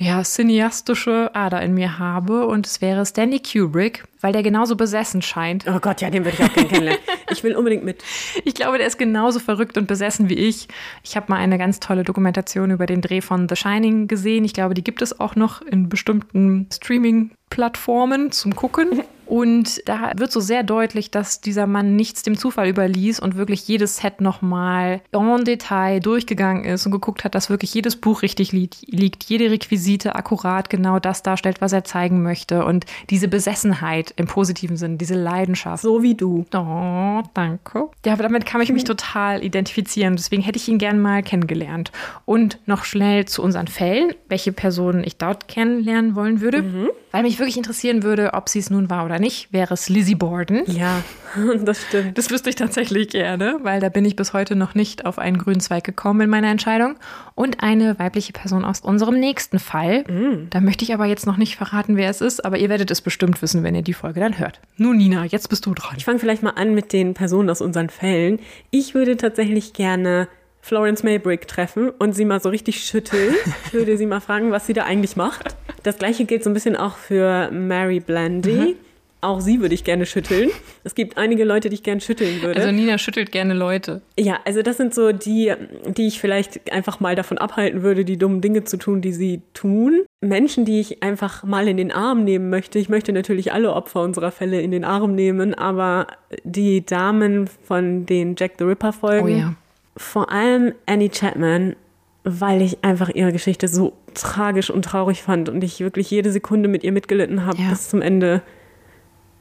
ja, 0.00 0.22
cineastische 0.22 1.30
Ader 1.34 1.60
in 1.60 1.74
mir 1.74 1.98
habe 1.98 2.46
und 2.46 2.66
es 2.66 2.80
wäre 2.80 3.04
Stanley 3.04 3.38
Kubrick, 3.38 4.04
weil 4.22 4.32
der 4.32 4.42
genauso 4.42 4.74
besessen 4.74 5.20
scheint. 5.20 5.66
Oh 5.68 5.78
Gott, 5.78 6.00
ja, 6.00 6.08
den 6.08 6.24
würde 6.24 6.38
ich 6.38 6.44
auch 6.44 6.54
gerne 6.54 6.68
kennenlernen. 6.68 7.02
Ich 7.32 7.44
will 7.44 7.54
unbedingt 7.54 7.84
mit. 7.84 8.02
Ich 8.44 8.54
glaube, 8.54 8.78
der 8.78 8.88
ist 8.88 8.98
genauso 8.98 9.38
verrückt 9.38 9.78
und 9.78 9.86
besessen 9.86 10.28
wie 10.28 10.34
ich. 10.34 10.66
Ich 11.04 11.16
habe 11.16 11.26
mal 11.28 11.36
eine 11.36 11.58
ganz 11.58 11.78
tolle 11.78 12.02
Dokumentation 12.02 12.72
über 12.72 12.86
den 12.86 13.02
Dreh 13.02 13.20
von 13.20 13.48
The 13.48 13.54
Shining 13.54 14.08
gesehen. 14.08 14.44
Ich 14.44 14.52
glaube, 14.52 14.74
die 14.74 14.82
gibt 14.82 15.00
es 15.00 15.20
auch 15.20 15.36
noch 15.36 15.62
in 15.62 15.88
bestimmten 15.88 16.66
Streaming-Plattformen 16.72 18.32
zum 18.32 18.56
Gucken. 18.56 19.02
Und 19.30 19.88
da 19.88 20.10
wird 20.16 20.32
so 20.32 20.40
sehr 20.40 20.64
deutlich, 20.64 21.12
dass 21.12 21.40
dieser 21.40 21.68
Mann 21.68 21.94
nichts 21.94 22.24
dem 22.24 22.36
Zufall 22.36 22.68
überließ 22.68 23.20
und 23.20 23.36
wirklich 23.36 23.68
jedes 23.68 23.98
Set 23.98 24.20
nochmal 24.20 25.02
en 25.12 25.44
Detail 25.44 26.00
durchgegangen 26.00 26.64
ist 26.64 26.84
und 26.84 26.90
geguckt 26.90 27.22
hat, 27.22 27.36
dass 27.36 27.48
wirklich 27.48 27.72
jedes 27.72 27.94
Buch 27.94 28.22
richtig 28.22 28.50
liegt, 28.50 29.24
jede 29.24 29.52
Requisite 29.52 30.16
akkurat 30.16 30.68
genau 30.68 30.98
das 30.98 31.22
darstellt, 31.22 31.60
was 31.60 31.72
er 31.72 31.84
zeigen 31.84 32.24
möchte. 32.24 32.64
Und 32.64 32.86
diese 33.08 33.28
Besessenheit 33.28 34.12
im 34.16 34.26
positiven 34.26 34.76
Sinn, 34.76 34.98
diese 34.98 35.14
Leidenschaft. 35.14 35.84
So 35.84 36.02
wie 36.02 36.16
du. 36.16 36.44
Oh, 36.52 37.22
danke. 37.32 37.88
Ja, 38.04 38.14
aber 38.14 38.24
damit 38.24 38.46
kann 38.46 38.60
ich 38.62 38.72
mich 38.72 38.82
total 38.82 39.44
identifizieren. 39.44 40.16
Deswegen 40.16 40.42
hätte 40.42 40.58
ich 40.58 40.66
ihn 40.66 40.78
gern 40.78 41.00
mal 41.00 41.22
kennengelernt. 41.22 41.92
Und 42.24 42.58
noch 42.66 42.82
schnell 42.82 43.26
zu 43.26 43.44
unseren 43.44 43.68
Fällen, 43.68 44.12
welche 44.28 44.50
Personen 44.50 45.04
ich 45.04 45.18
dort 45.18 45.46
kennenlernen 45.46 46.16
wollen 46.16 46.40
würde. 46.40 46.62
Mhm. 46.62 46.88
Weil 47.12 47.22
mich 47.22 47.38
wirklich 47.38 47.56
interessieren 47.56 48.02
würde, 48.02 48.34
ob 48.34 48.48
sie 48.48 48.60
es 48.60 48.70
nun 48.70 48.88
war 48.88 49.04
oder 49.04 49.19
nicht, 49.20 49.52
wäre 49.52 49.74
es 49.74 49.88
Lizzie 49.88 50.14
Borden. 50.14 50.62
Ja, 50.66 51.02
das 51.64 51.82
stimmt. 51.82 52.18
Das 52.18 52.30
wüsste 52.30 52.50
ich 52.50 52.56
tatsächlich 52.56 53.08
gerne, 53.08 53.58
weil 53.62 53.80
da 53.80 53.88
bin 53.88 54.04
ich 54.04 54.16
bis 54.16 54.32
heute 54.32 54.56
noch 54.56 54.74
nicht 54.74 55.06
auf 55.06 55.18
einen 55.18 55.38
grünen 55.38 55.60
Zweig 55.60 55.84
gekommen 55.84 56.22
in 56.22 56.30
meiner 56.30 56.50
Entscheidung. 56.50 56.96
Und 57.34 57.62
eine 57.62 57.98
weibliche 57.98 58.32
Person 58.32 58.64
aus 58.64 58.80
unserem 58.80 59.18
nächsten 59.18 59.58
Fall. 59.58 60.02
Mm. 60.02 60.48
Da 60.50 60.60
möchte 60.60 60.84
ich 60.84 60.92
aber 60.92 61.06
jetzt 61.06 61.26
noch 61.26 61.36
nicht 61.36 61.56
verraten, 61.56 61.96
wer 61.96 62.10
es 62.10 62.20
ist, 62.20 62.44
aber 62.44 62.58
ihr 62.58 62.68
werdet 62.68 62.90
es 62.90 63.00
bestimmt 63.00 63.40
wissen, 63.42 63.62
wenn 63.62 63.74
ihr 63.74 63.82
die 63.82 63.94
Folge 63.94 64.20
dann 64.20 64.38
hört. 64.38 64.60
Nun, 64.76 64.96
Nina, 64.96 65.24
jetzt 65.24 65.48
bist 65.48 65.64
du 65.66 65.74
dran. 65.74 65.94
Ich 65.96 66.04
fange 66.04 66.18
vielleicht 66.18 66.42
mal 66.42 66.50
an 66.50 66.74
mit 66.74 66.92
den 66.92 67.14
Personen 67.14 67.48
aus 67.48 67.60
unseren 67.60 67.88
Fällen. 67.88 68.40
Ich 68.70 68.94
würde 68.94 69.16
tatsächlich 69.16 69.72
gerne 69.72 70.28
Florence 70.62 71.02
Maybrick 71.02 71.48
treffen 71.48 71.90
und 71.90 72.14
sie 72.14 72.24
mal 72.24 72.40
so 72.40 72.48
richtig 72.48 72.84
schütteln. 72.84 73.34
Ich 73.66 73.72
würde 73.72 73.96
sie 73.96 74.06
mal 74.06 74.20
fragen, 74.20 74.50
was 74.50 74.66
sie 74.66 74.72
da 74.72 74.84
eigentlich 74.84 75.16
macht. 75.16 75.56
Das 75.82 75.98
gleiche 75.98 76.24
gilt 76.24 76.44
so 76.44 76.50
ein 76.50 76.54
bisschen 76.54 76.76
auch 76.76 76.96
für 76.96 77.50
Mary 77.50 78.00
Blandy. 78.00 78.50
Mhm. 78.52 78.89
Auch 79.22 79.40
sie 79.40 79.60
würde 79.60 79.74
ich 79.74 79.84
gerne 79.84 80.06
schütteln. 80.06 80.50
Es 80.82 80.94
gibt 80.94 81.18
einige 81.18 81.44
Leute, 81.44 81.68
die 81.68 81.74
ich 81.74 81.82
gerne 81.82 82.00
schütteln 82.00 82.40
würde. 82.42 82.60
Also 82.60 82.72
Nina 82.72 82.96
schüttelt 82.96 83.32
gerne 83.32 83.54
Leute. 83.54 84.00
Ja, 84.18 84.40
also 84.44 84.62
das 84.62 84.78
sind 84.78 84.94
so 84.94 85.12
die, 85.12 85.52
die 85.86 86.06
ich 86.06 86.20
vielleicht 86.20 86.72
einfach 86.72 87.00
mal 87.00 87.14
davon 87.14 87.36
abhalten 87.36 87.82
würde, 87.82 88.04
die 88.04 88.16
dummen 88.16 88.40
Dinge 88.40 88.64
zu 88.64 88.78
tun, 88.78 89.02
die 89.02 89.12
sie 89.12 89.42
tun. 89.52 90.04
Menschen, 90.22 90.64
die 90.64 90.80
ich 90.80 91.02
einfach 91.02 91.44
mal 91.44 91.68
in 91.68 91.76
den 91.76 91.92
Arm 91.92 92.24
nehmen 92.24 92.48
möchte. 92.48 92.78
Ich 92.78 92.88
möchte 92.88 93.12
natürlich 93.12 93.52
alle 93.52 93.74
Opfer 93.74 94.02
unserer 94.02 94.30
Fälle 94.30 94.60
in 94.62 94.70
den 94.70 94.84
Arm 94.84 95.14
nehmen, 95.14 95.54
aber 95.54 96.06
die 96.44 96.84
Damen 96.84 97.48
von 97.64 98.06
den 98.06 98.36
Jack 98.38 98.52
the 98.58 98.64
Ripper 98.64 98.92
Folgen. 98.92 99.24
Oh 99.24 99.28
ja 99.28 99.54
vor 100.00 100.30
allem 100.32 100.72
Annie 100.86 101.10
Chapman, 101.10 101.76
weil 102.24 102.62
ich 102.62 102.82
einfach 102.82 103.10
ihre 103.10 103.32
Geschichte 103.32 103.68
so 103.68 103.92
tragisch 104.14 104.70
und 104.70 104.84
traurig 104.84 105.22
fand 105.22 105.48
und 105.48 105.62
ich 105.62 105.80
wirklich 105.80 106.10
jede 106.10 106.32
Sekunde 106.32 106.68
mit 106.68 106.84
ihr 106.84 106.92
mitgelitten 106.92 107.44
habe 107.44 107.60
ja. 107.60 107.70
bis 107.70 107.88
zum 107.88 108.02
Ende. 108.02 108.42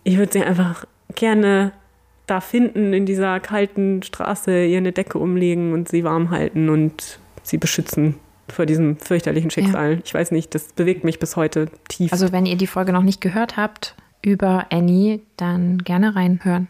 Ich 0.09 0.17
würde 0.17 0.33
sie 0.33 0.41
einfach 0.41 0.85
gerne 1.13 1.71
da 2.25 2.41
finden, 2.41 2.93
in 2.93 3.05
dieser 3.05 3.39
kalten 3.39 4.01
Straße, 4.01 4.65
ihr 4.65 4.79
eine 4.79 4.91
Decke 4.91 5.19
umlegen 5.19 5.71
und 5.71 5.87
sie 5.87 6.03
warm 6.03 6.31
halten 6.31 6.69
und 6.69 7.19
sie 7.43 7.59
beschützen 7.59 8.15
vor 8.47 8.65
diesem 8.65 8.97
fürchterlichen 8.97 9.51
Schicksal. 9.51 9.93
Ja. 9.93 9.99
Ich 10.03 10.11
weiß 10.11 10.31
nicht, 10.31 10.55
das 10.55 10.73
bewegt 10.73 11.03
mich 11.03 11.19
bis 11.19 11.35
heute 11.35 11.67
tief. 11.89 12.11
Also 12.11 12.31
wenn 12.31 12.47
ihr 12.47 12.57
die 12.57 12.65
Folge 12.65 12.91
noch 12.91 13.03
nicht 13.03 13.21
gehört 13.21 13.55
habt 13.55 13.95
über 14.23 14.65
Annie, 14.71 15.21
dann 15.37 15.77
gerne 15.77 16.15
reinhören. 16.15 16.69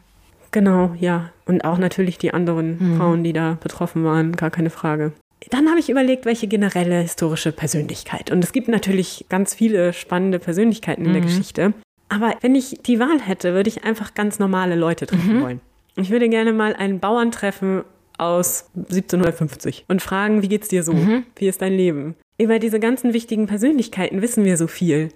Genau, 0.52 0.94
ja. 1.00 1.30
Und 1.46 1.64
auch 1.64 1.78
natürlich 1.78 2.18
die 2.18 2.34
anderen 2.34 2.78
mhm. 2.78 2.98
Frauen, 2.98 3.24
die 3.24 3.32
da 3.32 3.58
betroffen 3.64 4.04
waren, 4.04 4.34
gar 4.34 4.50
keine 4.50 4.70
Frage. 4.70 5.14
Dann 5.50 5.70
habe 5.70 5.80
ich 5.80 5.90
überlegt, 5.90 6.26
welche 6.26 6.48
generelle 6.48 7.00
historische 7.00 7.54
Persönlichkeit. 7.54 8.32
Und 8.32 8.44
es 8.44 8.52
gibt 8.52 8.68
natürlich 8.68 9.28
ganz 9.30 9.54
viele 9.54 9.94
spannende 9.94 10.40
Persönlichkeiten 10.40 11.06
in 11.06 11.12
mhm. 11.12 11.14
der 11.14 11.22
Geschichte. 11.22 11.74
Aber 12.10 12.36
wenn 12.42 12.56
ich 12.56 12.80
die 12.86 13.00
Wahl 13.00 13.22
hätte, 13.22 13.54
würde 13.54 13.70
ich 13.70 13.84
einfach 13.84 14.14
ganz 14.14 14.40
normale 14.40 14.76
Leute 14.76 15.06
treffen 15.06 15.38
mhm. 15.38 15.42
wollen. 15.42 15.62
Ich 15.96 16.10
würde 16.10 16.30
gerne 16.30 16.54
mal 16.54 16.76
einen 16.76 17.00
Bauern 17.00 17.32
treffen 17.32 17.84
aus 18.18 18.70
1750 18.76 19.86
und 19.88 20.02
fragen, 20.02 20.42
wie 20.42 20.50
geht's 20.50 20.68
dir 20.68 20.84
so? 20.84 20.94
Mhm. 20.94 21.24
Wie 21.36 21.48
ist 21.48 21.62
dein 21.62 21.74
Leben? 21.74 22.16
Über 22.38 22.60
diese 22.60 22.80
ganzen 22.80 23.14
wichtigen 23.14 23.48
Persönlichkeiten 23.48 24.22
wissen 24.22 24.46
wir 24.46 24.58
so 24.58 24.68
viel. 24.68 25.10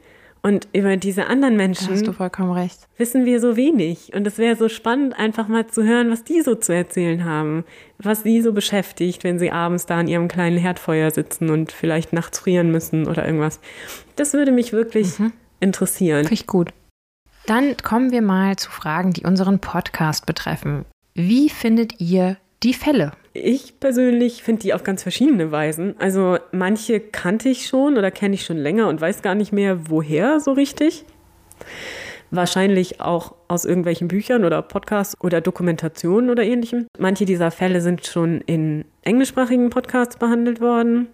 Und 0.45 0.67
über 0.73 0.97
diese 0.97 1.27
anderen 1.27 1.55
Menschen 1.55 1.89
hast 1.89 2.05
du 2.05 2.11
vollkommen 2.11 2.51
recht. 2.51 2.89
wissen 2.97 3.23
wir 3.23 3.39
so 3.39 3.55
wenig. 3.55 4.13
Und 4.13 4.27
es 4.27 4.37
wäre 4.37 4.57
so 4.57 4.67
spannend, 4.67 5.17
einfach 5.17 5.47
mal 5.47 5.67
zu 5.67 5.83
hören, 5.83 6.11
was 6.11 6.25
die 6.25 6.41
so 6.41 6.55
zu 6.55 6.73
erzählen 6.73 7.23
haben, 7.23 7.63
was 7.97 8.23
sie 8.23 8.41
so 8.41 8.51
beschäftigt, 8.51 9.23
wenn 9.23 9.39
sie 9.39 9.51
abends 9.51 9.85
da 9.85 9.99
an 9.99 10.09
ihrem 10.09 10.27
kleinen 10.27 10.57
Herdfeuer 10.57 11.11
sitzen 11.11 11.49
und 11.49 11.71
vielleicht 11.71 12.11
nachts 12.11 12.39
frieren 12.39 12.71
müssen 12.71 13.07
oder 13.07 13.25
irgendwas. 13.25 13.61
Das 14.17 14.33
würde 14.33 14.51
mich 14.51 14.73
wirklich 14.73 15.17
mhm. 15.17 15.31
interessieren. 15.61 16.25
Finde 16.25 16.33
ich 16.33 16.45
gut. 16.45 16.73
Dann 17.45 17.75
kommen 17.77 18.11
wir 18.11 18.21
mal 18.21 18.55
zu 18.55 18.71
Fragen, 18.71 19.11
die 19.11 19.25
unseren 19.25 19.59
Podcast 19.59 20.25
betreffen. 20.25 20.85
Wie 21.13 21.49
findet 21.49 21.99
ihr 21.99 22.37
die 22.63 22.73
Fälle? 22.73 23.11
Ich 23.33 23.79
persönlich 23.81 24.43
finde 24.43 24.61
die 24.61 24.73
auf 24.73 24.83
ganz 24.83 25.03
verschiedene 25.03 25.51
Weisen. 25.51 25.95
Also 25.99 26.37
manche 26.51 27.01
kannte 27.01 27.49
ich 27.49 27.67
schon 27.67 27.97
oder 27.97 28.11
kenne 28.11 28.35
ich 28.35 28.45
schon 28.45 28.57
länger 28.57 28.87
und 28.87 29.01
weiß 29.01 29.21
gar 29.21 29.35
nicht 29.35 29.51
mehr, 29.51 29.89
woher 29.89 30.39
so 30.39 30.53
richtig. 30.53 31.03
Wahrscheinlich 32.31 33.01
auch 33.01 33.35
aus 33.49 33.65
irgendwelchen 33.65 34.07
Büchern 34.07 34.45
oder 34.45 34.61
Podcasts 34.61 35.19
oder 35.19 35.41
Dokumentationen 35.41 36.29
oder 36.29 36.43
ähnlichem. 36.43 36.87
Manche 36.97 37.25
dieser 37.25 37.51
Fälle 37.51 37.81
sind 37.81 38.05
schon 38.05 38.39
in 38.41 38.85
englischsprachigen 39.01 39.69
Podcasts 39.69 40.15
behandelt 40.15 40.61
worden 40.61 41.09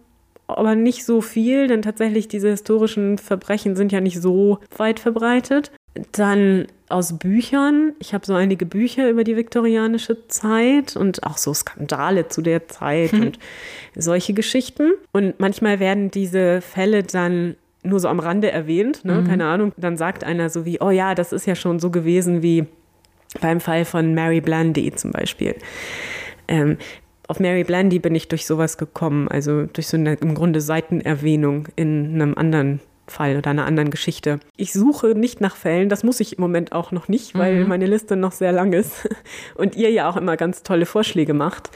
aber 0.49 0.73
nicht 0.75 1.05
so 1.05 1.21
viel, 1.21 1.67
denn 1.67 1.83
tatsächlich 1.83 2.27
diese 2.27 2.49
historischen 2.49 3.17
Verbrechen 3.17 3.75
sind 3.75 3.91
ja 3.91 4.01
nicht 4.01 4.19
so 4.19 4.57
weit 4.75 4.99
verbreitet. 4.99 5.71
Dann 6.11 6.67
aus 6.89 7.17
Büchern. 7.19 7.93
Ich 7.99 8.13
habe 8.13 8.25
so 8.25 8.33
einige 8.33 8.65
Bücher 8.65 9.09
über 9.09 9.23
die 9.23 9.37
viktorianische 9.37 10.27
Zeit 10.27 10.95
und 10.95 11.23
auch 11.23 11.37
so 11.37 11.53
Skandale 11.53 12.27
zu 12.27 12.41
der 12.41 12.67
Zeit 12.67 13.11
hm. 13.11 13.21
und 13.21 13.39
solche 13.95 14.33
Geschichten. 14.33 14.93
Und 15.11 15.39
manchmal 15.39 15.79
werden 15.79 16.09
diese 16.11 16.61
Fälle 16.61 17.03
dann 17.03 17.55
nur 17.83 17.99
so 17.99 18.07
am 18.07 18.19
Rande 18.19 18.51
erwähnt, 18.51 19.05
ne? 19.05 19.21
Mhm. 19.21 19.27
keine 19.27 19.45
Ahnung. 19.45 19.71
Dann 19.77 19.97
sagt 19.97 20.23
einer 20.23 20.49
so 20.49 20.65
wie, 20.65 20.81
oh 20.81 20.89
ja, 20.89 21.15
das 21.15 21.31
ist 21.31 21.45
ja 21.45 21.55
schon 21.55 21.79
so 21.79 21.91
gewesen 21.91 22.41
wie 22.41 22.65
beim 23.41 23.59
Fall 23.59 23.85
von 23.85 24.13
Mary 24.13 24.41
Blandy 24.41 24.91
zum 24.95 25.11
Beispiel. 25.11 25.55
Ähm, 26.47 26.77
auf 27.27 27.39
Mary 27.39 27.63
Blandy 27.63 27.99
bin 27.99 28.15
ich 28.15 28.27
durch 28.27 28.47
sowas 28.47 28.77
gekommen, 28.77 29.27
also 29.27 29.65
durch 29.67 29.87
so 29.87 29.97
eine 29.97 30.15
im 30.15 30.33
Grunde 30.33 30.61
Seitenerwähnung 30.61 31.67
in 31.75 32.15
einem 32.15 32.35
anderen 32.35 32.79
Fall 33.09 33.37
oder 33.37 33.51
einer 33.51 33.65
anderen 33.65 33.91
Geschichte. 33.91 34.39
Ich 34.57 34.73
suche 34.73 35.15
nicht 35.15 35.41
nach 35.41 35.55
Fällen, 35.55 35.89
das 35.89 36.03
muss 36.03 36.19
ich 36.19 36.37
im 36.37 36.41
Moment 36.41 36.71
auch 36.71 36.91
noch 36.91 37.07
nicht, 37.07 37.35
weil 37.35 37.61
mhm. 37.61 37.67
meine 37.67 37.85
Liste 37.85 38.15
noch 38.15 38.31
sehr 38.31 38.51
lang 38.51 38.73
ist 38.73 39.09
und 39.55 39.75
ihr 39.75 39.91
ja 39.91 40.09
auch 40.09 40.17
immer 40.17 40.37
ganz 40.37 40.63
tolle 40.63 40.85
Vorschläge 40.85 41.33
macht. 41.33 41.69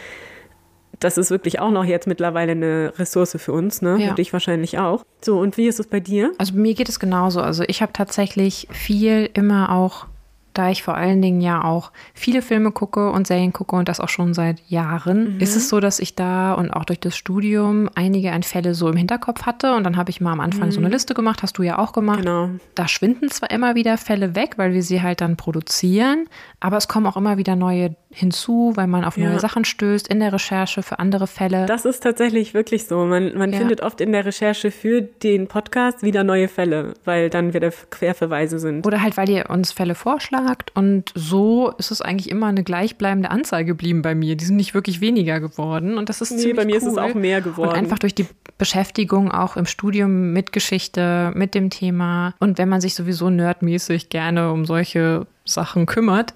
Das 0.99 1.17
ist 1.17 1.31
wirklich 1.31 1.59
auch 1.59 1.71
noch 1.71 1.83
jetzt 1.83 2.07
mittlerweile 2.07 2.53
eine 2.53 2.93
Ressource 2.97 3.35
für 3.37 3.51
uns, 3.51 3.81
ne? 3.81 3.97
Ja. 3.99 4.11
Und 4.11 4.19
ich 4.19 4.31
wahrscheinlich 4.31 4.77
auch. 4.77 5.03
So, 5.21 5.39
und 5.39 5.57
wie 5.57 5.67
ist 5.67 5.79
es 5.79 5.87
bei 5.87 5.99
dir? 5.99 6.31
Also 6.37 6.53
mir 6.53 6.75
geht 6.75 6.87
es 6.87 6.99
genauso. 6.99 7.41
Also 7.41 7.63
ich 7.67 7.81
habe 7.81 7.91
tatsächlich 7.91 8.67
viel 8.71 9.29
immer 9.33 9.71
auch 9.71 10.05
da 10.53 10.69
ich 10.69 10.83
vor 10.83 10.95
allen 10.95 11.21
Dingen 11.21 11.41
ja 11.41 11.63
auch 11.63 11.91
viele 12.13 12.41
Filme 12.41 12.71
gucke 12.71 13.11
und 13.11 13.27
Serien 13.27 13.53
gucke 13.53 13.75
und 13.75 13.89
das 13.89 13.99
auch 13.99 14.09
schon 14.09 14.33
seit 14.33 14.61
Jahren, 14.69 15.35
mhm. 15.35 15.39
ist 15.39 15.55
es 15.55 15.69
so, 15.69 15.79
dass 15.79 15.99
ich 15.99 16.15
da 16.15 16.53
und 16.53 16.71
auch 16.71 16.85
durch 16.85 16.99
das 16.99 17.15
Studium 17.15 17.89
einige 17.95 18.31
Fälle 18.43 18.73
so 18.75 18.89
im 18.89 18.97
Hinterkopf 18.97 19.43
hatte 19.43 19.75
und 19.75 19.83
dann 19.83 19.97
habe 19.97 20.09
ich 20.09 20.21
mal 20.21 20.31
am 20.31 20.39
Anfang 20.39 20.67
mhm. 20.67 20.71
so 20.71 20.79
eine 20.79 20.87
mhm. 20.87 20.93
Liste 20.93 21.13
gemacht, 21.13 21.43
hast 21.43 21.57
du 21.57 21.63
ja 21.63 21.77
auch 21.77 21.93
gemacht. 21.93 22.19
Genau. 22.19 22.49
Da 22.75 22.87
schwinden 22.87 23.29
zwar 23.29 23.51
immer 23.51 23.75
wieder 23.75 23.97
Fälle 23.97 24.35
weg, 24.35 24.53
weil 24.57 24.73
wir 24.73 24.83
sie 24.83 25.01
halt 25.01 25.21
dann 25.21 25.37
produzieren, 25.37 26.27
aber 26.63 26.77
es 26.77 26.87
kommen 26.87 27.05
auch 27.07 27.17
immer 27.17 27.37
wieder 27.37 27.57
neue 27.57 27.93
hinzu, 28.09 28.71
weil 28.75 28.87
man 28.87 29.03
auf 29.03 29.17
neue 29.17 29.33
ja. 29.33 29.39
Sachen 29.39 29.65
stößt 29.65 30.07
in 30.07 30.21
der 30.21 30.31
Recherche 30.31 30.81
für 30.81 30.97
andere 30.97 31.27
Fälle. 31.27 31.65
Das 31.65 31.83
ist 31.83 32.01
tatsächlich 32.01 32.53
wirklich 32.53 32.85
so. 32.85 33.03
Man, 33.03 33.37
man 33.37 33.51
ja. 33.51 33.59
findet 33.59 33.81
oft 33.81 33.99
in 33.99 34.13
der 34.13 34.25
Recherche 34.25 34.71
für 34.71 35.01
den 35.01 35.47
Podcast 35.47 36.03
wieder 36.03 36.23
neue 36.23 36.47
Fälle, 36.47 36.93
weil 37.03 37.29
dann 37.29 37.53
wieder 37.53 37.69
Querverweise 37.89 38.59
sind. 38.59 38.87
Oder 38.87 39.01
halt, 39.01 39.17
weil 39.17 39.29
ihr 39.29 39.49
uns 39.49 39.73
Fälle 39.73 39.93
vorschlagt 39.93 40.71
und 40.73 41.11
so 41.15 41.73
ist 41.77 41.91
es 41.91 42.01
eigentlich 42.01 42.29
immer 42.29 42.47
eine 42.47 42.63
gleichbleibende 42.63 43.29
Anzahl 43.29 43.65
geblieben 43.65 44.01
bei 44.01 44.15
mir. 44.15 44.37
Die 44.37 44.45
sind 44.45 44.55
nicht 44.55 44.73
wirklich 44.73 45.01
weniger 45.01 45.41
geworden 45.41 45.97
und 45.97 46.07
das 46.07 46.21
ist 46.21 46.31
nee, 46.31 46.37
ziemlich 46.37 46.55
bei 46.55 46.65
mir 46.65 46.75
cool. 46.75 46.77
ist 46.77 46.87
es 46.87 46.97
auch 46.97 47.13
mehr 47.13 47.41
geworden. 47.41 47.71
Und 47.71 47.75
einfach 47.75 47.99
durch 47.99 48.15
die 48.15 48.25
Beschäftigung 48.57 49.31
auch 49.31 49.57
im 49.57 49.65
Studium 49.65 50.33
mit 50.33 50.53
Geschichte, 50.53 51.31
mit 51.35 51.55
dem 51.55 51.69
Thema 51.69 52.33
und 52.39 52.57
wenn 52.57 52.69
man 52.69 52.81
sich 52.81 52.95
sowieso 52.95 53.29
nerdmäßig 53.29 54.09
gerne 54.09 54.51
um 54.51 54.65
solche 54.65 55.27
Sachen 55.45 55.85
kümmert, 55.85 56.33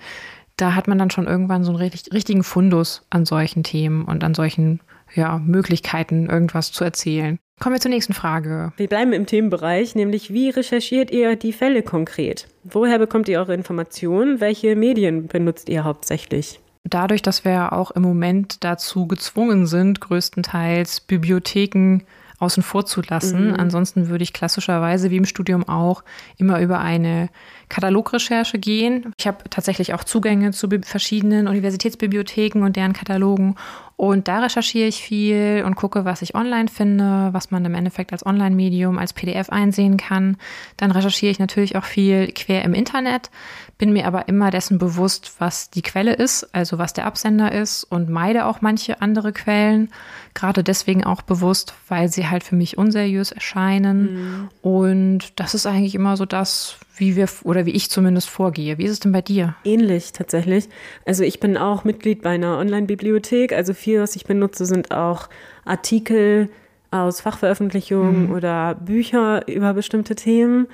da 0.57 0.73
hat 0.73 0.87
man 0.87 0.97
dann 0.97 1.11
schon 1.11 1.27
irgendwann 1.27 1.63
so 1.63 1.71
einen 1.71 1.79
richtigen 1.79 2.43
Fundus 2.43 3.05
an 3.09 3.25
solchen 3.25 3.63
Themen 3.63 4.05
und 4.05 4.23
an 4.23 4.33
solchen 4.33 4.79
ja, 5.13 5.37
Möglichkeiten, 5.37 6.27
irgendwas 6.29 6.71
zu 6.71 6.83
erzählen. 6.83 7.39
Kommen 7.59 7.75
wir 7.75 7.81
zur 7.81 7.89
nächsten 7.89 8.13
Frage. 8.13 8.71
Wir 8.77 8.87
bleiben 8.87 9.13
im 9.13 9.25
Themenbereich, 9.25 9.95
nämlich 9.95 10.31
wie 10.31 10.49
recherchiert 10.49 11.09
ihr 11.09 11.35
die 11.35 11.53
Fälle 11.53 11.81
konkret? 11.81 12.47
Woher 12.63 12.99
bekommt 12.99 13.29
ihr 13.29 13.39
eure 13.39 13.55
Informationen? 13.55 14.39
Welche 14.41 14.75
Medien 14.75 15.27
benutzt 15.27 15.69
ihr 15.69 15.83
hauptsächlich? 15.83 16.59
Dadurch, 16.89 17.21
dass 17.21 17.45
wir 17.45 17.73
auch 17.73 17.91
im 17.91 18.01
Moment 18.01 18.63
dazu 18.63 19.07
gezwungen 19.07 19.67
sind, 19.67 20.01
größtenteils 20.01 21.01
Bibliotheken 21.01 22.01
außen 22.39 22.61
vor 22.61 22.85
zu 22.85 23.01
lassen. 23.01 23.49
Mhm. 23.49 23.55
Ansonsten 23.55 24.09
würde 24.09 24.23
ich 24.23 24.33
klassischerweise, 24.33 25.09
wie 25.09 25.17
im 25.17 25.25
Studium 25.25 25.67
auch, 25.67 26.03
immer 26.37 26.61
über 26.61 26.79
eine 26.79 27.29
Katalogrecherche 27.69 28.59
gehen. 28.59 29.11
Ich 29.17 29.27
habe 29.27 29.49
tatsächlich 29.49 29.93
auch 29.93 30.03
Zugänge 30.03 30.51
zu 30.51 30.69
verschiedenen 30.83 31.47
Universitätsbibliotheken 31.47 32.63
und 32.63 32.75
deren 32.75 32.93
Katalogen. 32.93 33.55
Und 33.95 34.27
da 34.27 34.39
recherchiere 34.39 34.87
ich 34.87 35.01
viel 35.01 35.63
und 35.65 35.75
gucke, 35.75 36.05
was 36.05 36.21
ich 36.21 36.35
online 36.35 36.67
finde, 36.67 37.29
was 37.31 37.49
man 37.49 37.65
im 37.65 37.73
Endeffekt 37.73 38.13
als 38.13 38.23
Online-Medium, 38.23 38.99
als 38.99 39.13
PDF 39.13 39.49
einsehen 39.49 39.97
kann. 39.97 40.37
Dann 40.77 40.91
recherchiere 40.91 41.31
ich 41.31 41.39
natürlich 41.39 41.75
auch 41.75 41.85
viel 41.85 42.31
quer 42.31 42.63
im 42.63 42.75
Internet, 42.75 43.31
bin 43.77 43.93
mir 43.93 44.07
aber 44.07 44.27
immer 44.27 44.49
dessen 44.49 44.79
bewusst, 44.79 45.35
was 45.39 45.69
die 45.69 45.83
Quelle 45.83 46.13
ist, 46.13 46.53
also 46.53 46.79
was 46.79 46.93
der 46.93 47.05
Absender 47.05 47.51
ist 47.51 47.83
und 47.83 48.09
meide 48.09 48.45
auch 48.45 48.61
manche 48.61 49.01
andere 49.01 49.33
Quellen. 49.33 49.89
Gerade 50.33 50.63
deswegen 50.63 51.03
auch 51.03 51.21
bewusst, 51.21 51.73
weil 51.87 52.09
sie 52.09 52.27
halt 52.27 52.43
für 52.43 52.55
mich 52.55 52.77
unseriös 52.77 53.31
erscheinen. 53.31 54.13
Mhm. 54.13 54.49
Und 54.61 55.39
das 55.39 55.53
ist 55.53 55.67
eigentlich 55.67 55.93
immer 55.93 56.17
so 56.17 56.25
das, 56.25 56.77
wie 56.95 57.15
wir 57.15 57.27
oder 57.43 57.65
wie 57.65 57.71
ich 57.71 57.91
zumindest 57.91 58.29
vorgehe. 58.29 58.79
Wie 58.79 58.85
ist 58.85 58.91
es 58.91 58.99
denn 58.99 59.11
bei 59.11 59.21
dir? 59.21 59.55
Ähnlich 59.63 60.11
tatsächlich. 60.11 60.69
Also 61.05 61.23
ich 61.23 61.39
bin 61.39 61.55
auch 61.55 61.83
Mitglied 61.83 62.23
bei 62.23 62.31
einer 62.31 62.57
Online-Bibliothek. 62.57 63.53
Also 63.53 63.75
viel, 63.75 64.01
was 64.01 64.15
ich 64.15 64.25
benutze, 64.25 64.65
sind 64.65 64.91
auch 64.91 65.29
Artikel 65.65 66.49
aus 66.89 67.21
Fachveröffentlichungen 67.21 68.27
mhm. 68.27 68.33
oder 68.33 68.73
Bücher 68.75 69.47
über 69.47 69.73
bestimmte 69.73 70.15
Themen, 70.15 70.67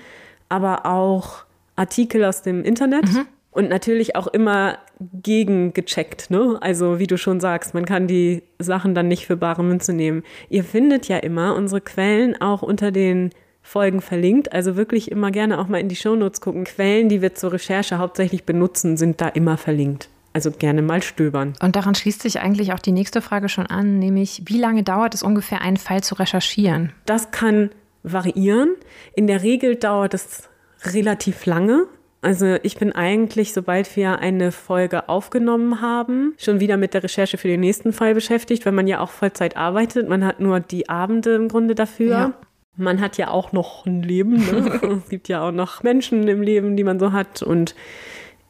aber 0.47 0.85
auch 0.85 1.43
Artikel 1.75 2.23
aus 2.23 2.41
dem 2.41 2.63
Internet. 2.63 3.11
Mhm. 3.11 3.25
Und 3.51 3.69
natürlich 3.69 4.15
auch 4.15 4.25
immer 4.25 4.79
gegengecheckt, 5.21 6.31
ne? 6.31 6.57
Also 6.61 6.97
wie 6.97 7.05
du 7.05 7.19
schon 7.19 7.39
sagst, 7.39 7.75
man 7.75 7.85
kann 7.85 8.07
die 8.07 8.41
Sachen 8.57 8.95
dann 8.95 9.07
nicht 9.07 9.27
für 9.27 9.37
bare 9.37 9.63
Münze 9.63 9.93
nehmen. 9.93 10.23
Ihr 10.49 10.63
findet 10.63 11.07
ja 11.07 11.17
immer 11.17 11.55
unsere 11.55 11.79
Quellen 11.79 12.41
auch 12.41 12.63
unter 12.63 12.91
den 12.91 13.29
Folgen 13.61 14.01
verlinkt. 14.01 14.53
Also 14.53 14.75
wirklich 14.75 15.11
immer 15.11 15.31
gerne 15.31 15.59
auch 15.59 15.67
mal 15.67 15.79
in 15.79 15.87
die 15.87 15.95
Shownotes 15.95 16.41
gucken. 16.41 16.63
Quellen, 16.63 17.09
die 17.09 17.21
wir 17.21 17.35
zur 17.35 17.53
Recherche 17.53 17.97
hauptsächlich 17.97 18.43
benutzen, 18.43 18.97
sind 18.97 19.21
da 19.21 19.27
immer 19.27 19.57
verlinkt. 19.57 20.09
Also 20.33 20.49
gerne 20.49 20.81
mal 20.81 21.03
stöbern. 21.03 21.53
Und 21.61 21.75
daran 21.75 21.93
schließt 21.93 22.23
sich 22.23 22.39
eigentlich 22.39 22.73
auch 22.73 22.79
die 22.79 22.91
nächste 22.91 23.21
Frage 23.21 23.49
schon 23.49 23.67
an, 23.67 23.99
nämlich 23.99 24.41
wie 24.45 24.57
lange 24.57 24.81
dauert 24.81 25.13
es 25.13 25.21
ungefähr, 25.21 25.61
einen 25.61 25.77
Fall 25.77 26.01
zu 26.01 26.15
recherchieren? 26.15 26.91
Das 27.05 27.29
kann 27.29 27.69
variieren. 28.01 28.75
In 29.15 29.27
der 29.27 29.43
Regel 29.43 29.75
dauert 29.75 30.15
es 30.15 30.49
relativ 30.85 31.45
lange. 31.45 31.87
Also 32.21 32.55
ich 32.63 32.77
bin 32.77 32.93
eigentlich, 32.93 33.51
sobald 33.51 33.93
wir 33.97 34.19
eine 34.19 34.53
Folge 34.53 35.09
aufgenommen 35.09 35.81
haben, 35.81 36.33
schon 36.37 36.61
wieder 36.61 36.77
mit 36.77 36.93
der 36.93 37.03
Recherche 37.03 37.37
für 37.37 37.49
den 37.49 37.59
nächsten 37.59 37.91
Fall 37.91 38.13
beschäftigt, 38.13 38.65
weil 38.65 38.71
man 38.71 38.87
ja 38.87 39.01
auch 39.01 39.09
Vollzeit 39.09 39.57
arbeitet. 39.57 40.07
Man 40.07 40.23
hat 40.23 40.39
nur 40.39 40.61
die 40.61 40.87
Abende 40.87 41.35
im 41.35 41.49
Grunde 41.49 41.75
dafür. 41.75 42.09
Ja. 42.09 42.33
Man 42.77 43.01
hat 43.01 43.17
ja 43.17 43.29
auch 43.29 43.51
noch 43.51 43.85
ein 43.85 44.01
Leben. 44.01 44.37
Ne? 44.37 44.99
es 45.03 45.09
gibt 45.09 45.27
ja 45.27 45.45
auch 45.45 45.51
noch 45.51 45.83
Menschen 45.83 46.25
im 46.27 46.41
Leben, 46.41 46.77
die 46.77 46.85
man 46.85 46.97
so 46.97 47.11
hat. 47.11 47.43
Und 47.43 47.75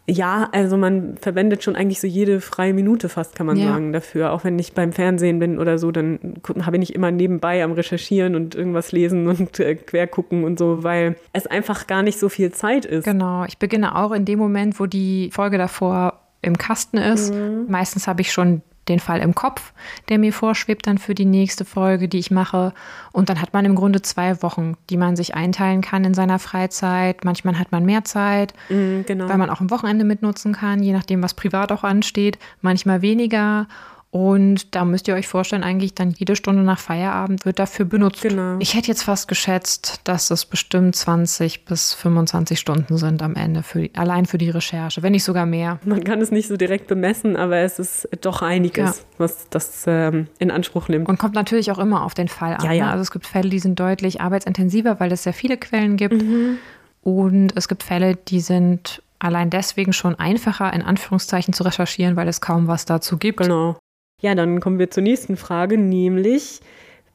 ja, 0.06 0.49
also 0.51 0.76
man 0.76 1.18
verwendet 1.18 1.64
schon 1.64 1.78
eigentlich 1.78 2.01
so 2.01 2.08
jede 2.08 2.41
freie 2.41 2.74
Minute 2.74 3.08
fast, 3.08 3.36
kann 3.36 3.45
man 3.45 3.56
ja. 3.56 3.68
sagen, 3.68 3.93
dafür. 3.93 4.34
Auch 4.34 4.43
wenn 4.43 4.60
ich 4.60 4.74
beim 4.74 4.91
Fernsehen 4.91 5.39
bin 5.39 5.60
oder 5.60 5.78
so, 5.78 5.91
dann 5.91 6.36
habe 6.62 6.78
ich 6.78 6.93
immer 6.93 7.10
nebenbei 7.10 7.64
am 7.64 7.72
Recherchieren 7.72 8.36
und 8.36 8.54
irgendwas 8.54 8.91
lesen 8.91 9.28
und 9.30 9.60
äh, 9.60 9.76
quer 9.76 10.08
gucken 10.08 10.43
und 10.43 10.60
so, 10.60 10.84
weil 10.84 11.16
es 11.32 11.47
einfach 11.47 11.88
gar 11.88 12.04
nicht 12.04 12.20
so 12.20 12.28
viel 12.28 12.51
Zeit 12.51 12.86
ist. 12.86 13.06
Genau, 13.06 13.45
ich 13.45 13.58
beginne 13.58 13.95
auch 13.95 14.12
in 14.12 14.26
dem 14.26 14.39
Moment, 14.39 14.80
wo 14.80 14.88
die 14.88 15.30
Folge 15.32 15.58
davor 15.58 16.20
im 16.41 16.58
Kasten 16.58 16.97
ist. 16.97 17.34
Mhm. 17.34 17.68
Meistens 17.70 18.06
habe 18.06 18.20
ich 18.22 18.34
schon 18.34 18.62
den 18.89 18.99
Fall 18.99 19.19
im 19.19 19.36
Kopf, 19.36 19.73
der 20.09 20.19
mir 20.19 20.34
vorschwebt 20.34 20.88
dann 20.88 20.97
für 20.97 21.15
die 21.15 21.25
nächste 21.25 21.65
Folge, 21.65 22.07
die 22.07 22.19
ich 22.19 22.31
mache. 22.31 22.73
Und 23.11 23.29
dann 23.29 23.41
hat 23.41 23.53
man 23.53 23.65
im 23.65 23.75
Grunde 23.75 24.01
zwei 24.01 24.41
Wochen, 24.41 24.75
die 24.89 24.97
man 24.97 25.15
sich 25.15 25.36
einteilen 25.36 25.81
kann 25.81 26.03
in 26.03 26.13
seiner 26.13 26.39
Freizeit. 26.39 27.23
Manchmal 27.23 27.57
hat 27.57 27.71
man 27.71 27.86
mehr 27.86 28.03
Zeit, 28.03 28.53
mm, 28.69 29.01
genau. 29.05 29.29
weil 29.29 29.38
man 29.38 29.49
auch 29.49 29.61
am 29.61 29.71
Wochenende 29.71 30.05
mitnutzen 30.05 30.53
kann, 30.53 30.84
je 30.84 30.93
nachdem, 30.93 31.23
was 31.23 31.34
privat 31.34 31.71
auch 31.71 31.84
ansteht. 31.84 32.38
Manchmal 32.61 33.01
weniger. 33.01 33.67
Und 34.14 34.76
da 34.76 34.86
müsst 34.86 35.07
ihr 35.07 35.16
euch 35.16 35.28
vorstellen, 35.28 35.64
eigentlich 35.64 35.95
dann 35.95 36.11
jede 36.11 36.36
Stunde 36.36 36.61
nach 36.61 36.78
Feierabend 36.78 37.47
wird 37.47 37.57
dafür 37.57 37.86
benutzt. 37.86 38.22
Genau. 38.22 38.57
Ich 38.59 38.76
hätte 38.76 38.89
jetzt 38.89 39.01
fast 39.01 39.28
geschätzt, 39.28 40.01
dass 40.03 40.30
es 40.30 40.45
bestimmt 40.45 40.95
20 40.95 41.66
bis 41.66 41.95
25 41.95 42.59
Stunden 42.59 42.97
sind 42.97 43.24
am 43.24 43.34
Ende, 43.34 43.64
für, 43.64 43.89
allein 43.95 44.28
für 44.28 44.38
die 44.38 44.51
Recherche, 44.51 45.01
wenn 45.01 45.14
nicht 45.14 45.24
sogar 45.24 45.47
mehr. 45.47 45.80
Man 45.84 46.03
kann 46.03 46.22
es 46.22 46.30
nicht 46.30 46.47
so 46.47 46.57
direkt 46.57 46.86
bemessen, 46.86 47.36
aber 47.36 47.57
es 47.57 47.80
ist 47.80 48.07
doch 48.22 48.43
einiges, 48.43 48.99
ja. 48.99 49.03
was 49.18 49.49
das 49.49 49.86
ähm, 49.88 50.28
in 50.38 50.51
Anspruch 50.51 50.89
nimmt. 50.89 51.09
Und 51.09 51.18
kommt 51.18 51.34
natürlich 51.34 51.72
auch 51.72 51.80
immer 51.80 52.03
auf 52.03 52.14
den 52.14 52.28
Fall 52.28 52.53
an. 52.53 52.66
Ja, 52.66 52.72
ja. 52.72 52.86
Ne? 52.86 52.91
Also 52.91 53.01
es 53.01 53.09
gibt 53.09 53.26
Fälle, 53.26 53.49
die 53.49 53.57
sind 53.57 53.80
deutlich 53.80 54.22
arbeitsintensiver, 54.22 54.99
weil 54.99 55.11
es 55.11 55.24
sehr 55.24 55.34
viele 55.34 55.57
Quellen 55.57 55.97
gibt. 55.97 56.22
Mhm. 56.22 56.59
Und 57.01 57.57
es 57.57 57.68
gibt 57.68 57.82
Fälle, 57.82 58.16
die 58.16 58.41
sind 58.41 59.01
allein 59.18 59.49
deswegen 59.49 59.91
schon 59.91 60.14
einfacher, 60.20 60.72
in 60.72 60.84
Anführungszeichen, 60.84 61.53
zu 61.55 61.64
recherchieren, 61.64 62.16
weil 62.16 62.28
es 62.28 62.41
kaum 62.41 62.68
was 62.68 62.86
dazu 62.86 63.18
gibt. 63.18 63.39
Genau. 63.39 63.76
Ja, 64.24 64.36
dann 64.36 64.61
kommen 64.61 64.80
wir 64.80 64.89
zur 64.89 65.03
nächsten 65.03 65.36
Frage, 65.36 65.78
nämlich, 65.78 66.61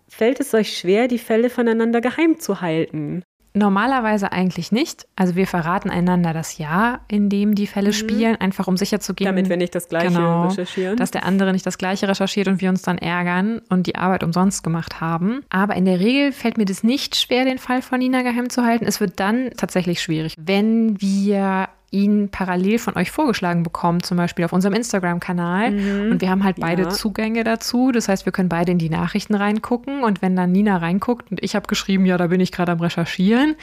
fällt 0.09 0.41
es 0.41 0.53
euch 0.53 0.77
schwer, 0.77 1.09
die 1.09 1.19
Fälle 1.19 1.49
voneinander 1.49 2.03
geheim 2.03 2.39
zu 2.39 2.61
halten? 2.61 3.23
Normalerweise 3.55 4.31
eigentlich 4.31 4.73
nicht. 4.73 5.09
Also 5.17 5.35
wir 5.35 5.47
verraten 5.47 5.89
einander 5.89 6.35
das 6.35 6.59
Jahr, 6.59 7.01
in 7.09 7.31
dem 7.31 7.55
die 7.55 7.67
Fälle 7.67 7.89
mhm. 7.89 7.95
spielen, 7.95 8.37
einfach 8.37 8.69
um 8.69 8.77
sicherzugehen. 8.77 9.27
Damit 9.27 9.49
wir 9.49 9.57
nicht 9.57 9.75
das 9.75 9.89
Gleiche 9.89 10.09
genau, 10.09 10.49
recherchieren. 10.49 10.99
Dass 10.99 11.11
der 11.11 11.25
andere 11.25 11.53
nicht 11.53 11.65
das 11.65 11.79
Gleiche 11.79 12.07
recherchiert 12.07 12.47
und 12.47 12.61
wir 12.61 12.69
uns 12.69 12.83
dann 12.83 12.99
ärgern 12.99 13.63
und 13.71 13.87
die 13.87 13.97
Arbeit 13.97 14.23
umsonst 14.23 14.63
gemacht 14.63 15.01
haben. 15.01 15.45
Aber 15.49 15.77
in 15.77 15.87
der 15.87 15.99
Regel 15.99 16.33
fällt 16.33 16.59
mir 16.59 16.67
das 16.67 16.85
nicht 16.85 17.17
schwer, 17.17 17.47
den 17.47 17.59
Fall 17.59 17.81
von 17.81 18.01
Nina 18.01 18.21
geheim 18.21 18.51
zu 18.51 18.65
halten. 18.65 18.85
Es 18.85 19.01
wird 19.01 19.19
dann 19.19 19.51
tatsächlich 19.57 20.03
schwierig, 20.03 20.35
wenn 20.39 21.01
wir 21.01 21.71
ihn 21.91 22.29
parallel 22.29 22.79
von 22.79 22.97
euch 22.97 23.11
vorgeschlagen 23.11 23.63
bekommen, 23.63 24.03
zum 24.03 24.17
Beispiel 24.17 24.45
auf 24.45 24.53
unserem 24.53 24.75
Instagram-Kanal. 24.75 25.71
Mhm. 25.71 26.13
Und 26.13 26.21
wir 26.21 26.31
haben 26.31 26.45
halt 26.45 26.57
beide 26.61 26.83
ja. 26.83 26.89
Zugänge 26.91 27.45
dazu. 27.45 27.93
Das 27.93 28.09
heißt, 28.09 28.27
wir 28.27 28.33
können 28.33 28.49
beide 28.49 28.73
in 28.73 28.79
die 28.79 28.91
Nachrichten 28.91 29.35
reingucken. 29.35 30.03
Und 30.05 30.21
wenn 30.21 30.37
dann 30.37 30.53
Nina 30.53 30.77
reinguckt 30.77 31.31
und 31.31 31.43
ich 31.43 31.55
habe 31.55 31.67
geschrieben, 31.67 32.05
ja, 32.05 32.19
da 32.19 32.27
bin 32.27 32.41
ich 32.41 32.53
gerade 32.53 32.73
am 32.73 32.81
Recherchieren, 32.81 33.57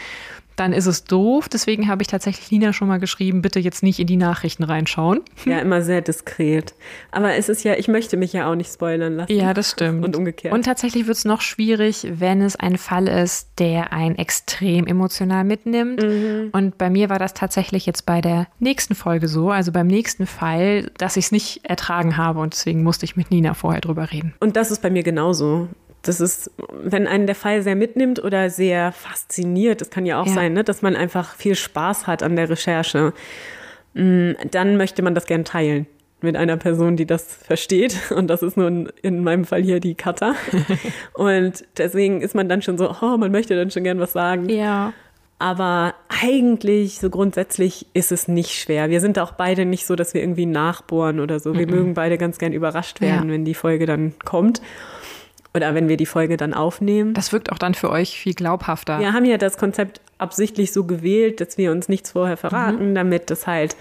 dann 0.55 0.73
ist 0.73 0.85
es 0.85 1.03
doof. 1.03 1.49
Deswegen 1.49 1.87
habe 1.87 2.01
ich 2.01 2.07
tatsächlich 2.07 2.51
Nina 2.51 2.73
schon 2.73 2.87
mal 2.87 2.99
geschrieben, 2.99 3.41
bitte 3.41 3.59
jetzt 3.59 3.83
nicht 3.83 3.99
in 3.99 4.07
die 4.07 4.17
Nachrichten 4.17 4.63
reinschauen. 4.63 5.21
Ja, 5.45 5.59
immer 5.65 5.81
sehr 5.81 6.01
diskret. 6.01 6.73
Aber 7.11 7.35
es 7.35 7.49
ist 7.49 7.63
ja, 7.63 7.75
ich 7.75 7.87
möchte 7.87 8.17
mich 8.17 8.33
ja 8.33 8.49
auch 8.49 8.55
nicht 8.55 8.71
spoilern 8.71 9.15
lassen. 9.15 9.33
Ja, 9.33 9.53
das 9.53 9.71
stimmt. 9.71 10.05
Und 10.05 10.15
umgekehrt. 10.15 10.53
Und 10.53 10.63
tatsächlich 10.63 11.07
wird 11.07 11.17
es 11.17 11.25
noch 11.25 11.41
schwierig, 11.41 12.07
wenn 12.09 12.41
es 12.41 12.55
ein 12.55 12.77
Fall 12.77 13.07
ist, 13.07 13.49
der 13.59 13.93
einen 13.93 14.17
extrem 14.17 14.87
emotional 14.87 15.43
mitnimmt. 15.43 16.01
Mhm. 16.01 16.49
Und 16.51 16.77
bei 16.77 16.89
mir 16.89 17.09
war 17.09 17.19
das 17.19 17.33
tatsächlich 17.33 17.85
jetzt 17.85 18.05
bei 18.05 18.21
der 18.21 18.47
nächsten 18.59 18.95
Folge 18.95 19.27
so, 19.27 19.51
also 19.51 19.71
beim 19.71 19.87
nächsten 19.87 20.25
Fall, 20.25 20.91
dass 20.97 21.17
ich 21.17 21.25
es 21.25 21.31
nicht 21.31 21.61
ertragen 21.63 22.17
habe. 22.17 22.39
Und 22.39 22.53
deswegen 22.53 22.83
musste 22.83 23.05
ich 23.05 23.15
mit 23.15 23.31
Nina 23.31 23.53
vorher 23.53 23.81
drüber 23.81 24.11
reden. 24.11 24.33
Und 24.39 24.55
das 24.55 24.71
ist 24.71 24.81
bei 24.81 24.89
mir 24.89 25.03
genauso 25.03 25.69
das 26.07 26.21
ist, 26.21 26.51
wenn 26.71 27.07
einen 27.07 27.25
der 27.25 27.35
Fall 27.35 27.61
sehr 27.61 27.75
mitnimmt 27.75 28.23
oder 28.23 28.49
sehr 28.49 28.91
fasziniert, 28.91 29.81
das 29.81 29.89
kann 29.89 30.05
ja 30.05 30.21
auch 30.21 30.27
ja. 30.27 30.33
sein, 30.33 30.53
ne, 30.53 30.63
dass 30.63 30.81
man 30.81 30.95
einfach 30.95 31.35
viel 31.35 31.55
Spaß 31.55 32.07
hat 32.07 32.23
an 32.23 32.35
der 32.35 32.49
Recherche, 32.49 33.13
mm, 33.95 34.31
dann 34.51 34.77
möchte 34.77 35.01
man 35.01 35.15
das 35.15 35.25
gern 35.25 35.45
teilen 35.45 35.87
mit 36.21 36.35
einer 36.35 36.57
Person, 36.57 36.95
die 36.95 37.05
das 37.05 37.23
versteht. 37.35 38.11
Und 38.15 38.27
das 38.27 38.43
ist 38.43 38.57
nun 38.57 38.89
in 39.01 39.23
meinem 39.23 39.45
Fall 39.45 39.63
hier 39.63 39.79
die 39.79 39.95
Katha. 39.95 40.35
Und 41.13 41.65
deswegen 41.77 42.21
ist 42.21 42.35
man 42.35 42.49
dann 42.49 42.61
schon 42.61 42.77
so, 42.77 42.93
oh, 43.01 43.17
man 43.17 43.31
möchte 43.31 43.55
dann 43.55 43.71
schon 43.71 43.83
gern 43.83 43.99
was 43.99 44.13
sagen. 44.13 44.47
Ja. 44.49 44.93
Aber 45.37 45.95
eigentlich, 46.07 46.99
so 46.99 47.09
grundsätzlich, 47.09 47.87
ist 47.93 48.11
es 48.13 48.27
nicht 48.29 48.51
schwer. 48.51 48.89
Wir 48.89 49.01
sind 49.01 49.19
auch 49.19 49.33
beide 49.33 49.65
nicht 49.65 49.85
so, 49.85 49.95
dass 49.95 50.13
wir 50.13 50.21
irgendwie 50.21 50.45
nachbohren 50.45 51.19
oder 51.19 51.41
so. 51.41 51.53
Wir 51.53 51.67
mm 51.67 51.69
-mm. 51.69 51.75
mögen 51.75 51.93
beide 51.93 52.17
ganz 52.17 52.37
gern 52.37 52.53
überrascht 52.53 53.01
werden, 53.01 53.27
ja. 53.27 53.33
wenn 53.33 53.43
die 53.43 53.53
Folge 53.53 53.85
dann 53.85 54.13
kommt 54.23 54.61
oder 55.55 55.73
wenn 55.73 55.87
wir 55.87 55.97
die 55.97 56.05
Folge 56.05 56.37
dann 56.37 56.53
aufnehmen. 56.53 57.13
Das 57.13 57.31
wirkt 57.31 57.51
auch 57.51 57.57
dann 57.57 57.73
für 57.73 57.89
euch 57.89 58.19
viel 58.19 58.33
glaubhafter. 58.33 58.99
Wir 58.99 59.13
haben 59.13 59.25
ja 59.25 59.37
das 59.37 59.57
Konzept 59.57 60.01
absichtlich 60.17 60.73
so 60.73 60.83
gewählt, 60.83 61.41
dass 61.41 61.57
wir 61.57 61.71
uns 61.71 61.89
nichts 61.89 62.11
vorher 62.11 62.37
verraten, 62.37 62.91
mhm. 62.91 62.95
damit 62.95 63.29
das 63.29 63.47
halt 63.47 63.75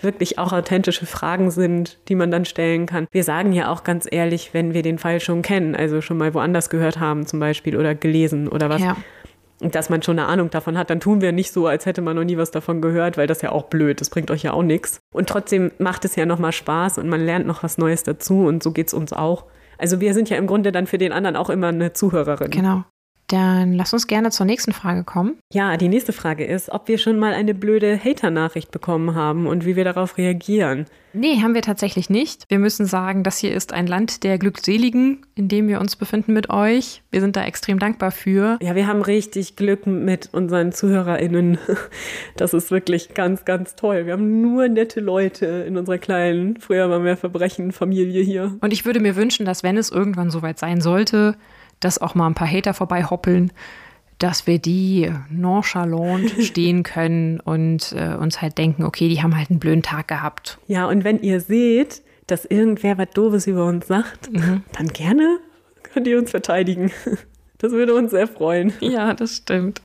wirklich 0.00 0.38
auch 0.38 0.52
authentische 0.52 1.06
Fragen 1.06 1.50
sind, 1.50 1.98
die 2.08 2.14
man 2.14 2.30
dann 2.30 2.44
stellen 2.44 2.86
kann. 2.86 3.08
Wir 3.10 3.24
sagen 3.24 3.52
ja 3.52 3.70
auch 3.70 3.84
ganz 3.84 4.06
ehrlich, 4.10 4.50
wenn 4.54 4.72
wir 4.72 4.82
den 4.82 4.98
Fall 4.98 5.20
schon 5.20 5.42
kennen, 5.42 5.74
also 5.74 6.00
schon 6.00 6.18
mal 6.18 6.34
woanders 6.34 6.70
gehört 6.70 7.00
haben 7.00 7.26
zum 7.26 7.40
Beispiel 7.40 7.76
oder 7.76 7.94
gelesen 7.94 8.48
oder 8.48 8.68
was, 8.68 8.80
ja. 8.80 8.96
dass 9.60 9.90
man 9.90 10.02
schon 10.02 10.18
eine 10.18 10.28
Ahnung 10.28 10.50
davon 10.50 10.78
hat, 10.78 10.90
dann 10.90 11.00
tun 11.00 11.20
wir 11.20 11.32
nicht 11.32 11.52
so, 11.52 11.66
als 11.66 11.84
hätte 11.84 12.00
man 12.00 12.14
noch 12.14 12.24
nie 12.24 12.36
was 12.36 12.52
davon 12.52 12.80
gehört, 12.80 13.16
weil 13.16 13.26
das 13.26 13.42
ja 13.42 13.50
auch 13.50 13.64
blöd, 13.64 14.00
das 14.00 14.08
bringt 14.08 14.30
euch 14.30 14.44
ja 14.44 14.52
auch 14.52 14.62
nichts. 14.62 15.00
Und 15.12 15.28
trotzdem 15.28 15.72
macht 15.78 16.04
es 16.04 16.14
ja 16.14 16.26
nochmal 16.26 16.52
Spaß 16.52 16.98
und 16.98 17.08
man 17.08 17.20
lernt 17.20 17.46
noch 17.46 17.64
was 17.64 17.76
Neues 17.76 18.04
dazu 18.04 18.46
und 18.46 18.62
so 18.62 18.70
geht 18.70 18.86
es 18.86 18.94
uns 18.94 19.12
auch. 19.12 19.46
Also 19.78 20.00
wir 20.00 20.12
sind 20.12 20.28
ja 20.28 20.36
im 20.36 20.46
Grunde 20.46 20.72
dann 20.72 20.86
für 20.86 20.98
den 20.98 21.12
anderen 21.12 21.36
auch 21.36 21.50
immer 21.50 21.68
eine 21.68 21.92
Zuhörerin. 21.92 22.50
Genau. 22.50 22.84
Dann 23.28 23.74
lass 23.74 23.92
uns 23.92 24.06
gerne 24.06 24.30
zur 24.30 24.46
nächsten 24.46 24.72
Frage 24.72 25.04
kommen. 25.04 25.38
Ja, 25.52 25.76
die 25.76 25.88
nächste 25.88 26.12
Frage 26.12 26.44
ist, 26.44 26.70
ob 26.70 26.88
wir 26.88 26.98
schon 26.98 27.18
mal 27.18 27.34
eine 27.34 27.54
blöde 27.54 28.02
Hater-Nachricht 28.02 28.70
bekommen 28.70 29.14
haben 29.14 29.46
und 29.46 29.66
wie 29.66 29.76
wir 29.76 29.84
darauf 29.84 30.16
reagieren. 30.16 30.86
Nee, 31.12 31.40
haben 31.42 31.54
wir 31.54 31.62
tatsächlich 31.62 32.10
nicht. 32.10 32.44
Wir 32.48 32.58
müssen 32.58 32.86
sagen, 32.86 33.24
das 33.24 33.38
hier 33.38 33.54
ist 33.54 33.72
ein 33.72 33.86
Land 33.86 34.24
der 34.24 34.38
Glückseligen, 34.38 35.26
in 35.34 35.48
dem 35.48 35.68
wir 35.68 35.80
uns 35.80 35.96
befinden 35.96 36.32
mit 36.32 36.50
euch. 36.50 37.02
Wir 37.10 37.20
sind 37.20 37.36
da 37.36 37.44
extrem 37.44 37.78
dankbar 37.78 38.10
für. 38.12 38.58
Ja, 38.62 38.74
wir 38.74 38.86
haben 38.86 39.02
richtig 39.02 39.56
Glück 39.56 39.86
mit 39.86 40.30
unseren 40.32 40.72
ZuhörerInnen. 40.72 41.58
Das 42.36 42.54
ist 42.54 42.70
wirklich 42.70 43.14
ganz, 43.14 43.44
ganz 43.44 43.74
toll. 43.74 44.06
Wir 44.06 44.12
haben 44.12 44.40
nur 44.40 44.68
nette 44.68 45.00
Leute 45.00 45.46
in 45.66 45.76
unserer 45.76 45.98
kleinen, 45.98 46.58
früher 46.58 46.88
waren 46.88 47.04
wir 47.04 47.16
Verbrechen-Familie 47.16 48.22
hier. 48.22 48.56
Und 48.60 48.72
ich 48.72 48.84
würde 48.84 49.00
mir 49.00 49.16
wünschen, 49.16 49.44
dass 49.44 49.62
wenn 49.62 49.76
es 49.76 49.90
irgendwann 49.90 50.30
soweit 50.30 50.58
sein 50.58 50.80
sollte, 50.80 51.36
dass 51.80 52.00
auch 52.00 52.14
mal 52.14 52.26
ein 52.26 52.34
paar 52.34 52.50
Hater 52.50 52.74
vorbei 52.74 53.04
hoppeln, 53.04 53.52
dass 54.18 54.46
wir 54.46 54.58
die 54.58 55.12
nonchalant 55.30 56.30
stehen 56.40 56.82
können 56.82 57.40
und 57.40 57.92
äh, 57.92 58.14
uns 58.14 58.42
halt 58.42 58.58
denken, 58.58 58.84
okay, 58.84 59.08
die 59.08 59.22
haben 59.22 59.36
halt 59.36 59.50
einen 59.50 59.60
blöden 59.60 59.82
Tag 59.82 60.08
gehabt. 60.08 60.58
Ja, 60.66 60.86
und 60.86 61.04
wenn 61.04 61.20
ihr 61.20 61.40
seht, 61.40 62.02
dass 62.26 62.44
irgendwer 62.44 62.98
was 62.98 63.10
Doofes 63.10 63.46
über 63.46 63.64
uns 63.66 63.86
sagt, 63.86 64.32
mhm. 64.32 64.62
dann 64.76 64.88
gerne 64.88 65.38
könnt 65.82 66.06
ihr 66.06 66.18
uns 66.18 66.30
verteidigen. 66.30 66.90
Das 67.60 67.72
würde 67.72 67.94
uns 67.94 68.12
sehr 68.12 68.28
freuen. 68.28 68.72
Ja, 68.80 69.14
das 69.14 69.36
stimmt. 69.38 69.82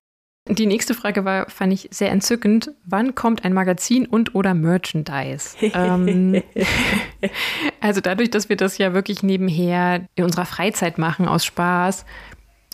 Die 0.50 0.66
nächste 0.66 0.94
Frage 0.94 1.24
war, 1.24 1.50
fand 1.50 1.72
ich 1.72 1.88
sehr 1.92 2.12
entzückend. 2.12 2.72
Wann 2.86 3.16
kommt 3.16 3.46
ein 3.46 3.54
Magazin 3.54 4.06
und 4.06 4.36
oder 4.36 4.54
Merchandise? 4.54 5.56
ähm, 5.62 6.44
also 7.80 8.02
dadurch, 8.02 8.30
dass 8.30 8.50
wir 8.50 8.58
das 8.58 8.78
ja 8.78 8.94
wirklich 8.94 9.24
nebenher 9.24 10.06
in 10.16 10.26
unserer 10.26 10.46
Freizeit 10.46 10.98
machen 10.98 11.30
aus 11.30 11.46
Spaß, 11.46 12.06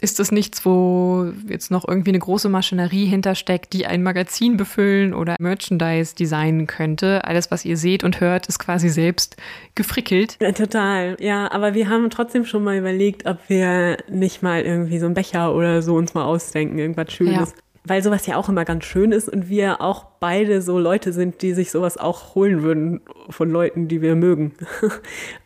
ist 0.02 0.20
das 0.20 0.32
nichts, 0.32 0.66
wo 0.66 1.32
jetzt 1.47 1.72
noch 1.72 1.88
irgendwie 1.88 2.12
eine 2.12 2.20
große 2.20 2.50
Maschinerie 2.50 3.06
hintersteckt, 3.06 3.74
die 3.74 3.86
ein 3.86 4.04
Magazin 4.04 4.58
befüllen 4.58 5.14
oder 5.14 5.36
Merchandise 5.39 6.16
designen 6.16 6.68
könnte. 6.68 7.26
Alles, 7.26 7.52
was 7.52 7.66
ihr 7.66 7.78
seht 7.78 8.04
und 8.04 8.22
hört, 8.22 8.47
ist 8.47 8.60
quasi 8.60 8.89
selbst 8.89 9.36
gefrickelt. 9.76 10.38
Ja, 10.41 10.52
total, 10.52 11.18
ja. 11.20 11.52
Aber 11.52 11.74
wir 11.74 11.89
haben 11.89 12.10
trotzdem 12.10 12.45
schon 12.45 12.64
mal 12.64 12.78
überlegt, 12.78 13.26
ob 13.26 13.38
wir 13.47 13.97
nicht 14.10 14.41
mal 14.41 14.62
irgendwie 14.62 15.00
so 15.00 15.06
einen 15.06 15.16
Becher 15.16 15.54
oder 15.54 15.82
so 15.82 15.95
uns 15.95 16.14
mal 16.14 16.24
ausdenken, 16.24 16.78
irgendwas 16.78 17.12
Schönes. 17.12 17.50
Ja. 17.50 17.56
Weil 17.86 18.04
sowas 18.04 18.26
ja 18.26 18.36
auch 18.36 18.50
immer 18.50 18.66
ganz 18.66 18.86
schön 18.86 19.12
ist 19.12 19.30
und 19.30 19.50
wir 19.50 19.82
auch 19.82 20.06
beide 20.20 20.62
so 20.62 20.78
Leute 20.78 21.12
sind, 21.12 21.41
die 21.41 21.54
sich 21.54 21.72
sowas 21.72 21.97
auch 21.97 22.36
holen 22.36 22.62
würden 22.62 23.02
von 23.30 23.50
Leuten, 23.50 23.88
die 23.88 24.02
wir 24.02 24.16
mögen. 24.16 24.54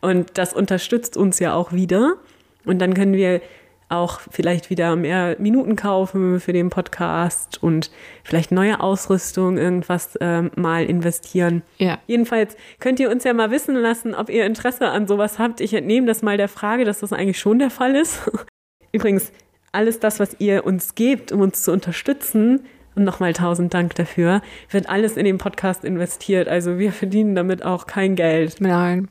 Und 0.01 0.32
das 0.34 0.54
unterstützt 0.54 1.16
uns 1.16 1.39
ja 1.39 1.54
auch 1.54 1.72
wieder. 1.72 2.16
Und 2.66 2.80
dann 2.80 2.95
können 2.95 3.14
wir 3.14 3.39
auch 3.94 4.20
vielleicht 4.32 4.70
wieder 4.70 4.96
mehr 4.96 5.36
Minuten 5.39 5.76
kaufen 5.76 6.39
für 6.39 6.54
den 6.54 6.70
Podcast 6.70 7.62
und 7.62 7.91
vielleicht 8.24 8.52
neue 8.52 8.80
Ausrüstung, 8.80 9.58
irgendwas 9.58 10.18
ähm, 10.22 10.52
mal 10.56 10.86
investieren. 10.86 11.62
Ja. 11.78 12.00
Jedenfalls 12.08 12.58
könnt 12.80 13.00
ihr 13.00 13.10
uns 13.10 13.24
ja 13.24 13.34
mal 13.34 13.52
wissen 13.52 13.76
lassen, 13.76 14.14
ob 14.16 14.30
ihr 14.30 14.46
Interesse 14.46 14.89
an 14.89 15.08
sowas 15.08 15.39
habt. 15.39 15.62
Ich 15.62 15.74
entnehme 15.74 16.08
das 16.08 16.22
mal 16.22 16.38
der 16.38 16.50
Frage, 16.50 16.86
dass 16.86 17.00
das 17.00 17.14
eigentlich 17.14 17.39
schon 17.39 17.60
der 17.60 17.70
Fall 17.70 17.96
ist. 17.96 18.30
Übrigens, 18.91 19.32
alles 19.72 20.00
das, 20.00 20.20
was 20.20 20.36
ihr 20.39 20.66
uns 20.66 20.96
gebt, 20.96 21.32
um 21.32 21.41
uns 21.41 21.64
zu 21.64 21.72
unterstützen, 21.72 22.62
und 22.96 23.04
nochmal 23.04 23.34
tausend 23.34 23.74
Dank 23.74 23.96
dafür, 23.96 24.41
wird 24.70 24.89
alles 24.89 25.18
in 25.18 25.26
den 25.26 25.38
Podcast 25.38 25.84
investiert. 25.84 26.48
Also 26.48 26.78
wir 26.78 26.91
verdienen 26.91 27.36
damit 27.36 27.66
auch 27.66 27.88
kein 27.88 28.16
Geld. 28.16 28.58
Nein. 28.60 29.10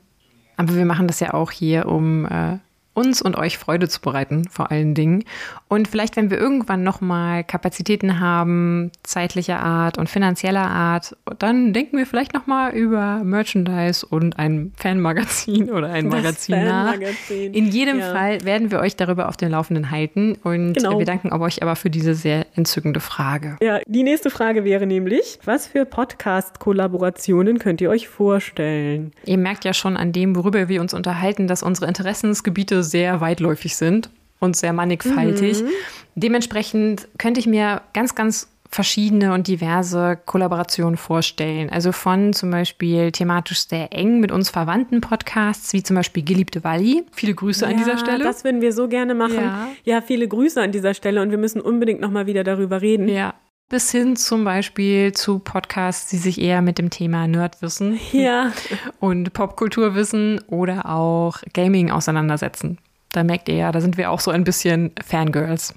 Aber 0.56 0.76
wir 0.76 0.84
machen 0.84 1.06
das 1.06 1.20
ja 1.20 1.34
auch 1.34 1.50
hier, 1.50 1.86
um 1.86 2.26
äh, 2.26 2.58
uns 2.94 3.22
und 3.22 3.36
euch 3.36 3.58
Freude 3.58 3.88
zu 3.88 4.00
bereiten, 4.00 4.48
vor 4.48 4.70
allen 4.70 4.94
Dingen. 4.94 5.24
Und 5.72 5.88
vielleicht, 5.88 6.16
wenn 6.16 6.28
wir 6.28 6.36
irgendwann 6.36 6.82
nochmal 6.82 7.44
Kapazitäten 7.44 8.20
haben, 8.20 8.92
zeitlicher 9.04 9.60
Art 9.60 9.96
und 9.96 10.10
finanzieller 10.10 10.70
Art, 10.70 11.16
dann 11.38 11.72
denken 11.72 11.96
wir 11.96 12.04
vielleicht 12.04 12.34
nochmal 12.34 12.74
über 12.74 13.22
Merchandise 13.24 14.04
und 14.04 14.38
ein 14.38 14.74
Fanmagazin 14.76 15.70
oder 15.70 15.88
ein 15.88 16.10
das 16.10 16.20
Magazin 16.20 16.64
nach. 16.66 16.96
In 17.30 17.68
jedem 17.68 18.00
ja. 18.00 18.12
Fall 18.12 18.44
werden 18.44 18.70
wir 18.70 18.80
euch 18.80 18.96
darüber 18.96 19.30
auf 19.30 19.38
den 19.38 19.50
Laufenden 19.50 19.90
halten 19.90 20.36
und 20.44 20.74
genau. 20.74 20.98
wir 20.98 21.06
danken 21.06 21.32
euch 21.32 21.62
aber 21.62 21.74
für 21.74 21.88
diese 21.88 22.14
sehr 22.14 22.44
entzückende 22.54 23.00
Frage. 23.00 23.56
Ja, 23.62 23.80
die 23.86 24.02
nächste 24.02 24.28
Frage 24.28 24.64
wäre 24.64 24.86
nämlich, 24.86 25.38
was 25.46 25.68
für 25.68 25.86
Podcast-Kollaborationen 25.86 27.58
könnt 27.58 27.80
ihr 27.80 27.88
euch 27.88 28.08
vorstellen? 28.08 29.12
Ihr 29.24 29.38
merkt 29.38 29.64
ja 29.64 29.72
schon 29.72 29.96
an 29.96 30.12
dem, 30.12 30.36
worüber 30.36 30.68
wir 30.68 30.82
uns 30.82 30.92
unterhalten, 30.92 31.46
dass 31.46 31.62
unsere 31.62 31.86
Interessensgebiete 31.86 32.82
sehr 32.82 33.22
weitläufig 33.22 33.74
sind 33.74 34.10
und 34.42 34.56
sehr 34.56 34.72
mannigfaltig. 34.72 35.62
Mhm. 35.62 35.68
Dementsprechend 36.14 37.08
könnte 37.16 37.40
ich 37.40 37.46
mir 37.46 37.82
ganz, 37.94 38.14
ganz 38.14 38.48
verschiedene 38.68 39.34
und 39.34 39.48
diverse 39.48 40.18
Kollaborationen 40.24 40.96
vorstellen. 40.96 41.70
Also 41.70 41.92
von 41.92 42.32
zum 42.32 42.50
Beispiel 42.50 43.12
thematisch 43.12 43.68
sehr 43.68 43.92
eng 43.92 44.18
mit 44.18 44.32
uns 44.32 44.50
verwandten 44.50 45.00
Podcasts, 45.02 45.72
wie 45.74 45.82
zum 45.82 45.96
Beispiel 45.96 46.24
Geliebte 46.24 46.64
Walli. 46.64 47.04
Viele 47.12 47.34
Grüße 47.34 47.64
ja, 47.64 47.70
an 47.70 47.76
dieser 47.76 47.98
Stelle. 47.98 48.24
Das 48.24 48.44
würden 48.44 48.62
wir 48.62 48.72
so 48.72 48.88
gerne 48.88 49.14
machen. 49.14 49.36
Ja. 49.36 49.68
ja, 49.84 50.00
viele 50.00 50.26
Grüße 50.26 50.60
an 50.60 50.72
dieser 50.72 50.94
Stelle 50.94 51.20
und 51.22 51.30
wir 51.30 51.38
müssen 51.38 51.60
unbedingt 51.60 52.00
nochmal 52.00 52.26
wieder 52.26 52.44
darüber 52.44 52.80
reden. 52.80 53.08
Ja. 53.08 53.34
Bis 53.68 53.90
hin 53.90 54.16
zum 54.16 54.44
Beispiel 54.44 55.12
zu 55.12 55.38
Podcasts, 55.38 56.10
die 56.10 56.18
sich 56.18 56.40
eher 56.40 56.62
mit 56.62 56.78
dem 56.78 56.90
Thema 56.90 57.26
Nerdwissen 57.26 57.98
ja. 58.12 58.52
und 59.00 59.32
Popkulturwissen 59.32 60.40
oder 60.46 60.86
auch 60.86 61.38
Gaming 61.54 61.90
auseinandersetzen. 61.90 62.78
Da 63.12 63.24
merkt 63.24 63.48
ihr 63.48 63.56
ja, 63.56 63.72
da 63.72 63.80
sind 63.80 63.96
wir 63.96 64.10
auch 64.10 64.20
so 64.20 64.30
ein 64.30 64.44
bisschen 64.44 64.92
Fangirls. 65.04 65.74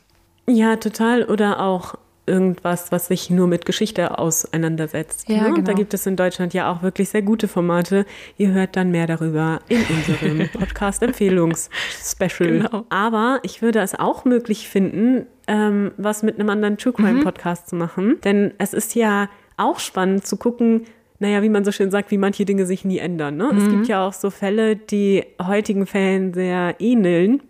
Ja, 0.47 0.75
total. 0.77 1.23
Oder 1.23 1.59
auch 1.59 1.95
irgendwas, 2.27 2.91
was 2.91 3.07
sich 3.07 3.29
nur 3.29 3.47
mit 3.47 3.65
Geschichte 3.65 4.17
auseinandersetzt. 4.17 5.29
Ja, 5.29 5.43
ne? 5.43 5.53
genau. 5.53 5.61
Da 5.61 5.73
gibt 5.73 5.93
es 5.93 6.05
in 6.05 6.15
Deutschland 6.15 6.53
ja 6.53 6.71
auch 6.71 6.81
wirklich 6.81 7.09
sehr 7.09 7.21
gute 7.21 7.47
Formate. 7.47 8.05
Ihr 8.37 8.51
hört 8.51 8.75
dann 8.75 8.91
mehr 8.91 9.07
darüber 9.07 9.59
in 9.67 9.83
unserem 9.83 10.49
Podcast-Empfehlungs-Special. 10.53 12.51
Genau. 12.51 12.85
Aber 12.89 13.39
ich 13.43 13.61
würde 13.61 13.79
es 13.79 13.95
auch 13.95 14.25
möglich 14.25 14.67
finden, 14.67 15.27
ähm, 15.47 15.91
was 15.97 16.23
mit 16.23 16.39
einem 16.39 16.49
anderen 16.49 16.77
True 16.77 16.93
Crime 16.93 17.13
mhm. 17.13 17.23
Podcast 17.23 17.67
mhm. 17.67 17.69
zu 17.69 17.75
machen. 17.75 18.17
Denn 18.23 18.53
es 18.57 18.73
ist 18.73 18.95
ja 18.95 19.29
auch 19.57 19.79
spannend 19.79 20.25
zu 20.25 20.37
gucken, 20.37 20.85
naja, 21.19 21.41
wie 21.41 21.49
man 21.49 21.63
so 21.63 21.71
schön 21.71 21.91
sagt, 21.91 22.11
wie 22.11 22.17
manche 22.17 22.45
Dinge 22.45 22.65
sich 22.65 22.85
nie 22.85 22.97
ändern. 22.97 23.37
Ne? 23.37 23.49
Mhm. 23.51 23.57
Es 23.57 23.69
gibt 23.69 23.87
ja 23.87 24.05
auch 24.05 24.13
so 24.13 24.29
Fälle, 24.29 24.75
die 24.75 25.23
heutigen 25.41 25.85
Fällen 25.85 26.33
sehr 26.33 26.75
ähneln. 26.79 27.41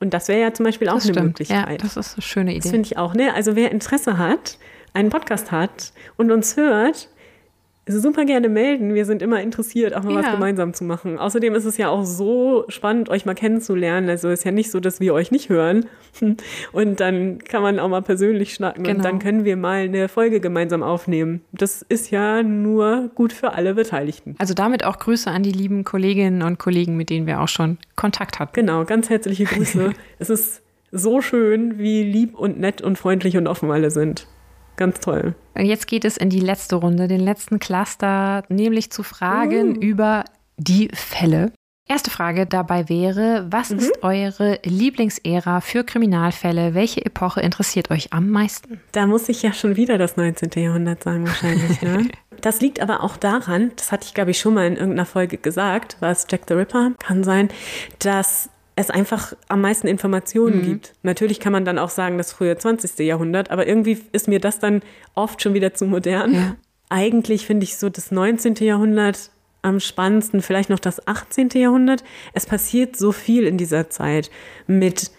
Und 0.00 0.14
das 0.14 0.26
wäre 0.28 0.40
ja 0.40 0.52
zum 0.52 0.64
Beispiel 0.64 0.88
auch 0.88 0.94
das 0.94 1.04
eine 1.04 1.14
stimmt. 1.14 1.26
Möglichkeit. 1.28 1.70
Ja, 1.70 1.76
das 1.76 1.96
ist 1.96 2.14
eine 2.14 2.22
schöne 2.22 2.50
Idee. 2.50 2.60
Das 2.60 2.70
finde 2.70 2.86
ich 2.86 2.98
auch. 2.98 3.14
Ne? 3.14 3.32
Also 3.34 3.54
wer 3.54 3.70
Interesse 3.70 4.18
hat, 4.18 4.58
einen 4.94 5.10
Podcast 5.10 5.52
hat 5.52 5.92
und 6.16 6.32
uns 6.32 6.56
hört, 6.56 7.08
super 8.00 8.24
gerne 8.24 8.48
melden. 8.48 8.94
Wir 8.94 9.04
sind 9.04 9.22
immer 9.22 9.40
interessiert, 9.40 9.94
auch 9.94 10.02
mal 10.02 10.14
ja. 10.14 10.20
was 10.20 10.30
gemeinsam 10.30 10.74
zu 10.74 10.84
machen. 10.84 11.18
Außerdem 11.18 11.54
ist 11.54 11.64
es 11.64 11.76
ja 11.76 11.88
auch 11.88 12.04
so 12.04 12.64
spannend, 12.68 13.08
euch 13.08 13.24
mal 13.26 13.34
kennenzulernen. 13.34 14.08
Also 14.08 14.28
ist 14.28 14.44
ja 14.44 14.50
nicht 14.50 14.70
so, 14.70 14.80
dass 14.80 15.00
wir 15.00 15.14
euch 15.14 15.30
nicht 15.30 15.48
hören. 15.48 15.86
Und 16.72 17.00
dann 17.00 17.38
kann 17.38 17.62
man 17.62 17.78
auch 17.78 17.88
mal 17.88 18.02
persönlich 18.02 18.54
schnacken 18.54 18.84
genau. 18.84 18.96
und 18.96 19.04
dann 19.04 19.18
können 19.18 19.44
wir 19.44 19.56
mal 19.56 19.82
eine 19.82 20.08
Folge 20.08 20.40
gemeinsam 20.40 20.82
aufnehmen. 20.82 21.40
Das 21.52 21.82
ist 21.82 22.10
ja 22.10 22.42
nur 22.42 23.10
gut 23.14 23.32
für 23.32 23.54
alle 23.54 23.74
Beteiligten. 23.74 24.34
Also 24.38 24.54
damit 24.54 24.84
auch 24.84 24.98
Grüße 24.98 25.30
an 25.30 25.42
die 25.42 25.52
lieben 25.52 25.84
Kolleginnen 25.84 26.42
und 26.42 26.58
Kollegen, 26.58 26.96
mit 26.96 27.10
denen 27.10 27.26
wir 27.26 27.40
auch 27.40 27.48
schon 27.48 27.78
Kontakt 27.96 28.38
hatten. 28.38 28.52
Genau, 28.54 28.84
ganz 28.84 29.10
herzliche 29.10 29.44
Grüße. 29.44 29.92
es 30.18 30.30
ist 30.30 30.62
so 30.92 31.20
schön, 31.22 31.78
wie 31.78 32.02
lieb 32.02 32.38
und 32.38 32.60
nett 32.60 32.82
und 32.82 32.98
freundlich 32.98 33.36
und 33.36 33.46
offen 33.46 33.70
alle 33.70 33.90
sind. 33.90 34.26
Ganz 34.76 35.00
toll. 35.00 35.34
Und 35.54 35.66
jetzt 35.66 35.86
geht 35.86 36.04
es 36.04 36.16
in 36.16 36.30
die 36.30 36.40
letzte 36.40 36.76
Runde, 36.76 37.08
den 37.08 37.20
letzten 37.20 37.58
Cluster, 37.58 38.42
nämlich 38.48 38.90
zu 38.90 39.02
Fragen 39.02 39.76
uh. 39.76 39.80
über 39.80 40.24
die 40.56 40.88
Fälle. 40.94 41.52
Erste 41.88 42.10
Frage 42.10 42.46
dabei 42.46 42.88
wäre, 42.88 43.46
was 43.50 43.70
mhm. 43.70 43.78
ist 43.78 44.02
eure 44.02 44.60
Lieblingsära 44.62 45.60
für 45.60 45.84
Kriminalfälle? 45.84 46.74
Welche 46.74 47.04
Epoche 47.04 47.40
interessiert 47.40 47.90
euch 47.90 48.12
am 48.12 48.30
meisten? 48.30 48.80
Da 48.92 49.06
muss 49.06 49.28
ich 49.28 49.42
ja 49.42 49.52
schon 49.52 49.76
wieder 49.76 49.98
das 49.98 50.16
19. 50.16 50.50
Jahrhundert 50.62 51.02
sagen 51.02 51.26
wahrscheinlich. 51.26 51.82
Ne? 51.82 52.08
das 52.40 52.60
liegt 52.60 52.80
aber 52.80 53.02
auch 53.02 53.16
daran, 53.16 53.72
das 53.76 53.90
hatte 53.90 54.06
ich 54.06 54.14
glaube 54.14 54.30
ich 54.30 54.38
schon 54.38 54.54
mal 54.54 54.66
in 54.66 54.76
irgendeiner 54.76 55.06
Folge 55.06 55.36
gesagt, 55.38 55.96
war 56.00 56.12
es 56.12 56.26
Jack 56.30 56.42
the 56.48 56.54
Ripper, 56.54 56.92
kann 56.98 57.24
sein, 57.24 57.48
dass 57.98 58.48
es 58.74 58.90
einfach 58.90 59.34
am 59.48 59.60
meisten 59.60 59.86
Informationen 59.86 60.58
mhm. 60.58 60.66
gibt. 60.66 60.94
Natürlich 61.02 61.40
kann 61.40 61.52
man 61.52 61.64
dann 61.64 61.78
auch 61.78 61.90
sagen, 61.90 62.18
das 62.18 62.32
frühe 62.32 62.56
20. 62.56 62.98
Jahrhundert, 63.00 63.50
aber 63.50 63.66
irgendwie 63.66 64.00
ist 64.12 64.28
mir 64.28 64.40
das 64.40 64.58
dann 64.58 64.82
oft 65.14 65.42
schon 65.42 65.54
wieder 65.54 65.74
zu 65.74 65.84
modern. 65.84 66.34
Ja. 66.34 66.56
Eigentlich 66.88 67.46
finde 67.46 67.64
ich 67.64 67.76
so 67.76 67.88
das 67.88 68.10
19. 68.10 68.54
Jahrhundert 68.56 69.30
am 69.62 69.78
spannendsten, 69.78 70.42
vielleicht 70.42 70.70
noch 70.70 70.80
das 70.80 71.06
18. 71.06 71.50
Jahrhundert. 71.54 72.02
Es 72.32 72.46
passiert 72.46 72.96
so 72.96 73.12
viel 73.12 73.46
in 73.46 73.58
dieser 73.58 73.90
Zeit 73.90 74.30
mit 74.66 75.10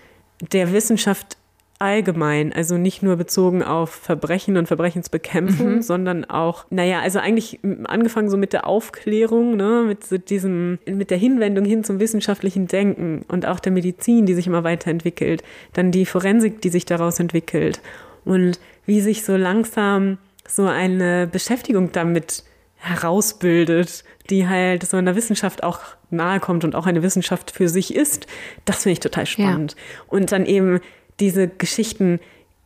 der 0.51 0.74
Wissenschaft 0.74 1.38
allgemein, 1.84 2.54
also 2.54 2.78
nicht 2.78 3.04
nur 3.04 3.18
bezogen 3.18 3.62
auf 3.62 3.90
Verbrechen 3.90 4.56
und 4.56 4.68
Verbrechensbekämpfung, 4.68 5.76
mhm. 5.76 5.82
sondern 5.82 6.24
auch, 6.24 6.66
naja, 6.70 7.02
also 7.02 7.20
eigentlich 7.20 7.60
angefangen 7.84 8.30
so 8.30 8.38
mit 8.38 8.54
der 8.54 8.66
Aufklärung, 8.66 9.58
ne, 9.58 9.84
mit 9.86 10.06
so 10.06 10.18
diesem, 10.18 10.80
mit 10.86 11.12
der 11.12 11.18
Hinwendung 11.18 11.66
hin 11.66 11.84
zum 11.84 12.00
wissenschaftlichen 12.00 12.68
Denken 12.68 13.26
und 13.28 13.46
auch 13.46 13.60
der 13.60 13.74
Medizin, 13.74 14.26
die 14.26 14.34
sich 14.34 14.48
immer 14.48 14.64
weiterentwickelt, 14.64 15.44
dann 15.74 15.92
die 15.92 16.06
Forensik, 16.06 16.62
die 16.62 16.70
sich 16.70 16.86
daraus 16.86 17.20
entwickelt 17.20 17.82
und 18.24 18.62
wie 18.86 19.02
sich 19.02 19.26
so 19.26 19.36
langsam 19.36 20.20
so 20.48 20.66
eine 20.66 21.28
Beschäftigung 21.28 21.92
damit 21.92 22.46
herausbildet, 22.78 24.06
die 24.30 24.48
halt 24.48 24.86
so 24.86 24.98
in 24.98 25.06
der 25.06 25.16
Wissenschaft 25.16 25.64
auch 25.64 25.80
nahe 26.10 26.40
kommt 26.40 26.64
und 26.64 26.76
auch 26.76 26.86
eine 26.86 27.04
Wissenschaft 27.04 27.52
für 27.52 27.68
sich 27.68 27.94
ist, 27.94 28.28
das 28.64 28.84
finde 28.84 28.94
ich 28.94 29.00
total 29.02 29.26
spannend. 29.26 29.74
Ja. 29.74 30.04
Und 30.08 30.32
dann 30.32 30.46
eben 30.46 30.80
diese 31.20 31.47
Geschichten, 31.47 32.20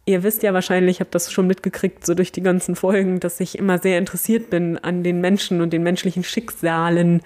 ihr 0.05 0.23
wisst 0.23 0.43
ja 0.43 0.53
wahrscheinlich, 0.53 0.97
ich 0.97 0.99
habe 1.01 1.09
das 1.11 1.31
schon 1.31 1.47
mitgekriegt, 1.47 2.05
so 2.05 2.13
durch 2.13 2.31
die 2.31 2.41
ganzen 2.41 2.75
Folgen, 2.75 3.19
dass 3.19 3.39
ich 3.39 3.57
immer 3.57 3.77
sehr 3.77 3.97
interessiert 3.97 4.49
bin 4.49 4.77
an 4.77 5.03
den 5.03 5.21
Menschen 5.21 5.61
und 5.61 5.73
den 5.73 5.83
menschlichen 5.83 6.23
Schicksalen 6.23 7.21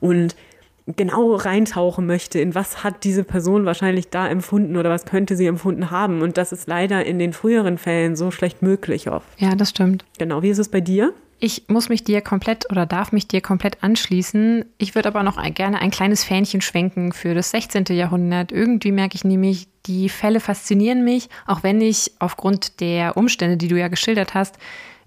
und 0.00 0.36
genau 0.86 1.34
reintauchen 1.34 2.06
möchte, 2.06 2.38
in 2.40 2.54
was 2.54 2.84
hat 2.84 3.04
diese 3.04 3.24
Person 3.24 3.64
wahrscheinlich 3.64 4.10
da 4.10 4.28
empfunden 4.28 4.76
oder 4.76 4.90
was 4.90 5.06
könnte 5.06 5.36
sie 5.36 5.46
empfunden 5.46 5.90
haben. 5.90 6.20
Und 6.20 6.36
das 6.36 6.52
ist 6.52 6.68
leider 6.68 7.04
in 7.06 7.18
den 7.18 7.32
früheren 7.32 7.78
Fällen 7.78 8.16
so 8.16 8.30
schlecht 8.30 8.60
möglich 8.60 9.08
oft. 9.08 9.26
Ja, 9.38 9.54
das 9.54 9.70
stimmt. 9.70 10.04
Genau. 10.18 10.42
Wie 10.42 10.50
ist 10.50 10.58
es 10.58 10.68
bei 10.68 10.80
dir? 10.80 11.14
Ich 11.40 11.64
muss 11.68 11.88
mich 11.88 12.04
dir 12.04 12.20
komplett 12.20 12.70
oder 12.70 12.86
darf 12.86 13.12
mich 13.12 13.28
dir 13.28 13.40
komplett 13.40 13.82
anschließen. 13.82 14.64
Ich 14.78 14.94
würde 14.94 15.08
aber 15.08 15.22
noch 15.22 15.42
gerne 15.54 15.80
ein 15.80 15.90
kleines 15.90 16.22
Fähnchen 16.22 16.60
schwenken 16.60 17.12
für 17.12 17.34
das 17.34 17.50
16. 17.50 17.84
Jahrhundert. 17.90 18.52
Irgendwie 18.52 18.92
merke 18.92 19.16
ich 19.16 19.24
nämlich, 19.24 19.68
die 19.86 20.08
Fälle 20.08 20.40
faszinieren 20.40 21.04
mich, 21.04 21.28
auch 21.46 21.62
wenn 21.62 21.80
ich 21.80 22.12
aufgrund 22.18 22.80
der 22.80 23.16
Umstände, 23.16 23.56
die 23.56 23.68
du 23.68 23.78
ja 23.78 23.88
geschildert 23.88 24.34
hast, 24.34 24.56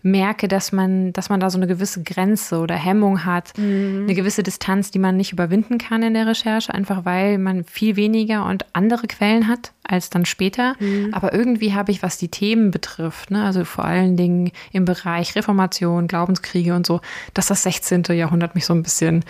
merke, 0.03 0.47
dass 0.47 0.71
man, 0.71 1.11
dass 1.13 1.29
man 1.29 1.39
da 1.39 1.49
so 1.49 1.57
eine 1.57 1.67
gewisse 1.67 2.03
Grenze 2.03 2.59
oder 2.59 2.75
Hemmung 2.75 3.25
hat, 3.25 3.57
mhm. 3.57 4.03
eine 4.03 4.15
gewisse 4.15 4.43
Distanz, 4.43 4.91
die 4.91 4.99
man 4.99 5.17
nicht 5.17 5.33
überwinden 5.33 5.77
kann 5.77 6.03
in 6.03 6.13
der 6.13 6.27
Recherche, 6.27 6.73
einfach 6.73 7.05
weil 7.05 7.37
man 7.37 7.63
viel 7.63 7.95
weniger 7.95 8.45
und 8.45 8.65
andere 8.73 9.07
Quellen 9.07 9.47
hat 9.47 9.73
als 9.83 10.09
dann 10.09 10.25
später. 10.25 10.75
Mhm. 10.79 11.13
Aber 11.13 11.33
irgendwie 11.33 11.73
habe 11.73 11.91
ich, 11.91 12.03
was 12.03 12.17
die 12.17 12.29
Themen 12.29 12.71
betrifft, 12.71 13.31
ne, 13.31 13.43
also 13.43 13.65
vor 13.65 13.85
allen 13.85 14.17
Dingen 14.17 14.51
im 14.71 14.85
Bereich 14.85 15.35
Reformation, 15.35 16.07
Glaubenskriege 16.07 16.75
und 16.75 16.85
so, 16.85 17.01
dass 17.33 17.47
das 17.47 17.63
16. 17.63 18.03
Jahrhundert 18.11 18.55
mich 18.55 18.65
so 18.65 18.73
ein 18.73 18.83
bisschen 18.83 19.25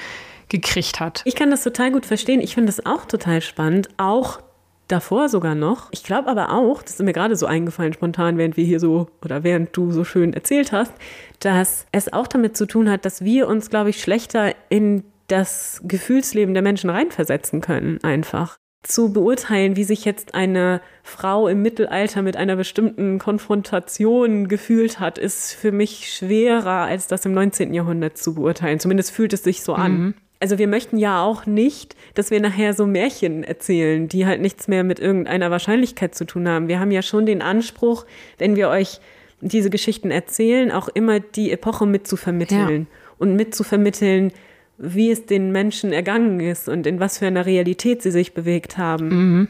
gekriegt 0.50 1.00
hat. 1.00 1.22
Ich 1.26 1.36
kann 1.36 1.52
das 1.52 1.64
total 1.64 1.92
gut 1.92 2.06
verstehen. 2.06 2.40
Ich 2.40 2.54
finde 2.54 2.68
das 2.68 2.86
auch 2.86 3.06
total 3.06 3.42
spannend. 3.42 3.90
Auch 3.98 4.40
davor 4.88 5.30
sogar 5.30 5.56
noch. 5.56 5.90
Ich 5.92 6.04
glaube 6.04 6.30
aber 6.30 6.52
auch, 6.52 6.82
das 6.82 6.94
ist 6.94 7.04
mir 7.04 7.14
gerade 7.14 7.36
so 7.36 7.46
eingefallen 7.46 7.94
spontan, 7.94 8.38
während 8.38 8.58
wir 8.58 8.66
hier 8.66 8.80
so 8.80 9.08
oder 9.24 9.44
während 9.44 9.76
du 9.76 9.92
so 9.92 10.04
schön 10.04 10.34
erzählt 10.34 10.72
hast, 10.72 10.94
dass 11.40 11.86
es 11.92 12.12
auch 12.12 12.28
damit 12.28 12.58
zu 12.58 12.66
tun 12.66 12.90
hat, 12.90 13.06
dass 13.06 13.24
wir 13.24 13.48
uns, 13.48 13.70
glaube 13.70 13.90
ich, 13.90 14.02
schlechter 14.02 14.56
in 14.70 15.04
das 15.28 15.82
Gefühlsleben 15.84 16.54
der 16.54 16.64
Menschen 16.64 16.90
reinversetzen 16.90 17.62
können, 17.62 18.00
einfach. 18.04 18.58
Zu 18.84 19.12
beurteilen, 19.12 19.76
wie 19.76 19.84
sich 19.84 20.06
jetzt 20.06 20.34
eine 20.34 20.82
Frau 21.04 21.50
im 21.50 21.62
Mittelalter 21.62 22.22
mit 22.22 22.38
einer 22.38 22.56
bestimmten 22.56 23.20
Konfrontation 23.20 24.48
gefühlt 24.48 25.00
hat, 25.00 25.18
ist 25.18 25.54
für 25.54 25.74
mich 25.74 26.14
schwerer, 26.14 26.86
als 26.86 27.08
das 27.08 27.26
im 27.26 27.34
19. 27.34 27.74
Jahrhundert 27.74 28.18
zu 28.18 28.36
beurteilen. 28.36 28.80
Zumindest 28.80 29.12
fühlt 29.12 29.34
es 29.34 29.44
sich 29.44 29.62
so 29.64 29.74
an. 29.74 29.92
Mhm 29.92 30.14
also 30.40 30.58
wir 30.58 30.68
möchten 30.68 30.98
ja 30.98 31.24
auch 31.24 31.46
nicht, 31.46 31.96
dass 32.14 32.32
wir 32.32 32.40
nachher 32.40 32.74
so 32.74 32.86
Märchen 32.86 33.44
erzählen, 33.44 34.08
die 34.08 34.26
halt 34.26 34.42
nichts 34.42 34.68
mehr 34.68 34.84
mit 34.84 35.00
irgendeiner 35.00 35.52
Wahrscheinlichkeit 35.52 36.16
zu 36.16 36.26
tun 36.26 36.48
haben. 36.48 36.68
Wir 36.68 36.80
haben 36.80 36.92
ja 36.92 37.02
schon 37.02 37.26
den 37.26 37.42
Anspruch, 37.42 38.06
wenn 38.38 38.56
wir 38.56 38.70
euch 38.70 39.00
diese 39.42 39.70
Geschichten 39.70 40.12
erzählen, 40.12 40.72
auch 40.72 40.90
immer 40.90 41.20
die 41.20 41.52
Epoche 41.52 41.86
mitzuvermitteln 41.86 42.88
ja. 42.90 42.98
und 43.18 43.36
mitzuvermitteln, 43.36 44.32
wie 44.78 45.12
es 45.12 45.26
den 45.26 45.52
Menschen 45.52 45.92
ergangen 45.92 46.40
ist 46.40 46.70
und 46.70 46.86
in 46.86 47.00
was 47.00 47.18
für 47.18 47.28
einer 47.28 47.46
Realität 47.46 48.02
sie 48.02 48.12
sich 48.12 48.34
bewegt 48.34 48.78
haben. 48.78 49.10
Mhm. 49.10 49.48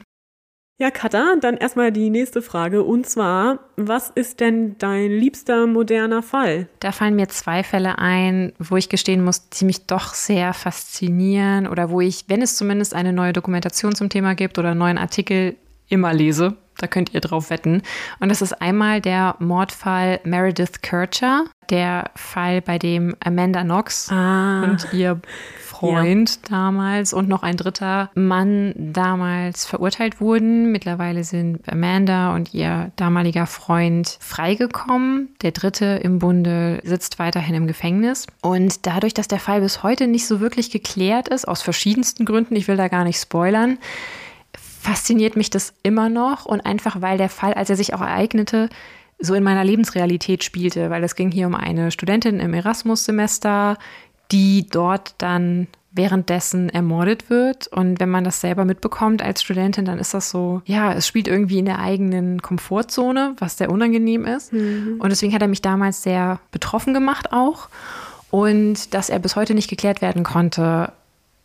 Ja, 0.80 0.92
Katha, 0.92 1.34
dann 1.42 1.58
erstmal 1.58 1.92
die 1.92 2.12
nächste 2.12 2.44
Frage. 2.44 2.84
Und 2.84 3.08
zwar, 3.08 3.58
was 3.78 4.12
ist 4.12 4.40
denn 4.40 4.78
dein 4.78 5.10
liebster 5.10 5.66
moderner 5.66 6.22
Fall? 6.22 6.68
Da 6.80 6.92
fallen 6.92 7.16
mir 7.16 7.30
zwei 7.30 7.64
Fälle 7.64 7.98
ein, 7.98 8.54
wo 8.60 8.78
ich 8.78 8.88
gestehen 8.88 9.24
muss, 9.24 9.50
die 9.50 9.66
mich 9.66 9.88
doch 9.88 10.14
sehr 10.14 10.54
faszinieren 10.54 11.66
oder 11.68 11.90
wo 11.90 12.00
ich, 12.00 12.26
wenn 12.28 12.44
es 12.44 12.56
zumindest 12.58 12.94
eine 12.94 13.12
neue 13.12 13.34
Dokumentation 13.34 13.96
zum 13.96 14.10
Thema 14.10 14.36
gibt 14.36 14.60
oder 14.60 14.70
einen 14.70 14.80
neuen 14.80 15.00
Artikel, 15.00 15.56
immer 15.90 16.14
lese. 16.14 16.56
Da 16.78 16.86
könnt 16.86 17.12
ihr 17.12 17.22
drauf 17.22 17.50
wetten. 17.50 17.82
Und 18.20 18.30
das 18.30 18.44
ist 18.44 18.62
einmal 18.62 19.02
der 19.02 19.36
Mordfall 19.40 20.20
Meredith 20.26 20.84
Kircher, 20.84 21.46
der 21.72 22.12
Fall, 22.14 22.62
bei 22.62 22.78
dem 22.78 23.16
Amanda 23.20 23.64
Knox 23.64 24.12
ah. 24.12 24.62
und 24.62 24.94
ihr 24.94 25.20
Freund 25.80 26.40
ja. 26.44 26.50
damals 26.50 27.14
und 27.14 27.28
noch 27.28 27.44
ein 27.44 27.58
dritter 27.58 28.10
Mann 28.16 28.74
damals 28.76 29.66
verurteilt 29.66 30.20
wurden. 30.20 30.72
Mittlerweile 30.72 31.24
sind 31.24 31.60
Amanda 31.68 32.34
und 32.36 32.54
ihr 32.54 32.92
damaliger 32.96 33.46
Freund 33.46 34.18
freigekommen. 34.20 35.30
Der 35.42 35.52
dritte 35.52 36.00
im 36.04 36.20
Bunde 36.20 36.82
sitzt 36.84 37.20
weiterhin 37.20 37.56
im 37.56 37.68
Gefängnis. 37.68 38.28
Und 38.42 38.86
dadurch, 38.86 39.14
dass 39.14 39.28
der 39.28 39.40
Fall 39.40 39.62
bis 39.62 39.84
heute 39.84 40.08
nicht 40.08 40.28
so 40.28 40.40
wirklich 40.40 40.72
geklärt 40.72 41.28
ist, 41.28 41.48
aus 41.48 41.62
verschiedensten 41.62 42.26
Gründen, 42.26 42.56
ich 42.56 42.68
will 42.68 42.78
da 42.78 42.88
gar 42.88 43.04
nicht 43.04 43.20
spoilern, 43.20 43.78
fasziniert 44.58 45.36
mich 45.36 45.50
das 45.50 45.74
immer 45.84 46.10
noch 46.10 46.46
und 46.46 46.66
einfach 46.66 47.02
weil 47.02 47.18
der 47.18 47.30
Fall, 47.30 47.54
als 47.54 47.70
er 47.70 47.76
sich 47.76 47.94
auch 47.94 48.02
ereignete, 48.02 48.70
so 49.20 49.34
in 49.34 49.44
meiner 49.44 49.64
Lebensrealität 49.64 50.44
spielte, 50.44 50.90
weil 50.90 51.04
es 51.04 51.16
ging 51.16 51.32
hier 51.32 51.48
um 51.48 51.56
eine 51.56 51.92
Studentin 51.92 52.40
im 52.40 52.54
Erasmus-Semester, 52.54 53.78
die 54.32 54.68
dort 54.70 55.16
dann 55.18 55.68
währenddessen 55.98 56.70
ermordet 56.70 57.30
wird. 57.30 57.68
Und 57.68 58.00
wenn 58.00 58.10
man 58.10 58.24
das 58.24 58.40
selber 58.40 58.64
mitbekommt 58.64 59.22
als 59.22 59.42
Studentin, 59.42 59.86
dann 59.86 60.00
ist 60.00 60.14
das 60.14 60.30
so, 60.30 60.62
ja, 60.66 60.94
es 60.94 61.08
spielt 61.08 61.28
irgendwie 61.28 61.60
in 61.60 61.66
der 61.66 61.80
eigenen 61.80 62.42
Komfortzone, 62.42 63.36
was 63.40 63.58
sehr 63.58 63.70
unangenehm 63.70 64.26
ist. 64.26 64.54
Mhm. 64.54 64.98
Und 65.00 65.10
deswegen 65.10 65.34
hat 65.34 65.42
er 65.42 65.48
mich 65.48 65.62
damals 65.62 66.04
sehr 66.04 66.40
betroffen 66.52 66.94
gemacht 66.94 67.34
auch. 67.34 67.68
Und 68.30 68.94
dass 68.94 69.10
er 69.10 69.20
bis 69.20 69.36
heute 69.36 69.54
nicht 69.54 69.70
geklärt 69.70 70.02
werden 70.02 70.24
konnte, 70.24 70.92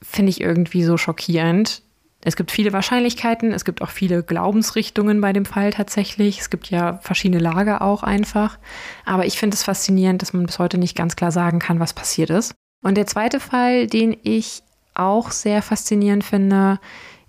finde 0.02 0.30
ich 0.30 0.40
irgendwie 0.40 0.84
so 0.84 0.96
schockierend. 0.96 1.82
Es 2.24 2.36
gibt 2.36 2.52
viele 2.52 2.72
Wahrscheinlichkeiten, 2.72 3.52
es 3.52 3.64
gibt 3.64 3.82
auch 3.82 3.90
viele 3.90 4.22
Glaubensrichtungen 4.22 5.20
bei 5.20 5.32
dem 5.32 5.44
Fall 5.44 5.72
tatsächlich. 5.72 6.40
Es 6.40 6.50
gibt 6.50 6.70
ja 6.70 6.98
verschiedene 7.02 7.42
Lager 7.42 7.82
auch 7.82 8.04
einfach. 8.04 8.58
Aber 9.04 9.26
ich 9.26 9.38
finde 9.38 9.56
es 9.56 9.64
faszinierend, 9.64 10.22
dass 10.22 10.32
man 10.32 10.46
bis 10.46 10.60
heute 10.60 10.78
nicht 10.78 10.96
ganz 10.96 11.16
klar 11.16 11.32
sagen 11.32 11.58
kann, 11.58 11.80
was 11.80 11.94
passiert 11.94 12.30
ist. 12.30 12.54
Und 12.82 12.96
der 12.96 13.06
zweite 13.06 13.40
Fall, 13.40 13.86
den 13.86 14.16
ich 14.22 14.62
auch 14.94 15.30
sehr 15.30 15.62
faszinierend 15.62 16.24
finde, 16.24 16.78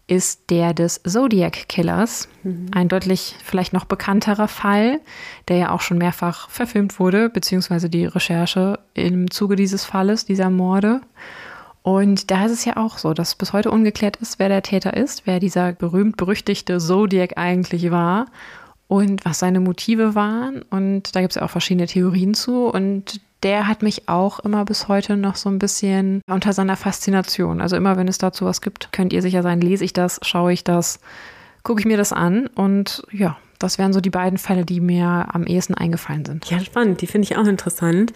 ist 0.08 0.50
der 0.50 0.74
des 0.74 1.02
Zodiac 1.04 1.70
Killers. 1.70 2.28
Mhm. 2.44 2.68
Ein 2.74 2.90
deutlich 2.90 3.36
vielleicht 3.44 3.72
noch 3.72 3.86
bekannterer 3.86 4.48
Fall, 4.48 5.00
der 5.48 5.58
ja 5.58 5.72
auch 5.72 5.82
schon 5.82 5.98
mehrfach 5.98 6.50
verfilmt 6.50 7.00
wurde, 7.00 7.30
beziehungsweise 7.30 7.90
die 7.90 8.06
Recherche 8.06 8.80
im 8.94 9.32
Zuge 9.32 9.56
dieses 9.56 9.86
Falles, 9.86 10.26
dieser 10.26 10.50
Morde. 10.50 11.02
Und 11.84 12.32
da 12.32 12.46
ist 12.46 12.52
es 12.52 12.66
ja 12.66 12.78
auch 12.78 12.98
so, 12.98 13.14
dass 13.14 13.36
bis 13.36 13.54
heute 13.54 13.72
ungeklärt 13.72 14.18
ist, 14.18 14.40
wer 14.40 14.50
der 14.50 14.64
Täter 14.64 14.96
ist, 14.96 15.26
wer 15.26 15.40
dieser 15.40 15.74
berühmt-berüchtigte 15.74 16.80
Zodiac 16.80 17.38
eigentlich 17.38 17.92
war 17.92 18.28
und 18.88 19.26
was 19.26 19.40
seine 19.40 19.60
Motive 19.60 20.16
waren. 20.16 20.62
Und 20.64 21.16
da 21.16 21.22
gibt 21.22 21.32
es 21.32 21.36
ja 21.36 21.44
auch 21.44 21.50
verschiedene 21.50 21.88
Theorien 21.88 22.34
zu. 22.34 22.68
Und 22.68 23.22
der 23.44 23.68
hat 23.68 23.84
mich 23.84 24.08
auch 24.08 24.40
immer 24.40 24.66
bis 24.66 24.88
heute 24.88 25.18
noch 25.18 25.36
so 25.36 25.50
ein 25.50 25.60
bisschen 25.60 26.22
unter 26.28 26.54
seiner 26.54 26.78
Faszination. 26.78 27.62
Also 27.62 27.76
immer, 27.76 27.98
wenn 27.98 28.08
es 28.08 28.18
dazu 28.18 28.46
was 28.46 28.62
gibt, 28.62 28.92
könnt 28.92 29.14
ihr 29.14 29.22
sicher 29.22 29.44
sein, 29.44 29.62
lese 29.62 29.84
ich 29.84 29.94
das, 29.94 30.20
schaue 30.24 30.54
ich 30.54 30.64
das, 30.64 31.00
gucke 31.64 31.82
ich 31.82 31.86
mir 31.86 31.98
das 31.98 32.14
an 32.14 32.48
und 32.48 33.04
ja, 33.12 33.38
das 33.60 33.78
wären 33.78 33.94
so 33.94 34.02
die 34.02 34.10
beiden 34.10 34.38
Fälle, 34.38 34.66
die 34.66 34.82
mir 34.82 35.28
am 35.32 35.46
ehesten 35.46 35.74
eingefallen 35.74 36.26
sind. 36.26 36.50
Ja, 36.50 36.60
spannend. 36.60 37.02
Die 37.02 37.08
finde 37.08 37.26
ich 37.26 37.38
auch 37.38 37.48
interessant. 37.48 38.14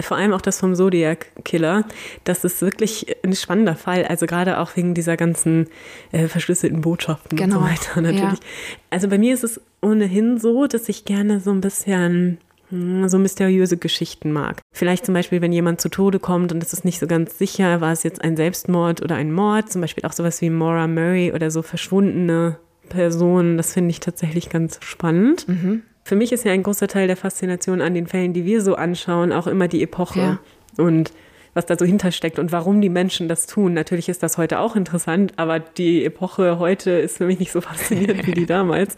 Vor 0.00 0.16
allem 0.16 0.32
auch 0.32 0.40
das 0.40 0.58
vom 0.58 0.74
Zodiac 0.74 1.26
Killer. 1.44 1.84
Das 2.24 2.44
ist 2.44 2.60
wirklich 2.62 3.16
ein 3.24 3.34
spannender 3.34 3.76
Fall. 3.76 4.04
Also 4.04 4.26
gerade 4.26 4.58
auch 4.58 4.76
wegen 4.76 4.94
dieser 4.94 5.16
ganzen 5.16 5.68
äh, 6.10 6.26
verschlüsselten 6.26 6.80
Botschaften 6.80 7.36
genau. 7.36 7.58
und 7.58 7.62
so 7.62 7.70
weiter 7.70 8.00
natürlich. 8.00 8.40
Ja. 8.40 8.46
Also 8.90 9.08
bei 9.08 9.18
mir 9.18 9.34
ist 9.34 9.44
es 9.44 9.60
ohnehin 9.80 10.38
so, 10.38 10.66
dass 10.66 10.88
ich 10.88 11.04
gerne 11.04 11.40
so 11.40 11.52
ein 11.52 11.60
bisschen 11.60 12.38
so 12.70 13.18
mysteriöse 13.18 13.76
Geschichten 13.76 14.32
mag. 14.32 14.60
Vielleicht 14.72 15.06
zum 15.06 15.14
Beispiel, 15.14 15.40
wenn 15.40 15.52
jemand 15.52 15.80
zu 15.80 15.88
Tode 15.88 16.18
kommt 16.18 16.52
und 16.52 16.62
es 16.62 16.72
ist 16.72 16.84
nicht 16.84 16.98
so 16.98 17.06
ganz 17.06 17.38
sicher, 17.38 17.80
war 17.80 17.92
es 17.92 18.02
jetzt 18.02 18.22
ein 18.22 18.36
Selbstmord 18.36 19.02
oder 19.02 19.16
ein 19.16 19.32
Mord, 19.32 19.70
zum 19.70 19.80
Beispiel 19.80 20.04
auch 20.04 20.12
sowas 20.12 20.40
wie 20.40 20.50
Maura 20.50 20.86
Murray 20.86 21.32
oder 21.32 21.50
so 21.50 21.62
verschwundene 21.62 22.58
Personen, 22.88 23.56
das 23.56 23.72
finde 23.72 23.90
ich 23.90 24.00
tatsächlich 24.00 24.50
ganz 24.50 24.78
spannend. 24.82 25.48
Mhm. 25.48 25.82
Für 26.04 26.16
mich 26.16 26.32
ist 26.32 26.44
ja 26.44 26.52
ein 26.52 26.62
großer 26.62 26.88
Teil 26.88 27.06
der 27.06 27.16
Faszination 27.16 27.80
an 27.80 27.94
den 27.94 28.06
Fällen, 28.06 28.32
die 28.32 28.44
wir 28.44 28.60
so 28.60 28.74
anschauen, 28.74 29.32
auch 29.32 29.46
immer 29.46 29.68
die 29.68 29.82
Epoche. 29.82 30.20
Ja. 30.20 30.38
Und 30.76 31.12
was 31.54 31.66
da 31.66 31.78
so 31.78 31.84
hintersteckt 31.84 32.38
und 32.38 32.52
warum 32.52 32.80
die 32.80 32.88
Menschen 32.88 33.28
das 33.28 33.46
tun. 33.46 33.74
Natürlich 33.74 34.08
ist 34.08 34.22
das 34.22 34.36
heute 34.38 34.58
auch 34.58 34.76
interessant, 34.76 35.32
aber 35.36 35.60
die 35.60 36.04
Epoche 36.04 36.58
heute 36.58 36.90
ist 36.90 37.18
für 37.18 37.26
mich 37.26 37.38
nicht 37.38 37.52
so 37.52 37.60
faszinierend 37.62 38.26
wie 38.26 38.32
die 38.32 38.46
damals. 38.46 38.96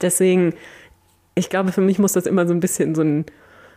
Deswegen, 0.00 0.54
ich 1.36 1.50
glaube, 1.50 1.70
für 1.70 1.82
mich 1.82 1.98
muss 1.98 2.12
das 2.12 2.26
immer 2.26 2.46
so 2.48 2.54
ein 2.54 2.60
bisschen 2.60 2.94
so 2.94 3.02
ein 3.02 3.26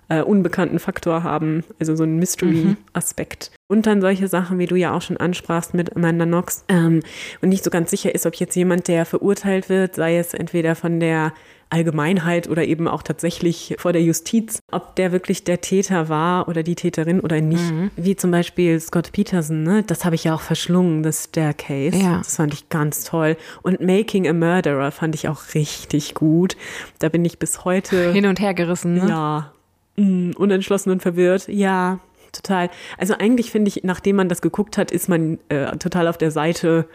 äh, 0.10 0.22
unbekannten 0.22 0.80
Faktor 0.80 1.24
haben, 1.24 1.64
also 1.80 1.95
so 1.95 2.03
ein 2.03 2.18
Mystery-Aspekt. 2.18 3.51
Mhm. 3.51 3.76
Und 3.76 3.86
dann 3.86 4.01
solche 4.01 4.28
Sachen, 4.28 4.57
wie 4.57 4.66
du 4.66 4.76
ja 4.76 4.93
auch 4.93 5.01
schon 5.01 5.18
ansprachst 5.18 5.74
mit 5.74 5.95
Amanda 5.95 6.26
Knox 6.26 6.66
ähm, 6.68 7.01
und 7.41 7.49
nicht 7.49 7.64
so 7.64 7.70
ganz 7.70 7.91
sicher 7.91 8.14
ist, 8.14 8.26
ob 8.26 8.36
jetzt 8.36 8.55
jemand, 8.55 8.88
der 8.88 9.05
verurteilt 9.05 9.70
wird, 9.70 9.95
sei 9.95 10.18
es 10.18 10.34
entweder 10.34 10.76
von 10.76 10.99
der 10.99 11.34
Allgemeinheit 11.70 12.49
oder 12.49 12.64
eben 12.66 12.88
auch 12.88 13.03
tatsächlich 13.03 13.76
vor 13.78 13.93
der 13.93 14.01
Justiz, 14.01 14.60
ob 14.72 14.95
der 14.95 15.12
wirklich 15.12 15.43
der 15.43 15.62
Täter 15.62 16.10
war 16.10 16.47
oder 16.47 16.64
die 16.64 16.74
Täterin 16.74 17.20
oder 17.20 17.41
nicht. 17.41 17.72
Mhm. 17.72 17.91
Wie 17.95 18.16
zum 18.16 18.32
Beispiel 18.32 18.80
Scott 18.80 19.12
Peterson, 19.12 19.62
ne? 19.62 19.84
das 19.84 20.03
habe 20.03 20.16
ich 20.16 20.24
ja 20.24 20.34
auch 20.34 20.41
verschlungen, 20.41 21.03
das 21.03 21.26
Staircase. 21.26 21.95
Ja. 21.95 22.18
Das 22.18 22.38
fand 22.38 22.55
ich 22.55 22.70
ganz 22.70 23.03
toll. 23.03 23.38
Und 23.62 23.82
Making 23.82 24.28
a 24.28 24.34
Murderer 24.34 24.91
fand 24.91 25.14
ich 25.14 25.28
auch 25.28 25.53
richtig 25.53 26.16
gut. 26.16 26.57
Da 26.97 27.10
bin 27.10 27.24
ich 27.24 27.38
bis 27.38 27.66
heute. 27.66 28.14
Hin 28.14 28.26
und 28.26 28.39
her 28.39 28.55
gerissen, 28.55 28.95
ne? 28.95 29.07
Ja, 29.07 29.51
mh, 30.00 30.38
unentschlossen 30.38 30.91
und 30.91 31.02
verwirrt. 31.02 31.47
Ja, 31.47 32.00
total. 32.32 32.70
Also 32.97 33.16
eigentlich 33.18 33.52
finde 33.52 33.70
ich, 33.70 33.84
nachdem 33.84 34.16
man 34.16 34.30
das 34.30 34.41
geguckt 34.41 34.78
hat, 34.78 34.91
ist 34.91 35.10
man 35.10 35.39
äh, 35.50 35.76
total 35.78 36.08
auf 36.08 36.18
der 36.18 36.32
Seite 36.32 36.88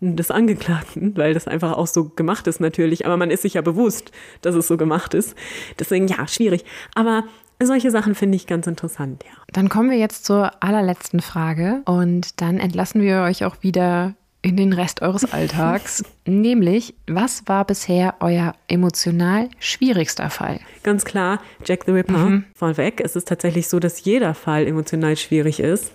des 0.00 0.30
Angeklagten, 0.30 1.16
weil 1.16 1.34
das 1.34 1.48
einfach 1.48 1.72
auch 1.72 1.86
so 1.86 2.04
gemacht 2.04 2.46
ist 2.46 2.60
natürlich. 2.60 3.06
Aber 3.06 3.16
man 3.16 3.30
ist 3.30 3.42
sich 3.42 3.54
ja 3.54 3.62
bewusst, 3.62 4.12
dass 4.42 4.54
es 4.54 4.68
so 4.68 4.76
gemacht 4.76 5.14
ist. 5.14 5.34
Deswegen 5.78 6.06
ja, 6.06 6.26
schwierig. 6.28 6.64
Aber 6.94 7.24
solche 7.60 7.90
Sachen 7.90 8.14
finde 8.14 8.36
ich 8.36 8.46
ganz 8.46 8.66
interessant, 8.66 9.24
ja. 9.24 9.36
Dann 9.52 9.68
kommen 9.68 9.90
wir 9.90 9.98
jetzt 9.98 10.24
zur 10.24 10.62
allerletzten 10.62 11.20
Frage 11.20 11.82
und 11.86 12.40
dann 12.40 12.58
entlassen 12.58 13.02
wir 13.02 13.22
euch 13.22 13.44
auch 13.44 13.56
wieder 13.62 14.14
in 14.42 14.56
den 14.56 14.72
Rest 14.72 15.02
eures 15.02 15.32
Alltags. 15.32 16.04
nämlich, 16.26 16.94
was 17.06 17.42
war 17.46 17.64
bisher 17.64 18.16
euer 18.20 18.54
emotional 18.68 19.48
schwierigster 19.58 20.30
Fall? 20.30 20.60
Ganz 20.82 21.04
klar, 21.04 21.40
Jack 21.64 21.84
the 21.86 21.92
Ripper. 21.92 22.18
Mhm. 22.18 22.44
Vorweg, 22.54 23.00
es 23.04 23.14
ist 23.16 23.28
tatsächlich 23.28 23.68
so, 23.68 23.80
dass 23.80 24.04
jeder 24.04 24.34
Fall 24.34 24.66
emotional 24.66 25.16
schwierig 25.16 25.60
ist, 25.60 25.92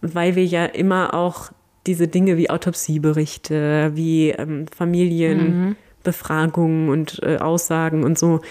weil 0.00 0.34
wir 0.36 0.44
ja 0.44 0.66
immer 0.66 1.14
auch 1.14 1.50
diese 1.86 2.08
Dinge 2.08 2.36
wie 2.36 2.50
Autopsieberichte, 2.50 3.92
wie 3.94 4.30
ähm, 4.30 4.66
Familienbefragungen 4.68 6.84
mhm. 6.84 6.92
und 6.92 7.20
äh, 7.22 7.38
Aussagen 7.38 8.04
und 8.04 8.18
so 8.18 8.42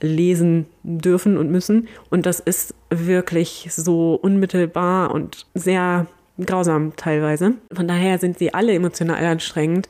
lesen 0.00 0.66
dürfen 0.82 1.36
und 1.36 1.50
müssen. 1.50 1.88
Und 2.10 2.24
das 2.26 2.40
ist 2.40 2.74
wirklich 2.90 3.68
so 3.70 4.14
unmittelbar 4.14 5.12
und 5.12 5.46
sehr 5.54 6.08
grausam 6.38 6.96
teilweise. 6.96 7.54
Von 7.72 7.88
daher 7.88 8.18
sind 8.18 8.38
sie 8.38 8.54
alle 8.54 8.72
emotional 8.72 9.24
anstrengend. 9.24 9.88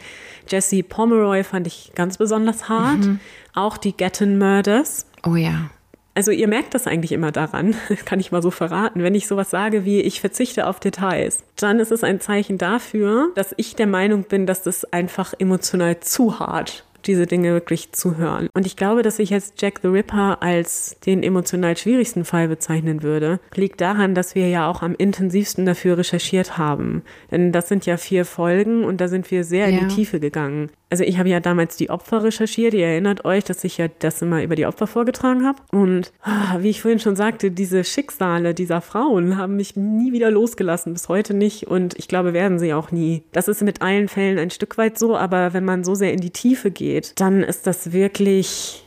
Jesse 0.48 0.82
Pomeroy 0.82 1.44
fand 1.44 1.66
ich 1.66 1.92
ganz 1.94 2.18
besonders 2.18 2.68
hart. 2.68 2.98
Mhm. 2.98 3.20
Auch 3.54 3.76
die 3.76 3.96
Gatton 3.96 4.38
Murders. 4.38 5.06
Oh 5.24 5.36
ja. 5.36 5.70
Also 6.14 6.30
ihr 6.30 6.46
merkt 6.46 6.74
das 6.74 6.86
eigentlich 6.86 7.12
immer 7.12 7.32
daran, 7.32 7.74
das 7.88 8.04
kann 8.04 8.20
ich 8.20 8.32
mal 8.32 8.42
so 8.42 8.50
verraten. 8.50 9.02
Wenn 9.02 9.14
ich 9.14 9.26
sowas 9.26 9.50
sage 9.50 9.84
wie 9.84 10.00
ich 10.00 10.20
verzichte 10.20 10.66
auf 10.66 10.80
Details, 10.80 11.44
dann 11.56 11.80
ist 11.80 11.92
es 11.92 12.04
ein 12.04 12.20
Zeichen 12.20 12.58
dafür, 12.58 13.30
dass 13.34 13.54
ich 13.56 13.76
der 13.76 13.86
Meinung 13.86 14.24
bin, 14.24 14.46
dass 14.46 14.62
das 14.62 14.84
einfach 14.92 15.32
emotional 15.38 16.00
zu 16.00 16.38
hart 16.38 16.84
diese 17.02 17.26
Dinge 17.26 17.52
wirklich 17.52 17.92
zu 17.92 18.16
hören. 18.16 18.48
Und 18.54 18.66
ich 18.66 18.76
glaube, 18.76 19.02
dass 19.02 19.18
ich 19.18 19.30
jetzt 19.30 19.60
Jack 19.60 19.80
the 19.82 19.88
Ripper 19.88 20.42
als 20.42 20.96
den 21.04 21.22
emotional 21.22 21.76
schwierigsten 21.76 22.24
Fall 22.24 22.48
bezeichnen 22.48 23.02
würde, 23.02 23.40
liegt 23.54 23.80
daran, 23.80 24.14
dass 24.14 24.34
wir 24.34 24.48
ja 24.48 24.68
auch 24.68 24.82
am 24.82 24.94
intensivsten 24.94 25.66
dafür 25.66 25.98
recherchiert 25.98 26.58
haben. 26.58 27.02
Denn 27.30 27.52
das 27.52 27.68
sind 27.68 27.86
ja 27.86 27.96
vier 27.96 28.24
Folgen 28.24 28.84
und 28.84 29.00
da 29.00 29.08
sind 29.08 29.30
wir 29.30 29.44
sehr 29.44 29.68
ja. 29.68 29.78
in 29.78 29.88
die 29.88 29.94
Tiefe 29.94 30.20
gegangen. 30.20 30.70
Also 30.92 31.04
ich 31.04 31.18
habe 31.18 31.30
ja 31.30 31.40
damals 31.40 31.78
die 31.78 31.88
Opfer 31.88 32.22
recherchiert. 32.22 32.74
Ihr 32.74 32.84
erinnert 32.84 33.24
euch, 33.24 33.44
dass 33.44 33.64
ich 33.64 33.78
ja 33.78 33.86
das 34.00 34.20
immer 34.20 34.42
über 34.42 34.56
die 34.56 34.66
Opfer 34.66 34.86
vorgetragen 34.86 35.46
habe. 35.46 35.58
Und 35.70 36.12
ah, 36.20 36.58
wie 36.58 36.68
ich 36.68 36.82
vorhin 36.82 36.98
schon 36.98 37.16
sagte, 37.16 37.50
diese 37.50 37.82
Schicksale 37.82 38.52
dieser 38.52 38.82
Frauen 38.82 39.38
haben 39.38 39.56
mich 39.56 39.74
nie 39.74 40.12
wieder 40.12 40.30
losgelassen, 40.30 40.92
bis 40.92 41.08
heute 41.08 41.32
nicht. 41.32 41.66
Und 41.66 41.98
ich 41.98 42.08
glaube, 42.08 42.34
werden 42.34 42.58
sie 42.58 42.74
auch 42.74 42.90
nie. 42.90 43.22
Das 43.32 43.48
ist 43.48 43.62
mit 43.62 43.80
allen 43.80 44.06
Fällen 44.06 44.38
ein 44.38 44.50
Stück 44.50 44.76
weit 44.76 44.98
so, 44.98 45.16
aber 45.16 45.54
wenn 45.54 45.64
man 45.64 45.82
so 45.82 45.94
sehr 45.94 46.12
in 46.12 46.20
die 46.20 46.28
Tiefe 46.28 46.70
geht, 46.70 47.18
dann 47.18 47.42
ist 47.42 47.66
das 47.66 47.92
wirklich 47.92 48.84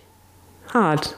hart. 0.71 1.17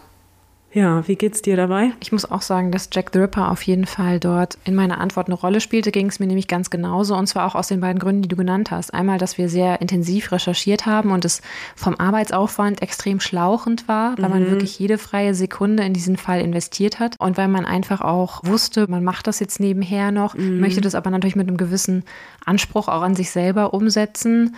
Ja, 0.74 1.08
wie 1.08 1.16
geht's 1.16 1.42
dir 1.42 1.56
dabei? 1.56 1.94
Ich 2.02 2.12
muss 2.12 2.30
auch 2.30 2.42
sagen, 2.42 2.72
dass 2.72 2.90
Jack 2.92 3.12
the 3.14 3.20
Ripper 3.20 3.52
auf 3.52 3.62
jeden 3.62 3.86
Fall 3.86 4.20
dort 4.20 4.58
in 4.66 4.76
meiner 4.76 5.00
Antwort 5.00 5.28
eine 5.28 5.36
Rolle 5.36 5.62
spielte, 5.62 5.92
ging 5.92 6.08
es 6.08 6.20
mir 6.20 6.28
nämlich 6.28 6.48
ganz 6.48 6.70
genauso 6.70 7.16
und 7.16 7.26
zwar 7.28 7.48
auch 7.48 7.56
aus 7.56 7.70
den 7.70 7.80
beiden 7.80 8.00
Gründen, 8.00 8.24
die 8.24 8.28
du 8.28 8.36
genannt 8.36 8.70
hast. 8.70 8.94
Einmal, 8.94 9.18
dass 9.18 9.38
wir 9.38 9.48
sehr 9.48 9.82
intensiv 9.82 10.32
recherchiert 10.32 10.86
haben 10.86 11.12
und 11.12 11.24
es 11.24 11.42
vom 11.76 11.96
Arbeitsaufwand 11.96 12.82
extrem 12.82 13.22
schlauchend 13.22 13.88
war, 13.88 14.18
weil 14.18 14.30
mhm. 14.30 14.36
man 14.36 14.52
wirklich 14.52 14.78
jede 14.78 14.98
freie 14.98 15.34
Sekunde 15.34 15.84
in 15.84 15.94
diesen 15.94 16.18
Fall 16.18 16.42
investiert 16.42 17.00
hat 17.00 17.16
und 17.18 17.38
weil 17.38 17.48
man 17.48 17.66
einfach 17.66 18.02
auch 18.02 18.42
wusste, 18.44 18.88
man 18.90 19.06
macht 19.06 19.28
das 19.28 19.40
jetzt 19.40 19.62
nebenher 19.62 20.12
noch, 20.12 20.36
mhm. 20.36 20.60
möchte 20.60 20.82
das 20.82 20.96
aber 20.96 21.10
natürlich 21.10 21.38
mit 21.38 21.48
einem 21.48 21.58
gewissen 21.58 22.04
Anspruch 22.46 22.90
auch 22.90 23.02
an 23.04 23.16
sich 23.16 23.32
selber 23.32 23.74
umsetzen 23.74 24.56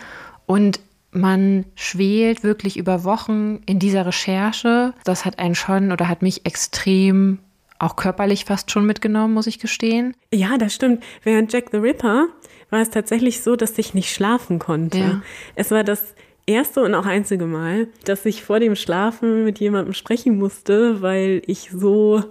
und 0.48 0.80
man 1.12 1.66
schwelt 1.76 2.44
wirklich 2.44 2.78
über 2.78 3.04
Wochen 3.04 3.62
in 3.66 3.80
dieser 3.80 4.06
Recherche. 4.06 4.94
Das 5.04 5.26
hat 5.26 5.40
einen 5.40 5.56
schon 5.56 5.92
oder 5.92 6.08
hat 6.08 6.22
mich 6.22 6.46
extrem 6.46 7.40
auch 7.80 7.96
körperlich 7.96 8.46
fast 8.46 8.72
schon 8.72 8.86
mitgenommen, 8.86 9.34
muss 9.34 9.48
ich 9.48 9.60
gestehen. 9.60 10.14
Ja, 10.34 10.58
das 10.58 10.76
stimmt. 10.76 11.02
Während 11.24 11.52
Jack 11.54 11.70
the 11.72 11.78
Ripper 11.78 12.28
war 12.70 12.82
es 12.82 12.90
tatsächlich 12.90 13.42
so, 13.42 13.56
dass 13.56 13.78
ich 13.78 13.94
nicht 13.94 14.14
schlafen 14.14 14.60
konnte. 14.60 14.98
Ja. 14.98 15.22
Es 15.56 15.72
war 15.72 15.84
das 15.84 16.14
erste 16.46 16.82
und 16.82 16.94
auch 16.94 17.06
einzige 17.06 17.46
Mal, 17.46 17.88
dass 18.06 18.26
ich 18.26 18.44
vor 18.44 18.60
dem 18.60 18.76
Schlafen 18.76 19.46
mit 19.46 19.60
jemandem 19.60 19.94
sprechen 19.94 20.38
musste, 20.38 21.02
weil 21.02 21.42
ich 21.48 21.70
so 21.72 22.24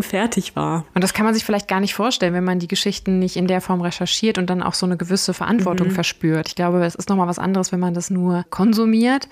fertig 0.00 0.56
war. 0.56 0.84
Und 0.94 1.02
das 1.02 1.14
kann 1.14 1.24
man 1.24 1.34
sich 1.34 1.44
vielleicht 1.44 1.68
gar 1.68 1.80
nicht 1.80 1.94
vorstellen, 1.94 2.34
wenn 2.34 2.44
man 2.44 2.58
die 2.58 2.68
Geschichten 2.68 3.18
nicht 3.18 3.36
in 3.36 3.46
der 3.46 3.60
Form 3.60 3.80
recherchiert 3.80 4.38
und 4.38 4.48
dann 4.48 4.62
auch 4.62 4.74
so 4.74 4.86
eine 4.86 4.96
gewisse 4.96 5.34
Verantwortung 5.34 5.88
mhm. 5.88 5.92
verspürt. 5.92 6.48
Ich 6.48 6.54
glaube, 6.54 6.84
es 6.84 6.94
ist 6.94 7.08
nochmal 7.08 7.28
was 7.28 7.38
anderes, 7.38 7.72
wenn 7.72 7.80
man 7.80 7.94
das 7.94 8.10
nur 8.10 8.44
konsumiert 8.50 9.28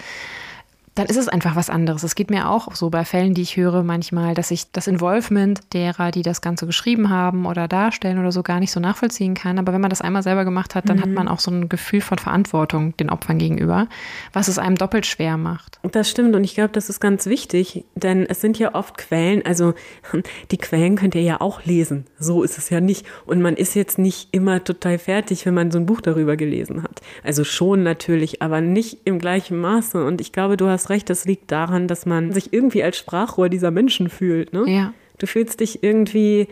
dann 1.01 1.09
ist 1.09 1.17
es 1.17 1.29
einfach 1.29 1.57
was 1.57 1.71
anderes. 1.71 2.03
Es 2.03 2.15
geht 2.15 2.29
mir 2.29 2.51
auch 2.51 2.75
so 2.75 2.91
bei 2.91 3.07
Fällen, 3.07 3.33
die 3.33 3.41
ich 3.41 3.57
höre, 3.57 3.83
manchmal, 3.83 4.35
dass 4.35 4.51
ich 4.51 4.71
das 4.71 4.87
Involvement 4.87 5.59
derer, 5.73 6.11
die 6.11 6.21
das 6.21 6.43
Ganze 6.43 6.67
geschrieben 6.67 7.09
haben 7.09 7.47
oder 7.47 7.69
darstellen 7.69 8.19
oder 8.19 8.33
so, 8.33 8.43
gar 8.43 8.61
nicht 8.61 8.71
so 8.71 8.81
nachvollziehen 8.81 9.33
kann. 9.33 9.59
Aber 9.59 9.73
wenn 9.73 9.81
man 9.81 9.89
das 9.89 10.03
einmal 10.03 10.23
selber 10.23 10.45
gemacht 10.45 10.75
hat, 10.75 10.91
dann 10.91 10.99
mhm. 10.99 11.03
hat 11.03 11.09
man 11.09 11.29
auch 11.29 11.39
so 11.39 11.51
ein 11.51 11.71
Gefühl 11.71 12.03
von 12.03 12.19
Verantwortung 12.19 12.95
den 12.99 13.09
Opfern 13.09 13.39
gegenüber, 13.39 13.89
was 14.35 14.49
es 14.49 14.59
einem 14.59 14.77
doppelt 14.77 15.07
schwer 15.07 15.39
macht. 15.39 15.79
Das 15.91 16.11
stimmt 16.11 16.37
und 16.37 16.45
ich 16.45 16.55
glaube, 16.55 16.73
das 16.75 16.91
ist 16.91 17.01
ganz 17.01 17.25
wichtig, 17.25 17.87
denn 17.95 18.27
es 18.27 18.43
sind 18.43 18.59
ja 18.59 18.75
oft 18.75 18.99
Quellen, 18.99 19.43
also 19.47 19.73
die 20.51 20.59
Quellen 20.59 20.97
könnt 20.97 21.15
ihr 21.15 21.23
ja 21.23 21.41
auch 21.41 21.65
lesen. 21.65 22.05
So 22.19 22.43
ist 22.43 22.59
es 22.59 22.69
ja 22.69 22.83
nicht. 22.83 23.07
Und 23.25 23.41
man 23.41 23.57
ist 23.57 23.75
jetzt 23.75 23.99
nicht 23.99 24.29
immer 24.33 24.63
total 24.65 24.99
fertig, 24.99 25.47
wenn 25.47 25.55
man 25.55 25.71
so 25.71 25.79
ein 25.79 25.87
Buch 25.87 26.03
darüber 26.03 26.37
gelesen 26.37 26.83
hat. 26.83 27.01
Also 27.25 27.43
schon 27.43 27.85
natürlich, 27.85 28.43
aber 28.43 28.61
nicht 28.61 28.99
im 29.07 29.19
gleichen 29.19 29.59
Maße. 29.59 30.05
Und 30.05 30.21
ich 30.21 30.33
glaube, 30.33 30.59
du 30.59 30.67
hast 30.67 30.90
recht, 30.91 31.09
das 31.09 31.25
liegt 31.25 31.51
daran, 31.51 31.89
dass 31.89 32.07
man 32.07 32.33
sich 32.33 32.53
irgendwie 32.53 32.83
als 32.83 32.99
Sprachrohr 32.99 33.49
dieser 33.49 33.71
Menschen 33.71 34.11
fühlt. 34.11 34.53
Ne? 34.53 34.65
Ja. 34.67 34.95
Du 35.19 35.27
fühlst 35.27 35.61
dich 35.61 35.83
irgendwie 35.83 36.49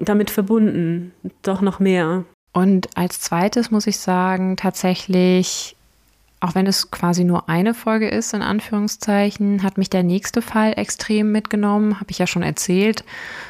damit 0.00 0.30
verbunden, 0.30 1.12
doch 1.42 1.60
noch 1.60 1.78
mehr. 1.78 2.24
Und 2.52 2.96
als 2.96 3.20
zweites 3.20 3.70
muss 3.70 3.86
ich 3.86 3.98
sagen, 3.98 4.56
tatsächlich, 4.56 5.76
auch 6.40 6.54
wenn 6.54 6.66
es 6.66 6.90
quasi 6.90 7.24
nur 7.24 7.48
eine 7.48 7.74
Folge 7.74 8.08
ist, 8.08 8.32
in 8.32 8.42
Anführungszeichen, 8.42 9.62
hat 9.62 9.78
mich 9.78 9.90
der 9.90 10.02
nächste 10.02 10.42
Fall 10.42 10.72
extrem 10.76 11.32
mitgenommen, 11.32 12.00
habe 12.00 12.10
ich 12.10 12.18
ja 12.18 12.26
schon 12.26 12.42
erzählt. 12.42 13.04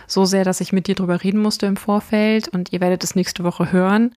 So 0.07 0.25
sehr, 0.25 0.45
dass 0.45 0.61
ich 0.61 0.73
mit 0.73 0.89
dir 0.89 0.95
drüber 0.95 1.23
reden 1.23 1.41
musste 1.41 1.67
im 1.67 1.77
Vorfeld 1.77 2.49
und 2.49 2.73
ihr 2.73 2.81
werdet 2.81 3.05
es 3.05 3.15
nächste 3.15 3.45
Woche 3.45 3.71
hören. 3.71 4.13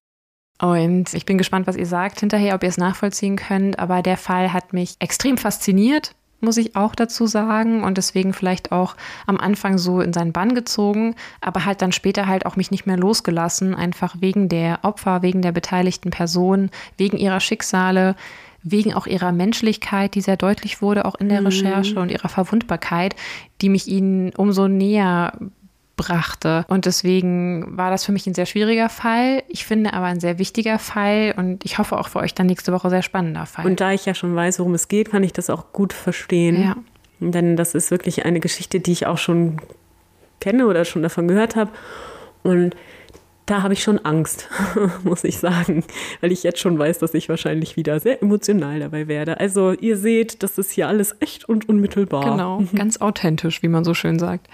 Und 0.60 1.14
ich 1.14 1.24
bin 1.24 1.38
gespannt, 1.38 1.66
was 1.66 1.76
ihr 1.76 1.86
sagt 1.86 2.20
hinterher, 2.20 2.54
ob 2.54 2.62
ihr 2.62 2.68
es 2.68 2.76
nachvollziehen 2.76 3.36
könnt. 3.36 3.78
Aber 3.78 4.02
der 4.02 4.16
Fall 4.16 4.52
hat 4.52 4.72
mich 4.72 4.96
extrem 4.98 5.38
fasziniert, 5.38 6.14
muss 6.40 6.58
ich 6.58 6.76
auch 6.76 6.94
dazu 6.94 7.26
sagen. 7.26 7.82
Und 7.82 7.96
deswegen 7.96 8.34
vielleicht 8.34 8.70
auch 8.70 8.94
am 9.26 9.38
Anfang 9.38 9.78
so 9.78 10.00
in 10.00 10.12
seinen 10.12 10.32
Bann 10.32 10.54
gezogen, 10.54 11.14
aber 11.40 11.64
halt 11.64 11.80
dann 11.80 11.92
später 11.92 12.26
halt 12.26 12.44
auch 12.44 12.56
mich 12.56 12.70
nicht 12.70 12.86
mehr 12.86 12.98
losgelassen, 12.98 13.74
einfach 13.74 14.16
wegen 14.20 14.48
der 14.48 14.80
Opfer, 14.82 15.22
wegen 15.22 15.40
der 15.40 15.52
beteiligten 15.52 16.10
Personen, 16.10 16.70
wegen 16.98 17.16
ihrer 17.16 17.40
Schicksale, 17.40 18.14
wegen 18.62 18.92
auch 18.92 19.06
ihrer 19.06 19.32
Menschlichkeit, 19.32 20.14
die 20.14 20.20
sehr 20.20 20.36
deutlich 20.36 20.82
wurde, 20.82 21.06
auch 21.06 21.14
in 21.14 21.30
der 21.30 21.40
mhm. 21.40 21.46
Recherche 21.46 21.98
und 21.98 22.10
ihrer 22.10 22.28
Verwundbarkeit, 22.28 23.16
die 23.62 23.70
mich 23.70 23.88
ihnen 23.88 24.32
umso 24.36 24.68
näher 24.68 25.32
brachte. 26.06 26.64
Und 26.68 26.86
deswegen 26.86 27.76
war 27.76 27.90
das 27.90 28.04
für 28.04 28.12
mich 28.12 28.26
ein 28.26 28.34
sehr 28.34 28.46
schwieriger 28.46 28.88
Fall. 28.88 29.42
Ich 29.48 29.64
finde 29.64 29.92
aber 29.92 30.06
ein 30.06 30.20
sehr 30.20 30.38
wichtiger 30.38 30.78
Fall 30.78 31.34
und 31.36 31.64
ich 31.64 31.78
hoffe 31.78 31.98
auch 31.98 32.08
für 32.08 32.18
euch 32.18 32.34
dann 32.34 32.46
nächste 32.46 32.72
Woche 32.72 32.90
sehr 32.90 33.02
spannender 33.02 33.46
Fall. 33.46 33.66
Und 33.66 33.80
da 33.80 33.92
ich 33.92 34.06
ja 34.06 34.14
schon 34.14 34.34
weiß, 34.34 34.58
worum 34.58 34.74
es 34.74 34.88
geht, 34.88 35.10
kann 35.10 35.22
ich 35.22 35.32
das 35.32 35.50
auch 35.50 35.72
gut 35.72 35.92
verstehen. 35.92 36.62
Ja. 36.62 36.76
Denn 37.20 37.56
das 37.56 37.74
ist 37.74 37.90
wirklich 37.90 38.24
eine 38.24 38.40
Geschichte, 38.40 38.80
die 38.80 38.92
ich 38.92 39.06
auch 39.06 39.18
schon 39.18 39.60
kenne 40.40 40.66
oder 40.66 40.84
schon 40.84 41.02
davon 41.02 41.28
gehört 41.28 41.56
habe. 41.56 41.70
Und 42.42 42.74
da 43.50 43.62
habe 43.62 43.74
ich 43.74 43.82
schon 43.82 43.98
Angst, 44.04 44.48
muss 45.02 45.24
ich 45.24 45.38
sagen, 45.38 45.82
weil 46.20 46.30
ich 46.30 46.44
jetzt 46.44 46.60
schon 46.60 46.78
weiß, 46.78 47.00
dass 47.00 47.14
ich 47.14 47.28
wahrscheinlich 47.28 47.76
wieder 47.76 47.98
sehr 47.98 48.22
emotional 48.22 48.78
dabei 48.78 49.08
werde. 49.08 49.40
Also 49.40 49.72
ihr 49.72 49.96
seht, 49.96 50.44
das 50.44 50.56
ist 50.56 50.70
hier 50.70 50.86
alles 50.86 51.16
echt 51.18 51.48
und 51.48 51.68
unmittelbar. 51.68 52.30
Genau, 52.30 52.62
ganz 52.74 53.00
authentisch, 53.00 53.62
wie 53.62 53.68
man 53.68 53.84
so 53.84 53.92
schön 53.92 54.20
sagt. 54.20 54.46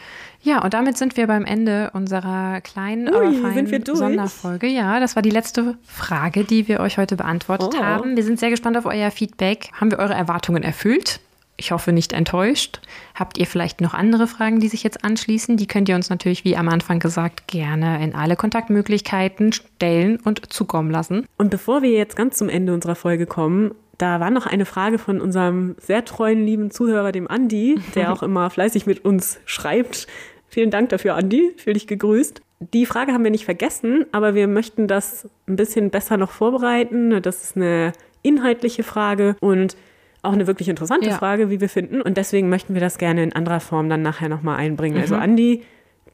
Ja, 0.42 0.62
und 0.62 0.74
damit 0.74 0.96
sind 0.96 1.16
wir 1.16 1.26
beim 1.26 1.44
Ende 1.44 1.90
unserer 1.92 2.60
kleinen, 2.60 3.08
Ui, 3.08 3.14
aber 3.16 3.32
feinen 3.32 3.54
sind 3.54 3.70
wir 3.70 3.78
durch? 3.80 3.98
Sonderfolge. 3.98 4.66
Ja, 4.68 5.00
das 5.00 5.16
war 5.16 5.22
die 5.22 5.30
letzte 5.30 5.76
Frage, 5.84 6.44
die 6.44 6.68
wir 6.68 6.80
euch 6.80 6.98
heute 6.98 7.16
beantwortet 7.16 7.74
Oh. 7.78 7.82
haben. 7.82 8.16
Wir 8.16 8.22
sind 8.24 8.38
sehr 8.38 8.50
gespannt 8.50 8.76
auf 8.76 8.86
euer 8.86 9.10
Feedback. 9.10 9.70
Haben 9.80 9.90
wir 9.90 9.98
eure 9.98 10.14
Erwartungen 10.14 10.62
erfüllt? 10.62 11.20
Ich 11.58 11.72
hoffe 11.72 11.90
nicht 11.92 12.12
enttäuscht. 12.12 12.80
Habt 13.14 13.38
ihr 13.38 13.46
vielleicht 13.46 13.80
noch 13.80 13.94
andere 13.94 14.26
Fragen, 14.26 14.60
die 14.60 14.68
sich 14.68 14.82
jetzt 14.82 15.02
anschließen? 15.04 15.56
Die 15.56 15.66
könnt 15.66 15.88
ihr 15.88 15.94
uns 15.94 16.10
natürlich, 16.10 16.44
wie 16.44 16.54
am 16.54 16.68
Anfang 16.68 16.98
gesagt, 16.98 17.48
gerne 17.48 18.04
in 18.04 18.14
alle 18.14 18.36
Kontaktmöglichkeiten 18.36 19.54
stellen 19.54 20.18
und 20.22 20.52
zukommen 20.52 20.90
lassen. 20.90 21.24
Und 21.38 21.48
bevor 21.50 21.80
wir 21.80 21.90
jetzt 21.90 22.14
ganz 22.14 22.36
zum 22.36 22.50
Ende 22.50 22.74
unserer 22.74 22.94
Folge 22.94 23.24
kommen, 23.24 23.74
da 23.98 24.20
war 24.20 24.30
noch 24.30 24.46
eine 24.46 24.64
Frage 24.66 24.98
von 24.98 25.20
unserem 25.20 25.76
sehr 25.78 26.04
treuen, 26.04 26.44
lieben 26.44 26.70
Zuhörer, 26.70 27.12
dem 27.12 27.28
Andi, 27.28 27.80
der 27.94 28.12
auch 28.12 28.22
immer 28.22 28.50
fleißig 28.50 28.86
mit 28.86 29.04
uns 29.04 29.38
schreibt. 29.46 30.06
Vielen 30.48 30.70
Dank 30.70 30.90
dafür, 30.90 31.14
Andi. 31.14 31.52
Fühl 31.56 31.74
dich 31.74 31.86
gegrüßt. 31.86 32.40
Die 32.72 32.86
Frage 32.86 33.12
haben 33.12 33.24
wir 33.24 33.30
nicht 33.30 33.44
vergessen, 33.44 34.06
aber 34.12 34.34
wir 34.34 34.48
möchten 34.48 34.86
das 34.86 35.28
ein 35.46 35.56
bisschen 35.56 35.90
besser 35.90 36.16
noch 36.16 36.30
vorbereiten. 36.30 37.20
Das 37.22 37.42
ist 37.44 37.56
eine 37.56 37.92
inhaltliche 38.22 38.82
Frage 38.82 39.36
und 39.40 39.76
auch 40.22 40.32
eine 40.32 40.46
wirklich 40.46 40.68
interessante 40.68 41.08
Ja. 41.10 41.16
Frage, 41.18 41.50
wie 41.50 41.60
wir 41.60 41.68
finden. 41.68 42.00
Und 42.00 42.16
deswegen 42.16 42.48
möchten 42.48 42.74
wir 42.74 42.80
das 42.80 42.98
gerne 42.98 43.22
in 43.22 43.32
anderer 43.32 43.60
Form 43.60 43.88
dann 43.88 44.02
nachher 44.02 44.28
nochmal 44.28 44.56
einbringen. 44.56 44.98
Also 45.00 45.14
Andi, 45.14 45.62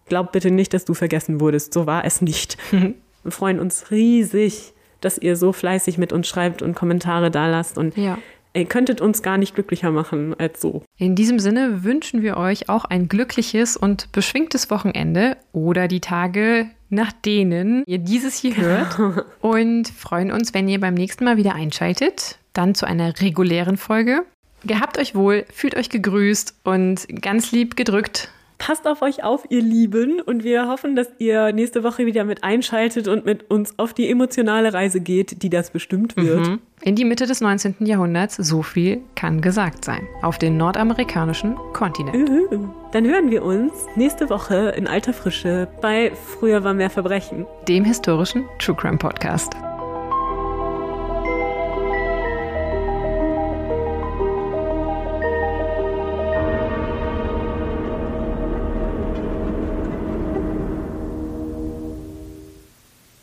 glaub 0.07 0.33
bitte 0.33 0.51
nicht, 0.51 0.75
dass 0.75 0.85
du 0.85 0.95
vergessen 0.95 1.41
wurdest. 1.41 1.73
So 1.73 1.87
war 1.87 2.05
es 2.05 2.21
nicht. 2.21 2.59
Wir 3.25 3.31
freuen 3.31 3.61
uns 3.61 3.93
riesig, 3.93 4.73
dass 5.05 5.19
ihr 5.19 5.37
so 5.37 5.53
fleißig 5.53 5.99
mit 5.99 6.13
uns 6.13 6.29
schreibt 6.29 6.63
und 6.63 6.75
Kommentare 6.75 7.31
da 7.31 7.47
lasst. 7.49 7.79
Und 7.79 7.97
Ja. 7.97 8.19
ihr 8.55 8.65
könntet 8.65 9.01
uns 9.01 9.23
gar 9.23 9.39
nicht 9.39 9.55
glücklicher 9.55 9.91
machen 9.91 10.35
als 10.39 10.61
so. 10.61 10.83
In 10.99 11.15
diesem 11.15 11.39
Sinne 11.39 11.85
wünschen 11.85 12.23
wir 12.23 12.37
euch 12.37 12.69
auch 12.69 12.85
ein 12.85 13.09
glückliches 13.09 13.77
und 13.77 14.11
beschwingtes 14.13 14.71
Wochenende 14.71 15.37
oder 15.53 15.89
die 15.89 16.01
Tage, 16.01 16.67
nach 16.91 17.13
denen 17.13 17.83
ihr 17.87 17.99
dieses 17.99 18.37
hier 18.37 18.57
hört. 18.57 19.25
Und 19.41 19.89
freuen 19.89 20.31
uns, 20.33 20.53
wenn 20.55 20.69
ihr 20.69 20.79
beim 20.81 20.95
nächsten 20.95 21.25
Mal 21.25 21.37
wieder 21.37 21.55
einschaltet. 21.55 22.39
Dann 22.53 22.75
zu 22.75 22.87
einer 22.87 23.19
regulären 23.21 23.79
Folge. 23.79 24.25
Gehabt 24.65 24.99
euch 24.99 25.15
wohl, 25.15 25.45
fühlt 25.53 25.75
euch 25.77 25.89
gegrüßt 25.89 26.55
und 26.65 27.07
ganz 27.23 27.51
lieb 27.51 27.75
gedrückt. 27.77 28.31
Passt 28.63 28.87
auf 28.87 29.03
euch 29.03 29.25
auf, 29.25 29.45
ihr 29.49 29.61
Lieben. 29.61 30.21
Und 30.21 30.45
wir 30.45 30.69
hoffen, 30.69 30.95
dass 30.95 31.09
ihr 31.19 31.53
nächste 31.53 31.83
Woche 31.83 32.07
wieder 32.07 32.23
mit 32.23 32.45
einschaltet 32.45 33.09
und 33.09 33.27
mit 33.27 33.51
uns 33.51 33.77
auf 33.77 33.93
die 33.93 34.09
emotionale 34.09 34.73
Reise 34.73 35.01
geht, 35.01 35.43
die 35.43 35.51
das 35.51 35.73
bestimmt 35.73 36.17
wird. 36.17 36.47
Mhm. 36.47 36.61
In 36.81 36.95
die 36.95 37.05
Mitte 37.05 37.27
des 37.27 37.41
19. 37.41 37.75
Jahrhunderts, 37.81 38.37
so 38.37 38.63
viel 38.63 39.01
kann 39.17 39.41
gesagt 39.41 39.85
sein. 39.85 40.07
Auf 40.23 40.39
den 40.39 40.59
nordamerikanischen 40.59 41.57
Kontinent. 41.73 42.15
Juhu. 42.15 42.69
Dann 42.93 43.05
hören 43.05 43.33
wir 43.33 43.43
uns 43.43 43.73
nächste 43.97 44.31
Woche 44.31 44.75
in 44.77 44.87
alter 44.87 45.13
Frische 45.13 45.67
bei 45.81 46.13
Früher 46.15 46.63
war 46.63 46.73
mehr 46.73 46.91
Verbrechen. 46.91 47.47
Dem 47.67 47.85
historischen 47.85 48.45
True 48.61 48.77
Crime 48.77 48.99
Podcast. 48.99 49.57